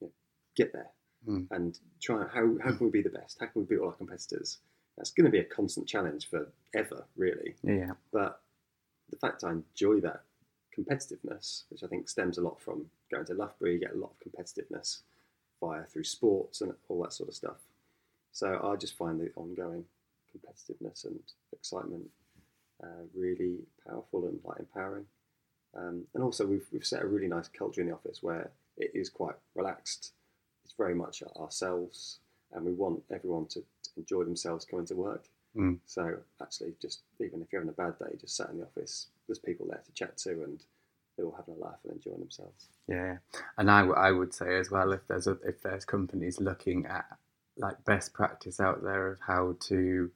you 0.00 0.06
know, 0.06 0.12
get 0.56 0.72
there 0.72 0.88
Mm. 1.28 1.46
and 1.52 1.78
try 2.00 2.26
how 2.34 2.56
how 2.64 2.72
can 2.72 2.86
we 2.86 2.90
be 2.90 3.02
the 3.02 3.08
best? 3.20 3.36
How 3.38 3.46
can 3.46 3.60
we 3.62 3.66
beat 3.68 3.78
all 3.78 3.88
our 3.90 3.92
competitors? 3.92 4.58
That's 4.96 5.10
going 5.12 5.26
to 5.26 5.30
be 5.30 5.38
a 5.38 5.44
constant 5.44 5.86
challenge 5.86 6.28
forever, 6.28 7.04
really. 7.14 7.54
Yeah, 7.62 7.92
But 8.10 8.40
the 9.10 9.16
fact 9.18 9.44
I 9.44 9.50
enjoy 9.52 10.00
that 10.00 10.22
competitiveness, 10.76 11.64
which 11.70 11.82
I 11.82 11.86
think 11.86 12.08
stems 12.08 12.38
a 12.38 12.42
lot 12.42 12.60
from 12.60 12.86
going 13.10 13.26
to 13.26 13.34
Loughborough, 13.34 13.70
you 13.70 13.78
get 13.78 13.94
a 13.94 13.98
lot 13.98 14.12
of 14.12 14.32
competitiveness 14.32 15.00
via 15.60 15.84
through 15.84 16.04
sports 16.04 16.60
and 16.60 16.72
all 16.88 17.02
that 17.02 17.12
sort 17.12 17.28
of 17.28 17.34
stuff. 17.34 17.58
So 18.32 18.60
I 18.64 18.76
just 18.76 18.96
find 18.96 19.20
the 19.20 19.30
ongoing 19.36 19.84
competitiveness 20.34 21.04
and 21.04 21.20
excitement 21.52 22.06
uh, 22.82 23.04
really 23.14 23.58
powerful 23.86 24.26
and 24.26 24.40
like 24.44 24.58
empowering. 24.58 25.06
Um, 25.76 26.04
and 26.14 26.22
also, 26.22 26.46
we've, 26.46 26.66
we've 26.72 26.84
set 26.84 27.02
a 27.02 27.06
really 27.06 27.28
nice 27.28 27.48
culture 27.48 27.80
in 27.80 27.86
the 27.88 27.94
office 27.94 28.22
where 28.22 28.50
it 28.76 28.90
is 28.94 29.08
quite 29.08 29.36
relaxed. 29.54 30.12
It's 30.64 30.74
very 30.74 30.94
much 30.94 31.22
ourselves, 31.38 32.18
and 32.52 32.64
we 32.64 32.72
want 32.72 33.02
everyone 33.10 33.46
to, 33.48 33.60
to 33.60 33.90
enjoy 33.96 34.24
themselves 34.24 34.64
coming 34.64 34.86
to 34.86 34.94
work. 34.96 35.24
Mm. 35.56 35.78
So 35.86 36.18
actually, 36.40 36.74
just 36.80 37.02
even 37.20 37.42
if 37.42 37.52
you're 37.52 37.62
having 37.62 37.74
a 37.74 37.82
bad 37.82 37.98
day, 37.98 38.16
just 38.20 38.36
sat 38.36 38.50
in 38.50 38.58
the 38.58 38.64
office, 38.64 39.08
there's 39.26 39.38
people 39.38 39.66
there 39.68 39.82
to 39.84 39.92
chat 39.92 40.16
to, 40.18 40.30
and 40.44 40.62
they're 41.16 41.26
all 41.26 41.34
having 41.36 41.54
a 41.54 41.58
laugh 41.64 41.78
and 41.84 41.92
enjoying 41.94 42.18
themselves. 42.20 42.68
yeah. 42.88 43.18
And 43.58 43.70
I, 43.70 43.86
I 43.86 44.10
would 44.12 44.34
say 44.34 44.56
as 44.58 44.70
well 44.70 44.92
if 44.92 45.06
there's 45.08 45.26
a, 45.26 45.38
if 45.44 45.62
there's 45.62 45.84
companies 45.84 46.40
looking 46.40 46.86
at 46.86 47.06
like 47.58 47.84
best 47.84 48.14
practice 48.14 48.60
out 48.60 48.82
there 48.82 49.08
of 49.12 49.18
how 49.20 49.56
to 49.68 50.10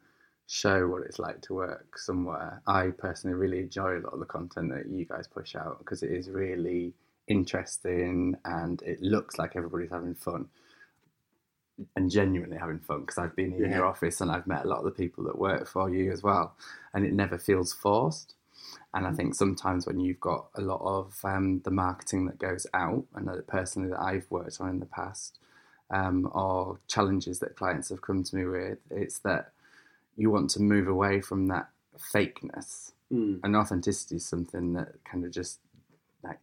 show 0.47 0.87
what 0.89 1.03
it's 1.03 1.19
like 1.19 1.43
to 1.43 1.55
work 1.55 1.99
somewhere. 1.99 2.63
I 2.67 2.91
personally 2.97 3.35
really 3.37 3.59
enjoy 3.61 3.99
a 3.99 4.01
lot 4.01 4.15
of 4.15 4.21
the 4.21 4.27
content 4.27 4.71
that 4.71 4.89
you 4.89 5.05
guys 5.05 5.27
push 5.27 5.57
out 5.57 5.79
because 5.81 6.03
it 6.03 6.11
is 6.13 6.31
really 6.31 6.95
interesting 7.29 8.37
and 8.45 8.81
it 8.83 9.03
looks 9.03 9.39
like 9.39 9.57
everybody's 9.57 9.91
having 9.91 10.15
fun 10.15 10.47
and 11.97 12.11
genuinely 12.11 12.57
having 12.57 12.79
fun 12.79 13.01
because 13.01 13.19
I've 13.19 13.35
been 13.37 13.53
in 13.55 13.71
Yeah. 13.71 13.79
your 13.79 13.87
office 13.87 14.21
and 14.21 14.31
I've 14.31 14.47
met 14.47 14.65
a 14.65 14.69
lot 14.69 14.79
of 14.79 14.85
the 14.85 14.93
people 14.93 15.25
that 15.25 15.37
work 15.39 15.67
for 15.67 15.91
you 15.91 16.13
as 16.13 16.23
well 16.23 16.57
and 16.95 17.05
it 17.05 17.13
never 17.13 17.39
feels 17.39 17.73
forced 17.73 18.36
and 18.95 19.07
I 19.07 19.13
think 19.13 19.35
sometimes 19.35 19.87
when 19.87 20.01
you've 20.01 20.21
got 20.21 20.49
a 20.55 20.61
lot 20.61 20.81
of 20.83 21.15
um, 21.25 21.61
the 21.65 21.71
marketing 21.71 22.27
that 22.27 22.39
goes 22.39 22.67
out 22.75 23.05
and 23.15 23.27
that 23.29 23.47
personally 23.47 23.91
that 23.91 24.01
I've 24.01 24.27
worked 24.31 24.61
on 24.61 24.69
in 24.71 24.81
the 24.81 24.87
past 24.87 25.39
um, 25.91 26.31
or 26.35 26.81
challenges 26.89 27.39
that 27.41 27.57
clients 27.57 27.89
have 27.91 28.01
come 28.03 28.23
to 28.25 28.37
me 28.37 28.45
with 28.45 28.79
it's 28.91 29.19
that 29.21 29.53
you 30.17 30.31
want 30.31 30.51
to 30.51 30.63
move 30.63 30.89
away 30.89 31.21
from 31.21 31.47
that 31.49 31.69
fakeness 31.99 32.93
Mm. 33.13 33.39
and 33.45 33.55
authenticity 33.55 34.17
is 34.17 34.27
something 34.27 34.73
that 34.73 34.89
kind 35.05 35.25
of 35.25 35.31
just 35.31 35.61
like 36.25 36.41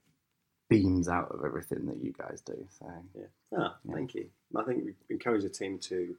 beams 0.69 1.09
out 1.09 1.29
of 1.31 1.43
everything 1.43 1.85
that 1.87 1.97
you 2.01 2.13
guys 2.17 2.39
do 2.39 2.65
so 2.79 2.85
Ah, 3.55 3.77
Yeah. 3.85 3.93
thank 3.93 4.15
you. 4.15 4.29
I 4.55 4.63
think 4.63 4.85
we 4.85 4.93
encourage 5.09 5.43
the 5.43 5.49
team 5.49 5.77
to 5.79 6.15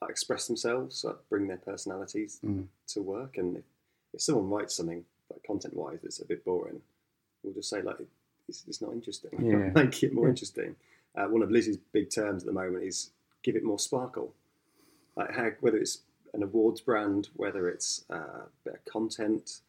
like, 0.00 0.10
express 0.10 0.46
themselves, 0.46 1.04
like, 1.04 1.16
bring 1.28 1.46
their 1.46 1.58
personalities 1.58 2.40
Mm. 2.44 2.68
to 2.88 3.02
work. 3.02 3.36
And 3.36 3.58
if, 3.58 3.64
if 4.14 4.20
someone 4.22 4.48
writes 4.50 4.74
something 4.76 5.04
like 5.32 5.42
content-wise 5.46 5.98
that's 6.02 6.20
a 6.20 6.24
bit 6.24 6.44
boring, 6.44 6.80
we'll 7.42 7.54
just 7.54 7.70
say 7.70 7.82
like, 7.82 7.96
"It's, 8.48 8.64
it's 8.68 8.80
not 8.82 8.92
interesting. 8.92 9.30
Yeah. 9.44 9.70
Make 9.74 10.02
it 10.02 10.12
more 10.12 10.24
Yeah. 10.26 10.30
interesting." 10.30 10.76
Uh, 11.14 11.26
one 11.26 11.42
of 11.42 11.50
Lizzie's 11.50 11.78
big 11.92 12.10
terms 12.10 12.42
at 12.42 12.46
the 12.46 12.52
moment 12.52 12.84
is 12.84 13.10
give 13.42 13.56
it 13.56 13.64
more 13.64 13.78
sparkle. 13.78 14.34
Like 15.16 15.34
how, 15.34 15.50
whether 15.60 15.78
it's 15.78 16.00
an 16.34 16.42
awards 16.42 16.80
brand, 16.82 17.28
whether 17.36 17.68
it's 17.68 18.04
uh, 18.10 18.14
a 18.16 18.48
bit 18.64 18.74
of 18.74 18.84
content, 18.84 19.60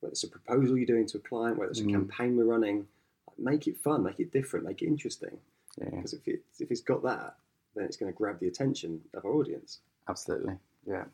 whether 0.00 0.12
it's 0.12 0.22
a 0.22 0.28
proposal 0.28 0.76
you're 0.76 0.86
doing 0.86 1.06
to 1.08 1.18
a 1.18 1.20
client, 1.20 1.58
whether 1.58 1.70
it's 1.70 1.80
a 1.80 1.84
Mm. 1.84 1.92
campaign 1.92 2.36
we're 2.36 2.44
running, 2.44 2.86
like, 3.26 3.38
make 3.38 3.66
it 3.66 3.76
fun, 3.78 4.04
make 4.04 4.20
it 4.20 4.30
different, 4.32 4.64
make 4.64 4.80
it 4.82 4.86
interesting. 4.86 5.36
yeah 5.80 5.90
Because 5.90 6.12
if, 6.12 6.28
it, 6.28 6.42
if 6.60 6.70
it's 6.70 6.80
got 6.82 7.02
that, 7.02 7.34
then 7.74 7.84
it's 7.84 7.96
going 7.96 8.12
to 8.12 8.16
grab 8.16 8.38
the 8.38 8.46
attention 8.46 9.00
of 9.14 9.24
our 9.24 9.32
audience. 9.32 9.80
absolutely 10.08 10.54
yeah 10.86 11.04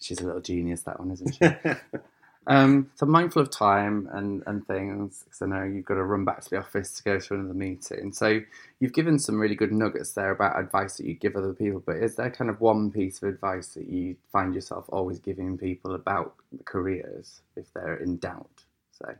she's 0.00 0.20
a 0.20 0.24
little 0.26 0.40
genius 0.40 0.82
that 0.82 0.98
one 1.00 1.10
isn't 1.10 1.34
she 1.34 1.40
Um, 2.46 2.90
so 2.94 3.06
mindful 3.06 3.40
of 3.40 3.50
time 3.50 4.08
and, 4.12 4.42
and 4.46 4.66
things, 4.66 5.22
because 5.24 5.40
I 5.40 5.46
know 5.46 5.64
you've 5.64 5.86
got 5.86 5.94
to 5.94 6.04
run 6.04 6.24
back 6.24 6.42
to 6.42 6.50
the 6.50 6.58
office 6.58 6.92
to 6.94 7.02
go 7.02 7.18
to 7.18 7.34
another 7.34 7.54
meeting. 7.54 8.12
So 8.12 8.40
you've 8.80 8.92
given 8.92 9.18
some 9.18 9.40
really 9.40 9.54
good 9.54 9.72
nuggets 9.72 10.12
there 10.12 10.30
about 10.30 10.58
advice 10.58 10.98
that 10.98 11.06
you 11.06 11.14
give 11.14 11.36
other 11.36 11.54
people, 11.54 11.82
but 11.84 11.96
is 11.96 12.16
there 12.16 12.30
kind 12.30 12.50
of 12.50 12.60
one 12.60 12.90
piece 12.90 13.22
of 13.22 13.28
advice 13.30 13.68
that 13.68 13.88
you 13.88 14.16
find 14.30 14.54
yourself 14.54 14.84
always 14.90 15.18
giving 15.18 15.56
people 15.56 15.94
about 15.94 16.34
careers 16.66 17.40
if 17.56 17.72
they're 17.72 17.96
in 17.96 18.18
doubt? 18.18 18.64
So 18.92 19.14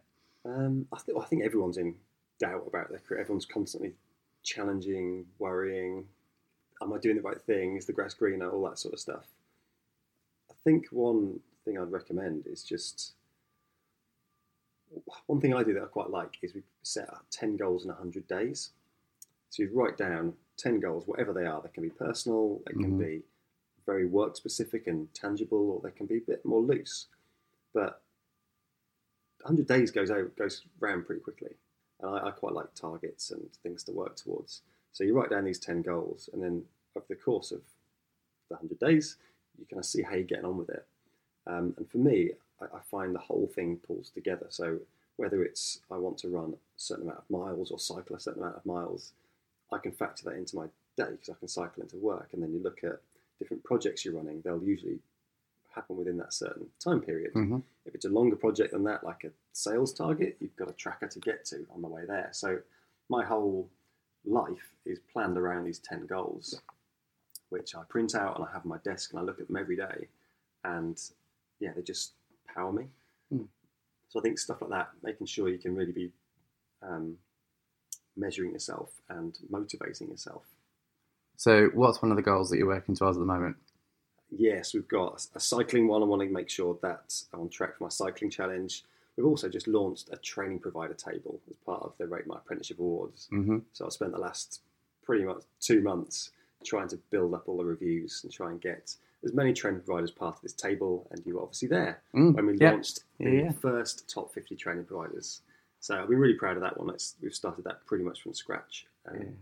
um, 0.45 0.87
I, 0.93 0.99
th- 1.05 1.17
I 1.19 1.25
think 1.25 1.45
everyone's 1.45 1.79
in 1.79 1.95
doubt 2.39 2.65
about 2.67 2.91
their 2.91 2.99
career. 2.99 3.21
Everyone's 3.21 3.47
constantly 3.47 3.95
challenging, 4.43 5.25
worrying. 5.39 6.05
Am 6.83 6.93
I 6.93 6.99
doing 6.99 7.17
the 7.17 7.23
right 7.23 7.41
thing? 7.41 7.77
Is 7.77 7.87
the 7.87 7.95
grass 7.95 8.13
greener? 8.13 8.51
All 8.51 8.69
that 8.69 8.79
sort 8.79 8.93
of 8.93 9.01
stuff. 9.01 9.25
I 10.51 10.55
think 10.63 10.89
one 10.91 11.41
thing 11.65 11.79
I'd 11.79 11.91
recommend 11.91 12.47
is 12.47 12.63
just 12.63 13.15
one 15.27 15.41
thing 15.41 15.55
I 15.55 15.63
do 15.63 15.75
that 15.75 15.83
I 15.83 15.87
quite 15.87 16.11
like 16.11 16.39
is 16.43 16.55
we 16.55 16.63
set 16.83 17.09
up 17.09 17.27
10 17.31 17.57
goals 17.57 17.85
in 17.85 17.89
100 17.89 18.27
days. 18.29 18.71
So 19.51 19.63
you 19.63 19.71
write 19.73 19.97
down 19.97 20.35
10 20.57 20.81
goals, 20.81 21.07
whatever 21.07 21.33
they 21.33 21.47
are. 21.47 21.61
They 21.61 21.71
can 21.71 21.83
be 21.83 21.91
personal, 21.91 22.63
they 22.67 22.73
can 22.75 22.93
Mhm. 22.93 22.99
be 22.99 23.23
very 23.87 24.07
work 24.07 24.37
specific 24.37 24.87
and 24.87 25.13
tangible, 25.15 25.71
or 25.71 25.81
they 25.81 25.91
can 25.91 26.07
be 26.07 26.19
a 26.19 26.21
bit 26.21 26.45
more 26.45 26.63
loose. 26.63 27.09
But 27.73 28.03
100 29.43 29.67
days 29.67 29.91
goes 29.91 30.11
out, 30.11 30.35
goes 30.37 30.65
round 30.81 31.07
pretty 31.07 31.21
quickly. 31.21 31.57
And 32.01 32.11
I, 32.11 32.29
I 32.29 32.31
quite 32.31 32.55
like 32.55 32.75
targets 32.75 33.31
and 33.31 33.53
things 33.63 33.83
to 33.85 33.93
work 33.93 34.17
towards. 34.17 34.63
So 34.93 35.05
you 35.05 35.15
write 35.15 35.31
down 35.31 35.45
these 35.45 35.59
10 35.59 35.83
goals, 35.83 36.29
and 36.33 36.43
then 36.43 36.69
over 36.95 37.07
the 37.09 37.17
course 37.17 37.51
of 37.53 37.63
the 38.49 38.55
100 38.55 38.79
days, 38.79 39.17
you 39.59 39.67
kind 39.67 39.81
of 39.81 39.87
see 39.87 40.03
how 40.03 40.15
you're 40.15 40.25
getting 40.25 40.45
on 40.45 40.57
with 40.57 40.71
it. 40.71 40.87
Um, 41.47 41.75
and 41.77 41.89
for 41.91 41.99
me, 41.99 42.31
I, 42.61 42.77
I 42.77 42.81
find 42.91 43.15
the 43.15 43.21
whole 43.21 43.51
thing 43.55 43.79
pulls 43.87 44.11
together. 44.11 44.47
So 44.49 44.79
whether 45.17 45.43
it's 45.43 45.81
I 45.91 45.97
want 45.97 46.19
to 46.19 46.29
run 46.29 46.55
a 46.55 46.57
certain 46.77 47.05
amount 47.05 47.19
of 47.21 47.31
miles 47.31 47.71
or 47.71 47.79
cycle 47.79 48.17
a 48.17 48.21
certain 48.21 48.43
amount 48.43 48.57
of 48.57 48.67
miles, 48.67 49.13
I 49.73 49.79
can 49.79 49.93
factor 49.93 50.25
that 50.25 50.37
into 50.37 50.57
my 50.57 50.67
day 50.97 51.13
because 51.13 51.29
I 51.31 51.39
can 51.39 51.49
cycle 51.49 51.83
into 51.83 51.97
work. 51.97 52.31
And 52.33 52.43
then 52.43 52.53
you 52.53 52.61
look 52.63 52.83
at 52.85 53.01
different 53.39 53.65
projects 53.65 54.05
you're 54.05 54.15
running; 54.15 54.41
they'll 54.43 54.63
usually 54.63 54.99
happen 55.75 55.97
within 55.97 56.17
that 56.19 56.33
certain 56.33 56.67
time 56.83 57.01
period. 57.01 57.33
hmm 57.33 57.59
If 57.85 57.95
it's 57.95 58.05
a 58.05 58.09
longer 58.11 58.37
project 58.37 58.73
than 58.73 58.85
that, 58.85 59.05
like 59.05 59.25
a 59.25 59.31
sales 59.53 59.93
target, 59.93 60.37
you've 60.41 60.57
got 60.57 60.71
a 60.71 60.73
tracker 60.73 61.09
to 61.09 61.19
get 61.21 61.45
to 61.47 61.67
on 61.75 61.83
the 61.83 61.89
way 61.89 62.03
there. 62.07 62.29
So 62.33 62.61
my 63.09 63.25
whole 63.25 63.69
life 64.25 64.73
is 64.87 64.99
planned 65.13 65.37
around 65.37 65.65
these 65.65 65.81
10 65.81 66.07
goals, 66.07 66.61
which 67.51 67.75
I 67.75 67.83
print 67.89 68.15
out 68.15 68.37
and 68.37 68.47
I 68.47 68.53
have 68.53 68.63
on 68.63 68.69
my 68.69 68.79
desk 68.79 69.11
and 69.13 69.21
I 69.21 69.23
look 69.23 69.41
at 69.41 69.49
them 69.49 69.57
every 69.57 69.77
day. 69.77 70.09
And 70.65 70.99
yeah, 71.61 71.71
they 71.75 71.83
just 71.83 72.13
power 72.53 72.73
me. 72.73 72.87
Mm. 73.33 73.47
So 74.09 74.21
I 74.21 74.23
think 74.23 74.39
stuff 74.39 74.61
like 74.61 74.71
that, 74.71 74.91
making 75.03 75.27
sure 75.27 75.49
you 75.49 75.59
can 75.59 75.75
really 75.75 75.93
be 75.93 76.13
um, 76.83 77.17
measuring 78.17 78.53
yourself 78.53 79.01
and 79.09 79.37
motivating 79.51 80.09
yourself. 80.11 80.45
So, 81.37 81.71
what's 81.75 82.01
one 82.01 82.13
of 82.13 82.17
the 82.17 82.23
goals 82.23 82.51
that 82.51 82.59
you're 82.59 82.67
working 82.67 82.95
towards 82.95 83.17
at 83.17 83.21
the 83.21 83.27
moment? 83.27 83.57
Yes, 84.31 84.73
we've 84.73 84.89
got 84.89 85.27
a 85.35 85.41
cycling 85.41 85.89
one. 85.89 86.03
I 86.03 86.07
want 86.07 86.23
to 86.23 86.29
make 86.29 86.49
sure 86.49 86.79
that 86.83 87.15
I'm 87.33 87.41
on 87.41 87.49
track 87.49 87.77
for 87.77 87.85
my 87.85 87.89
cycling 87.89 88.31
challenge. 88.31 88.85
We've 89.17 89.27
also 89.27 89.49
just 89.49 89.69
launched 89.69 90.11
a 90.13 90.17
training 90.17 90.61
provider 90.61 90.95
table 90.95 91.41
as 91.49 91.57
part 91.57 91.83
of 91.83 91.93
the 91.99 92.07
Rate 92.07 92.27
My 92.27 92.37
Apprenticeship 92.37 92.79
Awards. 92.81 93.29
hmm 93.31 93.59
So 93.73 93.85
I've 93.85 93.93
spent 93.93 94.13
the 94.13 94.19
last 94.19 94.61
pretty 95.03 95.25
much 95.25 95.43
two 95.61 95.83
months 95.83 96.31
trying 96.65 96.89
to 96.89 96.97
build 97.11 97.35
up 97.35 97.45
all 97.47 97.59
the 97.59 97.65
reviews 97.65 98.21
and 98.25 98.33
try 98.33 98.51
and 98.51 98.61
get 98.61 98.97
as 99.25 99.33
many 99.33 99.53
training 99.53 99.81
providers 99.81 100.11
part 100.11 100.37
of 100.37 100.43
this 100.43 100.53
table. 100.53 101.07
And 101.11 101.25
you 101.27 101.35
were 101.37 101.43
obviously 101.43 101.69
there 101.69 102.03
Mm. 102.15 102.35
when 102.35 102.47
we 102.47 102.59
Yeah. 102.59 102.73
launched 102.73 103.05
the 103.19 103.25
Yeah, 103.25 103.43
yeah. 103.45 103.53
first 103.53 104.09
top 104.09 104.33
50 104.33 104.55
training 104.57 104.85
providers. 104.85 105.43
So 105.81 105.97
I've 106.01 106.09
been 106.09 106.19
really 106.19 106.35
proud 106.35 106.57
of 106.57 106.63
that 106.63 106.79
one. 106.79 106.91
It's, 106.91 107.17
we've 107.21 107.35
started 107.35 107.65
that 107.65 107.85
pretty 107.87 108.05
much 108.05 108.23
from 108.23 108.35
scratch. 108.35 108.87
Um. 109.07 109.37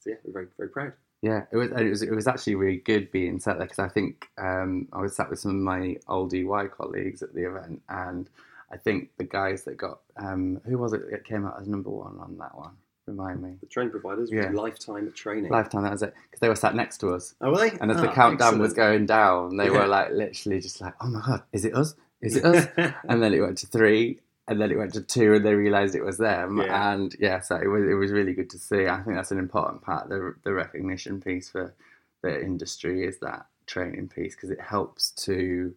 So 0.00 0.10
yeah, 0.10 0.16
we're 0.24 0.32
very, 0.32 0.48
very 0.56 0.68
proud. 0.68 0.92
Yeah, 1.22 1.46
it 1.52 1.56
was, 1.56 1.70
it 1.70 1.88
was. 1.88 2.02
It 2.02 2.10
was 2.12 2.26
actually 2.26 2.56
really 2.56 2.78
good 2.78 3.12
being 3.12 3.38
sat 3.38 3.56
there 3.58 3.66
because 3.66 3.78
I 3.78 3.86
think 3.88 4.28
um, 4.38 4.88
I 4.92 5.00
was 5.00 5.14
sat 5.14 5.30
with 5.30 5.38
some 5.38 5.52
of 5.52 5.56
my 5.58 5.96
old 6.08 6.34
EY 6.34 6.66
colleagues 6.66 7.22
at 7.22 7.32
the 7.32 7.44
event, 7.46 7.80
and 7.88 8.28
I 8.72 8.76
think 8.76 9.10
the 9.18 9.24
guys 9.24 9.62
that 9.64 9.76
got 9.76 10.00
um, 10.16 10.60
who 10.64 10.76
was 10.78 10.92
it 10.92 11.08
that 11.12 11.24
came 11.24 11.46
out 11.46 11.60
as 11.60 11.68
number 11.68 11.90
one 11.90 12.18
on 12.18 12.36
that 12.38 12.56
one? 12.56 12.72
Remind 13.06 13.42
me. 13.42 13.56
The 13.60 13.66
training 13.66 13.90
providers 13.90 14.30
Yeah. 14.30 14.50
lifetime 14.50 15.10
training. 15.12 15.50
Lifetime, 15.50 15.82
that 15.82 15.92
was 15.92 16.02
it 16.02 16.14
because 16.24 16.40
they 16.40 16.48
were 16.48 16.54
sat 16.54 16.74
next 16.74 16.98
to 16.98 17.08
us, 17.14 17.34
Oh, 17.40 17.50
were 17.50 17.58
they? 17.58 17.70
and 17.78 17.90
as 17.90 17.96
the 18.00 18.08
Ah, 18.08 18.14
countdown 18.14 18.58
was 18.60 18.72
going 18.74 19.06
down, 19.06 19.56
they 19.56 19.70
Yeah. 19.70 19.80
were 19.80 19.86
like 19.88 20.12
literally 20.12 20.60
just 20.60 20.80
like, 20.80 20.94
"Oh 21.00 21.08
my 21.08 21.20
god, 21.26 21.42
is 21.52 21.64
it 21.64 21.74
us? 21.74 21.96
Is 22.20 22.36
it 22.36 22.44
us?" 22.44 22.66
and 23.08 23.20
then 23.22 23.34
it 23.34 23.40
went 23.40 23.58
to 23.58 23.66
three, 23.66 24.20
and 24.46 24.60
then 24.60 24.70
it 24.70 24.78
went 24.78 24.92
to 24.94 25.02
two, 25.02 25.34
and 25.34 25.44
they 25.44 25.54
realised 25.54 25.96
it 25.96 26.04
was 26.04 26.18
them. 26.18 26.58
Yeah. 26.60 26.92
And 26.92 27.14
yeah, 27.18 27.40
so 27.40 27.56
it 27.56 27.66
was 27.66 27.84
it 27.88 27.94
was 27.94 28.12
really 28.12 28.34
good 28.34 28.50
to 28.50 28.58
see. 28.58 28.86
I 28.86 29.02
think 29.02 29.16
that's 29.16 29.32
an 29.32 29.38
important 29.40 29.82
part, 29.82 30.08
the 30.08 30.34
the 30.44 30.52
recognition 30.52 31.20
piece 31.20 31.50
for 31.50 31.74
the 32.22 32.40
industry 32.40 33.04
is 33.04 33.18
that 33.18 33.46
training 33.66 34.08
piece 34.08 34.36
because 34.36 34.50
it 34.50 34.60
helps 34.60 35.10
to 35.10 35.74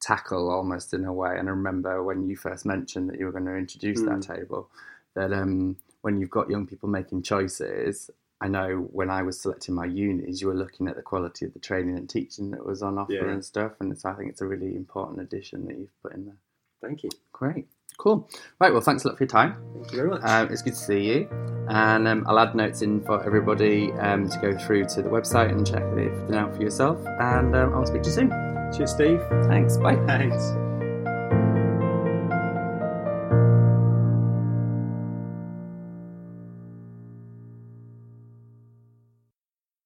tackle 0.00 0.50
almost 0.50 0.92
in 0.94 1.04
a 1.04 1.12
way. 1.12 1.38
And 1.38 1.48
I 1.48 1.52
remember 1.52 2.02
when 2.02 2.28
you 2.28 2.36
first 2.36 2.66
mentioned 2.66 3.08
that 3.10 3.18
you 3.18 3.26
were 3.26 3.32
going 3.32 3.46
to 3.46 3.56
introduce 3.56 4.02
that 4.02 4.22
table, 4.22 4.70
that 5.14 5.32
um, 5.32 5.76
when 6.02 6.18
you've 6.18 6.30
got 6.30 6.50
young 6.50 6.66
people 6.66 6.88
making 6.88 7.22
choices. 7.22 8.10
I 8.40 8.46
know 8.48 8.88
when 8.92 9.10
I 9.10 9.22
was 9.22 9.40
selecting 9.40 9.74
my 9.74 9.86
unis, 9.86 10.40
you 10.40 10.46
were 10.46 10.54
looking 10.54 10.86
at 10.86 10.94
the 10.96 11.02
quality 11.02 11.44
of 11.44 11.52
the 11.54 11.58
training 11.58 11.96
and 11.98 12.08
teaching 12.08 12.52
that 12.52 12.64
was 12.64 12.82
on 12.82 12.96
offer 12.98 13.12
Yeah. 13.12 13.24
and 13.30 13.44
stuff, 13.44 13.72
and 13.80 13.98
so 13.98 14.08
I 14.10 14.14
think 14.14 14.30
it's 14.30 14.40
a 14.40 14.46
really 14.46 14.76
important 14.76 15.20
addition 15.20 15.66
that 15.66 15.76
you've 15.76 16.02
put 16.02 16.14
in 16.14 16.26
there. 16.26 16.36
Thank 16.80 17.02
you. 17.02 17.10
Great. 17.32 17.66
Cool. 17.96 18.28
Right, 18.60 18.70
well, 18.72 18.80
thanks 18.80 19.04
a 19.04 19.08
lot 19.08 19.18
for 19.18 19.24
your 19.24 19.28
time. 19.28 19.56
Thank 19.74 19.90
you 19.90 19.96
very 19.98 20.10
much. 20.10 20.20
Um, 20.22 20.52
it's 20.52 20.62
good 20.62 20.74
to 20.74 20.78
see 20.78 21.00
you. 21.12 21.28
And 21.68 22.06
um, 22.06 22.24
I'll 22.28 22.38
add 22.38 22.54
notes 22.54 22.80
in 22.82 23.00
for 23.02 23.22
everybody 23.24 23.90
um, 23.94 24.28
to 24.28 24.38
go 24.38 24.56
through 24.56 24.84
to 24.90 25.02
the 25.02 25.08
website 25.08 25.50
and 25.50 25.66
check 25.66 25.82
everything 25.82 26.36
out 26.36 26.54
for 26.54 26.62
yourself. 26.62 27.04
And 27.18 27.56
um, 27.56 27.74
I'll 27.74 27.86
speak 27.86 28.02
to 28.04 28.08
you 28.10 28.14
soon. 28.14 28.30
Cheers, 28.76 28.92
Steve. 28.92 29.20
Thanks. 29.48 29.76
Bye. 29.78 29.96
Thanks. 30.06 30.67